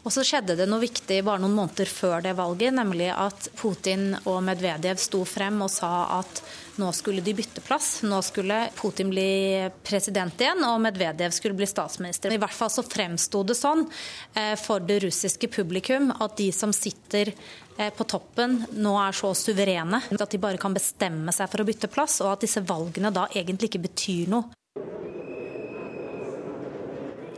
[0.00, 4.14] Og så skjedde det noe viktig bare noen måneder før det valget, nemlig at Putin
[4.22, 6.40] og Medvedev sto frem og sa at
[6.80, 7.98] nå skulle de bytte plass.
[8.08, 12.32] Nå skulle Putin bli president igjen, og Medvedev skulle bli statsminister.
[12.32, 13.84] I hvert fall så fremsto det sånn
[14.32, 17.34] eh, for det russiske publikum at de som sitter
[17.76, 21.68] eh, på toppen nå er så suverene at de bare kan bestemme seg for å
[21.68, 24.48] bytte plass, og at disse valgene da egentlig ikke betyr noe.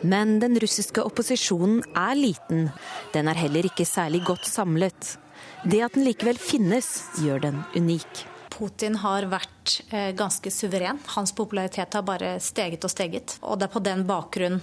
[0.03, 2.69] Men den russiske opposisjonen er liten.
[3.15, 5.17] Den er heller ikke særlig godt samlet.
[5.63, 6.89] Det at den likevel finnes,
[7.23, 8.27] gjør den unik.
[8.53, 10.99] Putin har vært eh, ganske suveren.
[11.15, 13.37] Hans popularitet har bare steget og steget.
[13.43, 14.61] Og det er på den bakgrunn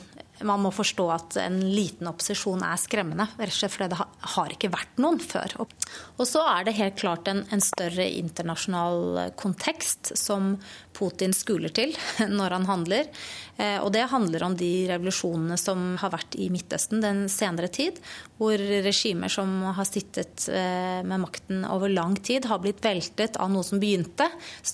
[0.48, 4.00] man må forstå at en liten opposisjon er skremmende, rett og slett fordi det
[4.36, 5.56] har ikke vært noen før.
[5.64, 10.56] Og så er det helt klart en, en større internasjonal kontekst som
[11.00, 11.94] Putin skuler til
[12.40, 13.10] når han handler.
[13.58, 18.00] Eh, og det handler om de revolusjonene som har vært i Midtøsten den senere tid,
[18.40, 23.52] hvor regimer som har sittet eh, med makten over lang tid, har blitt veltet av
[23.52, 24.30] noe som begynte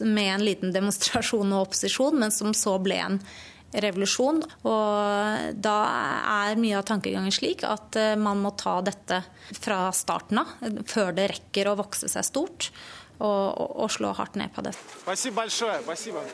[0.05, 3.19] med en liten demonstrasjon og opposisjon, men som så ble en
[3.72, 4.42] revolusjon.
[4.66, 5.76] Og da
[6.46, 9.22] er mye av tankegangen slik at eh, man må ta dette
[9.56, 10.56] fra starten av,
[10.90, 12.70] før det rekker å vokse seg stort,
[13.20, 14.74] og, og, og slå hardt ned på det.
[15.02, 15.80] Спасибо большое.
[15.84, 16.24] Спасибо.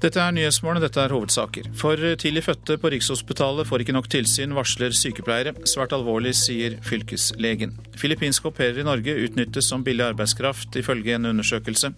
[0.00, 1.66] Dette er Nyhetsmorgen, dette er hovedsaker.
[1.76, 5.52] For tidlig fødte på Rikshospitalet får ikke nok tilsyn, varsler sykepleiere.
[5.68, 7.74] Svært alvorlig, sier fylkeslegen.
[8.00, 11.92] Filippinske au pairer i Norge utnyttes som billig arbeidskraft, ifølge en undersøkelse.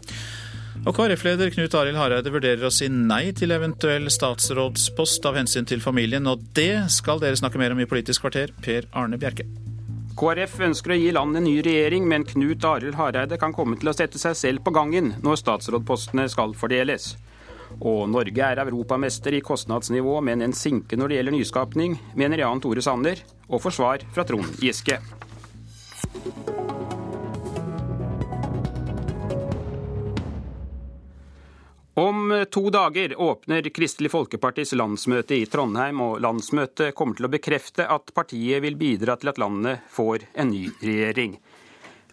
[0.82, 5.84] Og KrF-leder Knut Arild Hareide vurderer å si nei til eventuell statsrådspost av hensyn til
[5.84, 8.50] familien, og det skal dere snakke mer om i Politisk kvarter.
[8.66, 9.46] Per Arne Bjerke.
[10.18, 13.92] KrF ønsker å gi landet en ny regjering, men Knut Arild Hareide kan komme til
[13.92, 17.12] å sette seg selv på gangen når statsrådpostene skal fordeles.
[17.80, 22.60] Og Norge er europamester i kostnadsnivå, men en sinke når det gjelder nyskapning, mener Jan
[22.60, 25.00] Tore Sanner, og forsvar fra Trond Giske.
[31.94, 37.84] Om to dager åpner Kristelig Folkepartis landsmøte i Trondheim, og landsmøtet kommer til å bekrefte
[37.84, 41.36] at partiet vil bidra til at landet får en ny regjering.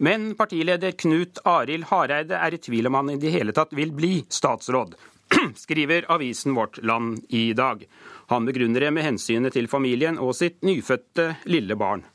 [0.03, 3.95] Men partileder Knut Arild Hareide er i tvil om han i det hele tatt vil
[3.95, 4.93] bli statsråd.
[5.55, 7.85] skriver avisen Vårt Land i dag.
[8.29, 12.05] Han begrunner det med hensynet til familien og sitt nyfødte lille barn.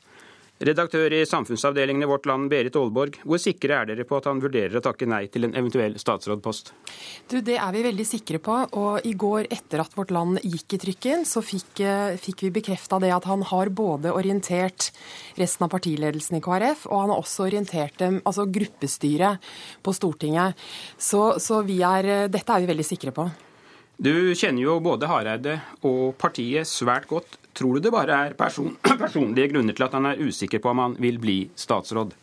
[0.65, 4.39] Redaktør i samfunnsavdelingen i Vårt Land, Berit Aalborg, hvor sikre er dere på at han
[4.41, 6.71] vurderer å takke nei til en eventuell statsrådpost?
[7.29, 8.57] Du, Det er vi veldig sikre på.
[8.81, 12.55] Og i går etter at Vårt Land gikk i trykken, så fikk, eh, fikk vi
[12.63, 14.91] bekrefta det at han har både orientert
[15.37, 19.39] resten av partiledelsen i KrF, og han har også orientert dem, altså gruppestyret
[19.83, 20.57] på Stortinget.
[20.97, 23.29] Så, så er, eh, dette er vi veldig sikre på.
[24.01, 27.37] Du kjenner jo både Hareide og partiet svært godt.
[27.55, 28.75] Tror du det bare er person,
[29.05, 32.15] personlige grunner til at han er usikker på om han vil bli statsråd?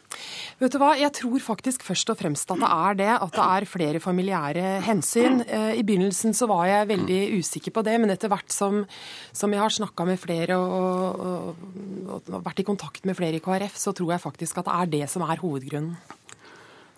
[0.62, 3.46] Vet du hva, Jeg tror faktisk først og fremst at det er det, at det
[3.46, 5.42] er flere familiære hensyn.
[5.48, 8.84] Eh, I begynnelsen så var jeg veldig usikker på det, men etter hvert som,
[9.32, 11.68] som jeg har snakka med flere og, og,
[12.06, 14.80] og, og vært i kontakt med flere i KrF, så tror jeg faktisk at det
[14.80, 15.96] er det som er hovedgrunnen.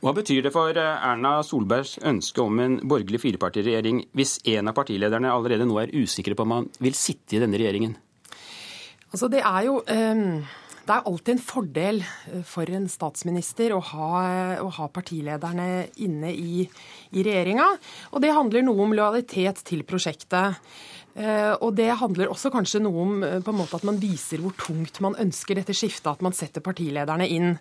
[0.04, 4.76] Hva betyr det for eh, Erna Solbergs ønske om en borgerlig firepartiregjering hvis en av
[4.76, 7.94] partilederne allerede nå er usikre på om han vil sitte i denne regjeringen?
[9.14, 10.44] Altså, det er jo um,
[10.84, 14.08] det er alltid en fordel eh, for en statsminister å ha,
[14.60, 16.66] å ha partilederne inne i,
[17.16, 17.70] i regjeringa.
[18.12, 20.60] Og det handler noe om lojalitet til prosjektet.
[21.14, 24.42] Uh, og det handler også kanskje noe om uh, på en måte at man viser
[24.42, 27.52] hvor tungt man ønsker dette skiftet, at man setter partilederne inn.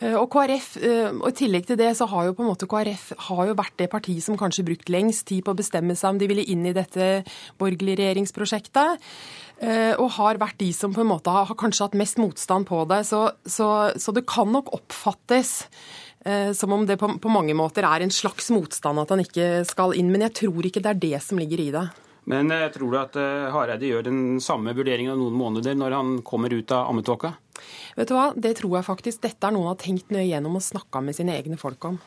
[0.00, 0.72] Uh, og KrF,
[1.20, 3.76] og I tillegg til det så har jo på en måte KrF har jo vært
[3.78, 6.66] det partiet som kanskje brukt lengst tid på å bestemme seg om de ville inn
[6.66, 7.20] i dette
[7.60, 9.06] borgerlige regjeringsprosjektet.
[9.60, 12.80] Eh, og har vært de som på en måte har, kanskje hatt mest motstand på
[12.88, 13.02] det.
[13.10, 15.66] Så, så, så det kan nok oppfattes
[16.24, 19.66] eh, som om det på, på, mange måter er en slags motstand at han ikke
[19.68, 20.08] skal inn.
[20.12, 21.84] Men jeg tror ikke det er det som ligger i det.
[22.30, 23.18] Men eh, tror du at
[23.54, 27.34] Hareide gjør den samme vurderingen om noen måneder når han kommer ut av ammetåka?
[27.98, 29.22] Vet du hva, det tror jeg faktisk.
[29.26, 32.00] Dette er noe han har tenkt nøye gjennom og snakka med sine egne folk om.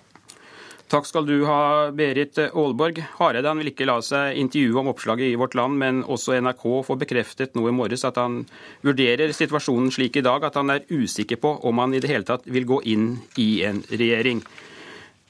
[0.93, 2.99] Takk skal du ha, Berit Aalborg.
[3.17, 6.99] Hareide vil ikke la seg intervjue om oppslaget i Vårt Land, men også NRK får
[7.01, 8.43] bekreftet nå i morges at han
[8.85, 12.27] vurderer situasjonen slik i dag at han er usikker på om han i det hele
[12.27, 14.43] tatt vil gå inn i en regjering.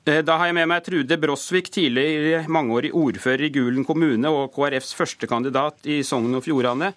[0.06, 4.50] Eh, da har jeg med meg Trude Brosvik, tidligere mangeårig ordfører i Gulen kommune og
[4.52, 6.90] KrFs førstekandidat i Sogn og Fjordane.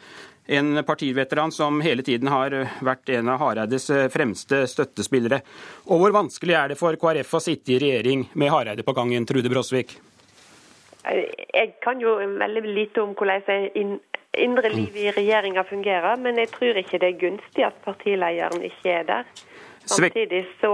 [0.46, 5.40] En partiveteran som hele tiden har vært en av Hareides fremste støttespillere.
[5.86, 9.26] Og hvor vanskelig er det for KrF å sitte i regjering med Hareide på gangen,
[9.26, 9.96] Trude Brosvik?
[11.06, 13.98] Jeg kan jo veldig lite om hvordan
[14.36, 18.98] indre liv i regjeringa fungerer, men jeg tror ikke det er gunstig at partilederen ikke
[18.98, 19.36] er der.
[19.86, 20.72] Samtidig så,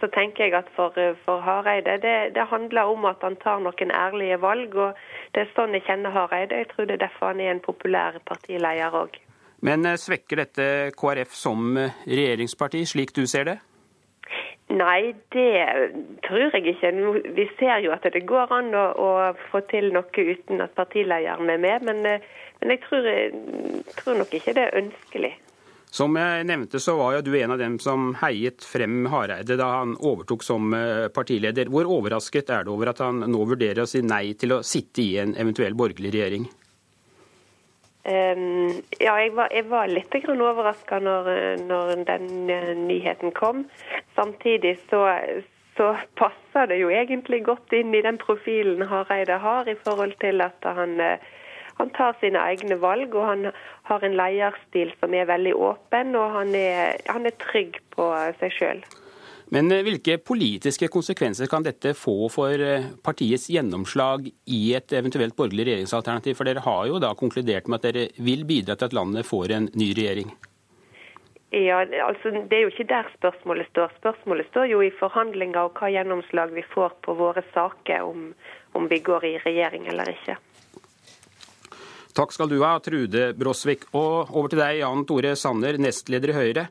[0.00, 0.94] så tenker jeg at for,
[1.24, 4.76] for Hareide det, det handler om at han tar noen ærlige valg.
[4.78, 4.94] og
[5.34, 6.62] det er sånn jeg kjenner Hareide.
[6.62, 9.18] Jeg tror det er derfor han er en populær partileder òg.
[9.64, 10.66] Men eh, svekker dette
[10.98, 13.58] KrF som eh, regjeringsparti, slik du ser det?
[14.74, 15.50] Nei, det
[16.24, 16.90] tror jeg ikke.
[17.36, 19.08] Vi ser jo at det går an å, å
[19.50, 21.88] få til noe uten at partilederen er med.
[21.88, 22.28] Men, eh,
[22.60, 23.10] men jeg, tror,
[24.00, 25.34] tror nok ikke det er ønskelig.
[25.94, 29.68] Som jeg nevnte, så var jo du en av dem som heiet frem Hareide da
[29.76, 31.70] han overtok som eh, partileder.
[31.70, 35.04] Hvor overrasket er du over at han nå vurderer å si nei til å sitte
[35.04, 36.48] i en eventuell borgerlig regjering?
[38.04, 41.30] Ja, jeg var, jeg var litt overraska når,
[41.64, 43.64] når, den uh, nyheten kom.
[44.14, 45.06] Samtidig så,
[45.78, 50.44] så, passer det jo egentlig godt inn i den profilen Hareide har, i forhold til
[50.44, 51.16] at han uh,
[51.78, 53.48] han tar sine egne valg, og han
[53.88, 58.10] har en leierstil som er veldig åpen, og han er, han er trygg på
[58.40, 58.84] seg sjøl.
[59.52, 65.36] Men eh, hvilke politiske konsekvenser kan dette få for eh, partiets gjennomslag i et eventuelt
[65.36, 66.38] borgerlig regjeringsalternativ?
[66.38, 69.54] For dere har jo da konkludert med at dere vil bidra til at landet får
[69.54, 70.32] en ny regjering.
[71.54, 73.92] Ja, altså Det er jo ikke der spørsmålet står.
[74.00, 78.32] Spørsmålet står jo i forhandlinger og hva gjennomslag vi får på våre saker om,
[78.74, 80.34] om vi går i regjering eller ikke.
[82.14, 83.88] Takk skal du ha, Trude Brosvik.
[83.90, 86.68] Og over til deg, Jan Tore Sanner, nestleder i Høyre.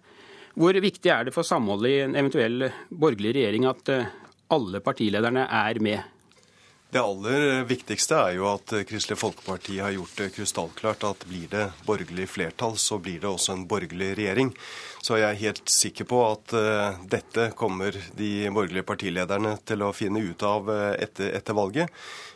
[0.55, 4.11] Hvor viktig er det for samholdet i en eventuell borgerlig regjering at eh,
[4.53, 6.13] alle partilederne er med?
[6.93, 11.63] Det aller viktigste er jo at Kristelig Folkeparti har gjort det krystallklart at blir det
[11.87, 14.51] borgerlig flertall, så blir det også en borgerlig regjering.
[15.01, 19.89] Så jeg er helt sikker på at uh, dette kommer de borgerlige partilederne til å
[19.97, 21.89] finne ut av uh, etter, etter valget.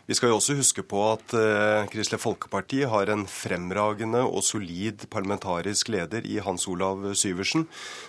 [0.08, 5.04] Vi skal jo også huske på at uh, Kristelig Folkeparti har en fremragende og solid
[5.12, 7.66] parlamentarisk leder i Hans Olav Syversen.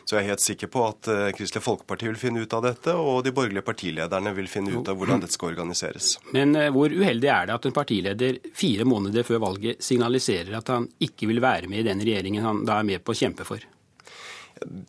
[0.06, 2.94] Så jeg er helt sikker på at uh, Kristelig Folkeparti vil finne ut av dette,
[2.94, 6.14] og de borgerlige partilederne vil finne ut av hvordan dette skal organiseres.
[6.38, 10.70] Men uh, hvor uheldig er det at en partileder fire måneder før valget signaliserer at
[10.70, 13.48] han ikke vil være med i den regjeringen han da er med på å kjempe
[13.48, 13.66] for?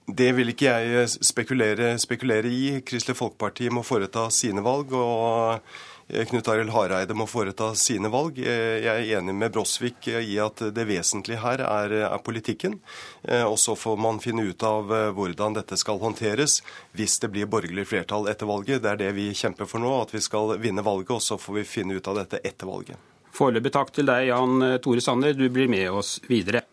[0.05, 2.65] Det vil ikke jeg spekulere, spekulere i.
[2.85, 4.93] Kristelig Folkeparti må foreta sine valg.
[4.93, 8.39] og Eh, Knut Arild Hareide må foreta sine valg.
[8.41, 12.79] Eh, jeg er enig med Brosvik i at det vesentlige her er, er politikken.
[13.21, 16.59] Eh, og så får man finne ut av hvordan dette skal håndteres
[16.97, 18.81] hvis det blir borgerlig flertall etter valget.
[18.81, 21.61] Det er det vi kjemper for nå, at vi skal vinne valget, og så får
[21.61, 22.97] vi finne ut av dette etter valget.
[23.35, 25.37] Foreløpig takk til deg, Jan Tore Sanner.
[25.37, 26.65] Du blir med oss videre.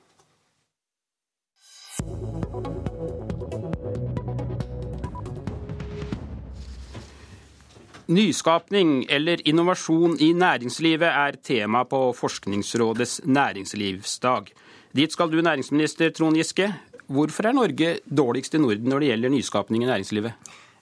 [8.07, 14.53] Nyskapning eller innovasjon i næringslivet er tema på Forskningsrådets næringslivsdag.
[14.95, 16.69] Dit skal du, næringsminister Trond Giske.
[17.07, 20.33] Hvorfor er Norge dårligst i Norden når det gjelder nyskapning i næringslivet?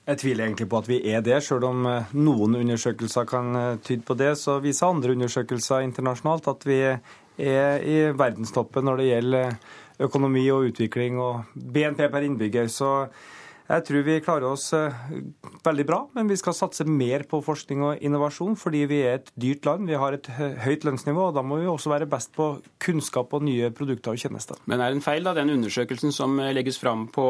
[0.06, 3.78] Jeg tviler egentlig på at vi er det, selv om eh, noen undersøkelser kan eh,
[3.80, 4.34] tyde på det.
[4.36, 9.56] Så viser andre undersøkelser internasjonalt at vi er i verdenstoppen når det gjelder
[10.04, 12.68] økonomi og utvikling og BNP per innbygger.
[12.68, 13.06] Så
[13.64, 14.92] jeg tror vi klarer oss eh,
[15.64, 19.32] veldig bra, men vi skal satse mer på forskning og innovasjon fordi vi er et
[19.40, 19.88] dyrt land.
[19.88, 20.28] Vi har et
[20.66, 22.50] høyt lønnsnivå, og da må vi også være best på
[22.84, 24.60] kunnskap og nye produkter og tjenester.
[24.68, 27.26] Men er det en feil, da, den undersøkelsen som legges fram på,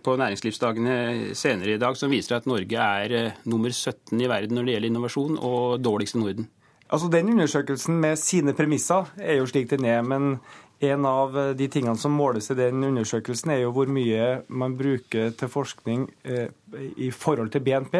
[0.00, 4.56] på næringslivsdagene senere i dag, som viser at Norge er eh, nummer 17 i verden
[4.56, 6.52] når det gjelder innovasjon, og dårligst i Norden?
[6.94, 10.02] Altså, Den undersøkelsen med sine premisser er jo slik den er.
[10.02, 10.38] Men
[10.86, 14.76] en av eh, de tingene som måles i den undersøkelsen, er jo hvor mye man
[14.78, 16.48] bruker til forskning eh,
[16.96, 17.98] i forhold til BNP.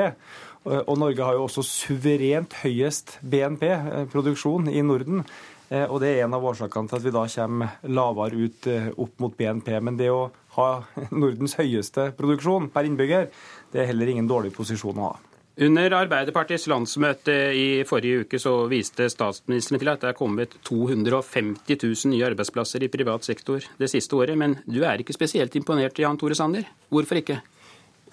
[0.65, 5.21] Og Norge har jo også suverent høyest BNP-produksjon i Norden.
[5.69, 9.21] Eh, og det er en av årsakene til at vi da kommer lavere ut opp
[9.21, 9.75] mot BNP.
[9.85, 10.71] Men det å ha
[11.13, 13.29] Nordens høyeste produksjon per innbygger,
[13.73, 15.34] det er heller ingen dårlig posisjon å ha.
[15.55, 21.77] Under Arbeiderpartiets landsmøte i forrige uke så viste statsministeren til at det er kommet 250
[21.79, 24.35] 000 nye arbeidsplasser i privat sektor det siste året.
[24.35, 26.67] Men du er ikke spesielt imponert, Jan Tore Sander.
[26.91, 27.39] Hvorfor ikke?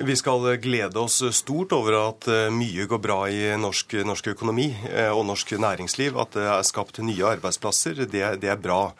[0.03, 4.71] Vi skal glede oss stort over at eh, mye går bra i norsk, norsk økonomi
[4.89, 6.17] eh, og norsk næringsliv.
[6.17, 8.01] At det er skapt nye arbeidsplasser.
[8.09, 8.93] Det, det, er bra.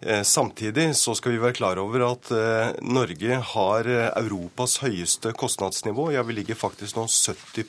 [0.00, 2.32] Eh, samtidig så skal vi være klar over at
[2.80, 6.08] Norge har Europas høyeste kostnadsnivå.
[6.16, 7.68] Ja, vi ligger faktisk nå 70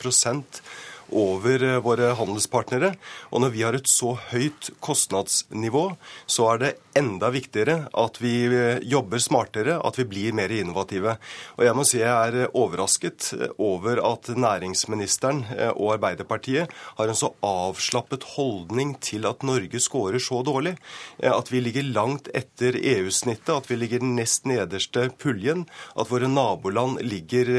[1.11, 2.93] over våre handelspartnere.
[3.31, 5.89] Og når vi har et så høyt kostnadsnivå,
[6.27, 11.17] så er det enda viktigere at vi eh, jobber smartere, at vi blir mer innovative.
[11.57, 15.43] Og jeg må si jeg er eh, overrasket eh, over at næringsministeren
[15.77, 20.75] og Arbeiderpartiet har en så avslappet holdning til at Norge scorer så dårlig.
[21.23, 25.65] At vi ligger langt etter EU-snittet, at vi ligger nest nederste puljen.
[25.97, 27.51] At våre naboland ligger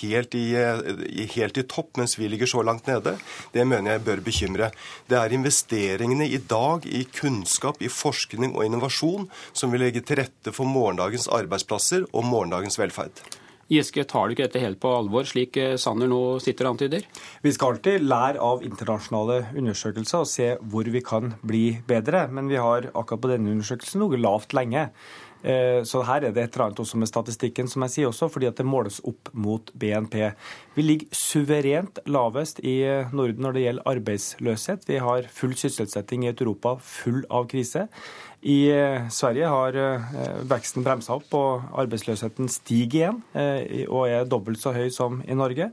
[0.00, 0.46] helt i,
[1.34, 3.16] helt i topp, mens vi ligger så langt nede.
[3.52, 4.70] Det mener jeg bør bekymre.
[5.10, 10.22] Det er investeringene i dag i kunnskap, i forskning og innovasjon som vil legge til
[10.22, 13.26] rette for morgendagens arbeidsplasser og morgendagens velferd.
[13.68, 17.04] Giske, tar du ikke dette helt på alvor, slik eh, Sanner nå sitter og antyder?
[17.44, 22.24] Vi skal alltid lære av internasjonale undersøkelser og se hvor vi kan bli bedre.
[22.32, 24.86] Men vi har akkurat på denne undersøkelsen noe lavt lenge.
[25.42, 28.28] Eh, så her er det et eller annet også med statistikken, som jeg sier også,
[28.32, 30.16] fordi at det måles opp mot BNP.
[30.74, 32.80] Vi ligger suverent lavest i
[33.12, 34.88] Norden når det gjelder arbeidsløshet.
[34.88, 37.86] Vi har full sysselsetting i et Europa full av krise.
[38.38, 40.16] I eh, Sverige har eh,
[40.50, 43.22] veksten bremsa opp, og arbeidsløsheten stiger igjen
[43.88, 45.70] og er dobbelt så høy som i Norge.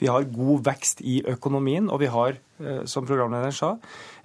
[0.00, 2.36] Vi har god vekst i økonomien, og vi har,
[2.88, 3.70] som programlederen sa,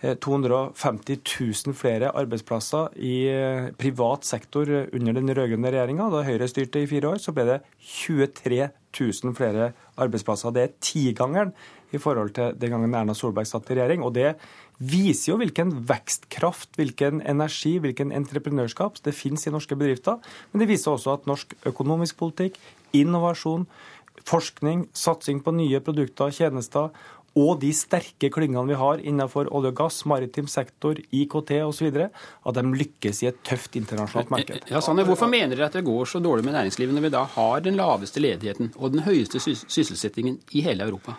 [0.02, 1.20] 250
[1.68, 3.16] 000 flere arbeidsplasser i
[3.78, 6.08] privat sektor under den rød-grønne regjeringa.
[6.10, 9.72] Da Høyre styrte i fire år, så ble det 23 000 flere
[10.02, 10.56] arbeidsplasser.
[10.56, 11.54] Det er tigangeren
[11.94, 14.04] i forhold til den gangen Erna Solberg satt i regjering.
[14.04, 14.34] og det
[14.82, 20.18] viser jo hvilken vekstkraft, hvilken energi, hvilken entreprenørskap det finnes i norske bedrifter.
[20.52, 22.58] Men det viser også at norsk økonomisk politikk,
[22.94, 23.68] innovasjon,
[24.26, 26.90] forskning, satsing på nye produkter og tjenester
[27.40, 32.58] og de sterke klyngene vi har innenfor olje og gass, maritim sektor, IKT osv., at
[32.58, 34.70] de lykkes i et tøft internasjonalt marked.
[34.72, 37.26] Ja, Sanne, hvorfor mener dere at det går så dårlig med næringslivet når vi da
[37.38, 41.16] har den laveste ledigheten og den høyeste sysselsettingen i hele Europa?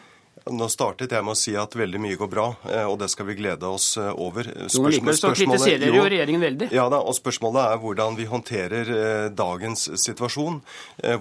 [0.51, 3.29] Nå startet jeg med å si at veldig mye går bra, eh, og det skal
[3.29, 4.49] vi glede oss eh, over.
[4.67, 6.71] Spørsmål, så kritiserer jo regjeringen veldig.
[6.75, 10.59] Ja da, og Spørsmålet er hvordan vi håndterer eh, dagens situasjon,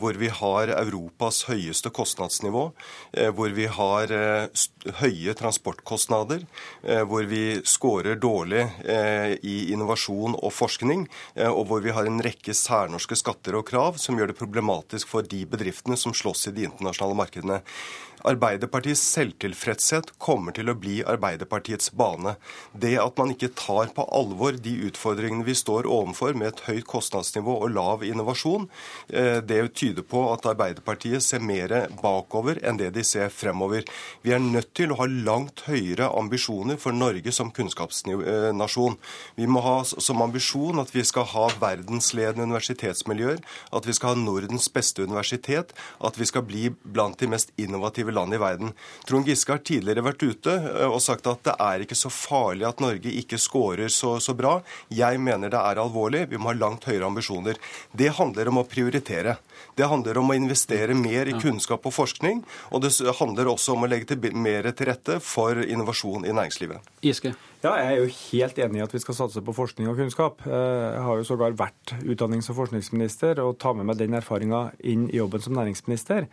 [0.02, 2.64] hvor vi har Europas høyeste kostnadsnivå,
[3.36, 4.12] hvor vi har
[5.02, 6.44] høye transportkostnader,
[7.10, 8.66] hvor vi scorer dårlig
[9.42, 11.08] i innovasjon og forskning,
[11.50, 15.28] og hvor vi har en rekke særnorske skatter og krav som gjør det problematisk for
[15.28, 17.62] de bedriftene som slåss i de internasjonale markedene.
[18.28, 22.36] Arbeiderpartiets selvtilfredshet kommer til å bli Arbeiderpartiets bane.
[22.74, 26.88] Det at man ikke tar på alvor de utfordringene vi står overfor med et høyt
[26.90, 28.68] kostnadsnivå og lav innovasjon,
[29.10, 33.88] eh, det tyder på at Arbeiderpartiet ser mer bakover enn det de ser fremover.
[34.22, 38.98] Vi er nødt til å ha langt høyere ambisjoner for Norge som kunnskapsnasjon.
[39.36, 43.42] Vi må ha som ambisjon at vi skal ha verdensledende universitetsmiljøer,
[43.74, 48.11] at vi skal ha Nordens beste universitet, at vi skal bli blant de mest innovative
[48.12, 48.74] innovative land i verden.
[49.06, 52.68] Trond Giske har tidligere vært ute eh, og sagt at det er ikke så farlig
[52.68, 54.62] at Norge ikke scorer så, så bra.
[54.90, 56.30] Jeg mener det er alvorlig.
[56.30, 57.58] Vi må ha langt høyere ambisjoner.
[57.94, 59.38] Det handler om å prioritere.
[59.76, 62.44] Det handler om å investere mer i kunnskap og forskning.
[62.72, 66.92] Og det handler også om å legge til mer til rette for innovasjon i næringslivet.
[67.02, 67.34] Giske.
[67.62, 70.42] Ja, Jeg er jo helt enig i at vi skal satse på forskning og kunnskap.
[70.48, 70.52] Eh,
[70.96, 75.06] jeg har jo sågar vært utdannings- og forskningsminister og tar med meg den erfaringa inn
[75.12, 76.26] i jobben som næringsminister.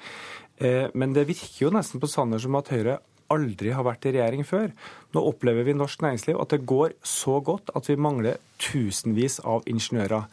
[0.60, 2.98] Eh, men det virker jo nesten på Sanner som at Høyre
[3.32, 4.70] aldri har vært i regjering før.
[5.14, 9.39] Nå opplever vi i norsk næringsliv at det går så godt at vi mangler tusenvis
[9.44, 10.24] av ingeniører.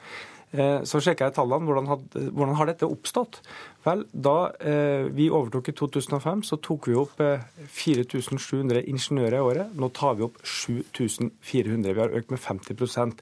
[0.56, 1.68] Eh, så sjekka jeg tallene.
[1.68, 3.42] Hvordan, had, hvordan, har dette oppstått?
[3.86, 9.44] Vel, Da eh, vi overtok i 2005, så tok vi opp eh, 4700 ingeniører i
[9.46, 9.76] året.
[9.78, 11.94] Nå tar vi opp 7400.
[11.94, 13.22] Vi har økt med 50%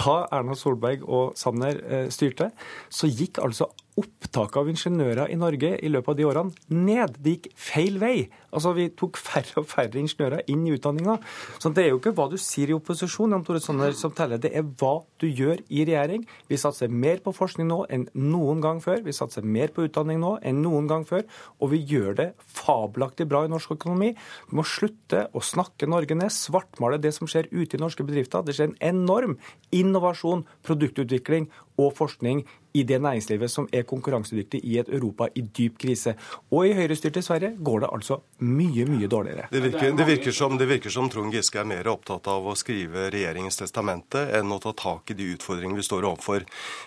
[0.00, 2.50] Da Erna Solberg og Sanner eh, styrte,
[2.88, 3.68] så gikk altså
[3.98, 7.16] opptaket av ingeniører i Norge i løpet av de årene ned.
[7.18, 8.28] Det gikk feil vei.
[8.54, 11.18] Altså, Vi tok færre og færre ingeniører inn i utdanninga.
[11.64, 14.52] Det er jo ikke hva du sier i opposisjon Jan Tore Sanner, som teller, det
[14.54, 16.24] er hva du gjør i regjering.
[16.48, 19.02] Vi satser mer på forskning nå enn noen gang før.
[19.04, 21.24] Vi satser mer på utdanning nå enn noen gang før.
[21.60, 24.12] Og vi gjør det fabelaktig bra i norsk økonomi.
[24.50, 28.44] Vi må slutte å snakke Norge ned, svartmale det som skjer ute i norske bedrifter.
[28.44, 29.38] Det skjer en enorm
[29.74, 31.48] innovasjon, produktutvikling
[31.78, 32.42] og forskning
[32.74, 36.14] i det næringslivet som er konkurransedyktig i et Europa i dyp krise.
[36.50, 39.46] Og i høyrestyrte Sverige går det altså mye, mye dårligere.
[39.52, 42.56] Det virker, det virker, som, det virker som Trond Giske er mer opptatt av å
[42.58, 46.44] skrive regjeringens testamente enn å ta tak i de utfordringene vi står overfor.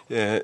[0.09, 0.38] Eh,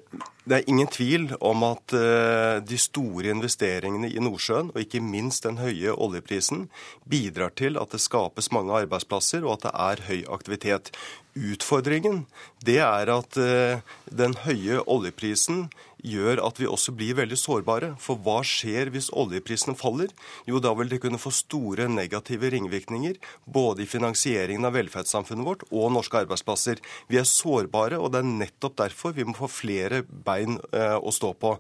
[0.48, 5.46] det er ingen tvil om at eh, de store investeringene i Nordsjøen, og ikke minst
[5.46, 6.68] den høye oljeprisen,
[7.08, 10.94] bidrar til at det skapes mange arbeidsplasser, og at det er høy aktivitet.
[11.38, 12.26] Utfordringen
[12.66, 15.68] det er at eh, den høye oljeprisen
[16.06, 17.90] gjør at vi også blir veldig sårbare.
[18.02, 20.12] For hva skjer hvis oljeprisene faller?
[20.50, 25.66] Jo, da vil det kunne få store negative ringvirkninger både i finansieringen av velferdssamfunnet vårt
[25.72, 26.82] og norske arbeidsplasser.
[27.12, 31.14] Vi er sårbare, og det er nettopp derfor vi må få flere bein eh, å
[31.14, 31.56] stå på.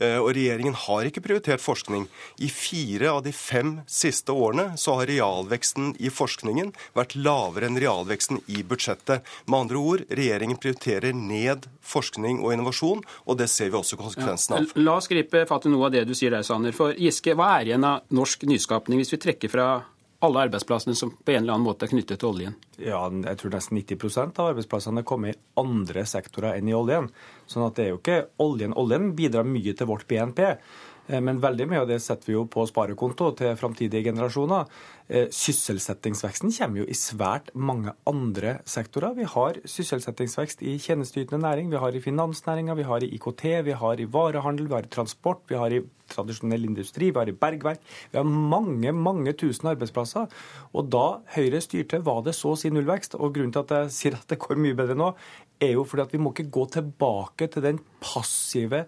[0.00, 2.06] Eh, og regjeringen har ikke prioritert forskning.
[2.44, 7.80] I fire av de fem siste årene så har realveksten i forskningen vært lavere enn
[7.80, 9.17] realveksten i budsjettet.
[9.46, 14.58] Med andre ord, regjeringen prioriterer ned forskning og innovasjon, og det ser vi også konsekvensen
[14.58, 14.72] av.
[14.80, 16.74] La oss gripe fatt i noe av det du sier der, Sanner.
[16.76, 19.68] For Giske, hva er igjen av norsk nyskapning hvis vi trekker fra
[20.18, 22.54] alle arbeidsplassene som på en eller annen måte er knyttet til oljen?
[22.82, 27.06] Ja, jeg tror nesten 90 av arbeidsplassene kommer i andre sektorer enn i oljen.
[27.46, 28.74] Sånn at det er jo ikke oljen.
[28.78, 30.42] Oljen bidrar mye til vårt BNP.
[31.08, 34.68] Eh, men veldig mye av det setter vi jo på sparekonto til framtidige generasjoner.
[35.08, 39.16] Eh, sysselsettingsveksten kommer jo i svært mange andre sektorer.
[39.16, 43.76] Vi har sysselsettingsvekst i tjenesteytende næring, vi har i finansnæringa, vi har i IKT, vi
[43.82, 47.36] har i varehandel, vi har i transport, vi har i tradisjonell industri, vi har i
[47.36, 47.80] bergverk.
[48.12, 50.28] Vi har mange, mange tusen arbeidsplasser.
[50.74, 53.16] Og da Høyre styrte, var det så å si nullvekst.
[53.16, 55.12] Og grunnen til at jeg sier at det går mye bedre nå,
[55.60, 58.84] er jo fordi at vi må ikke gå tilbake til den passive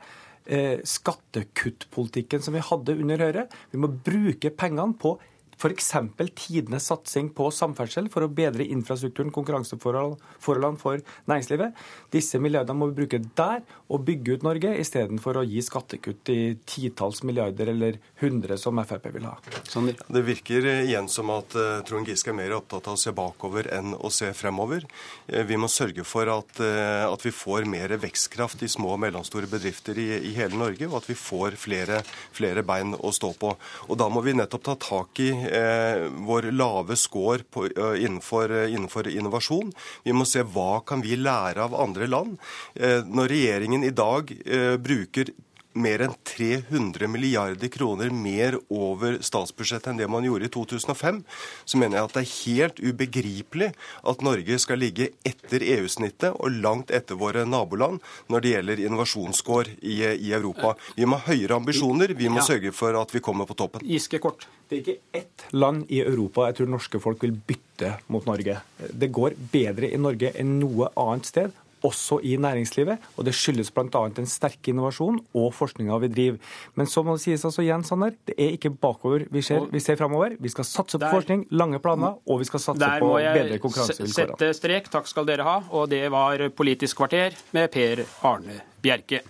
[0.47, 3.45] skattekuttpolitikken som vi hadde under Høyre.
[3.71, 5.15] Vi må bruke pengene på
[5.61, 5.93] F.eks.
[6.35, 11.77] tidenes satsing på samferdsel for å bedre infrastrukturen, konkurranseforholdene for næringslivet.
[12.15, 13.61] Disse milliardene må vi bruke der
[13.91, 19.11] og bygge ut Norge, istedenfor å gi skattekutt i titalls milliarder eller hundre, som Frp
[19.13, 19.35] vil ha.
[19.69, 20.01] Sander.
[20.09, 23.69] det virker igjen som at uh, Trond Giske er mer opptatt av å se bakover
[23.75, 24.87] enn å se fremover.
[25.29, 29.03] Uh, vi må sørge for at, uh, at, vi får mer vekstkraft i små og
[29.05, 32.01] mellomstore bedrifter i, i hele Norge, og at vi får flere,
[32.33, 33.53] flere bein å stå på.
[33.91, 38.51] Og Da må vi nettopp ta tak i eh, vår lave score på, uh, innenfor,
[38.51, 39.73] uh, innenfor, innovasjon.
[40.05, 42.39] Vi må se hva kan vi lære av andre land.
[42.75, 45.33] Eh, når regjeringen i dag eh, bruker
[45.73, 51.21] mer enn 300 milliarder kroner mer over statsbudsjettet enn det man gjorde i 2005,
[51.65, 53.71] så mener jeg at det er helt ubegripelig
[54.13, 58.01] at Norge skal ligge etter EU-snittet og langt etter våre naboland
[58.33, 60.75] når det gjelder innovasjonskår i, i Europa.
[60.97, 62.15] Vi må ha høyere ambisjoner.
[62.19, 63.87] Vi må sørge for at vi kommer på toppen.
[63.87, 64.49] Giske kort.
[64.71, 68.61] Det er ikke ett land i Europa jeg tror norske folk vil bytte mot Norge.
[68.79, 71.55] Det går bedre i Norge enn noe annet sted
[71.87, 72.99] også i næringslivet.
[73.17, 74.03] og Det skyldes bl.a.
[74.17, 76.39] den sterke innovasjonen og forskninga vi driver.
[76.75, 79.81] Men så må det sies altså igjen, Sanner, det er ikke bakover vi ser, vi
[79.81, 80.37] ser framover.
[80.41, 84.17] Vi skal satse på der, forskning, lange planer, og vi skal satse på bedre konkurransevilkår.
[84.17, 84.93] Der må jeg sette strek.
[84.93, 85.59] Takk skal dere ha.
[85.71, 89.23] Og det var Politisk kvarter med Per Arne Bjerke.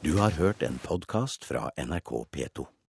[0.00, 2.70] Du har hørt en podkast fra NRK P2.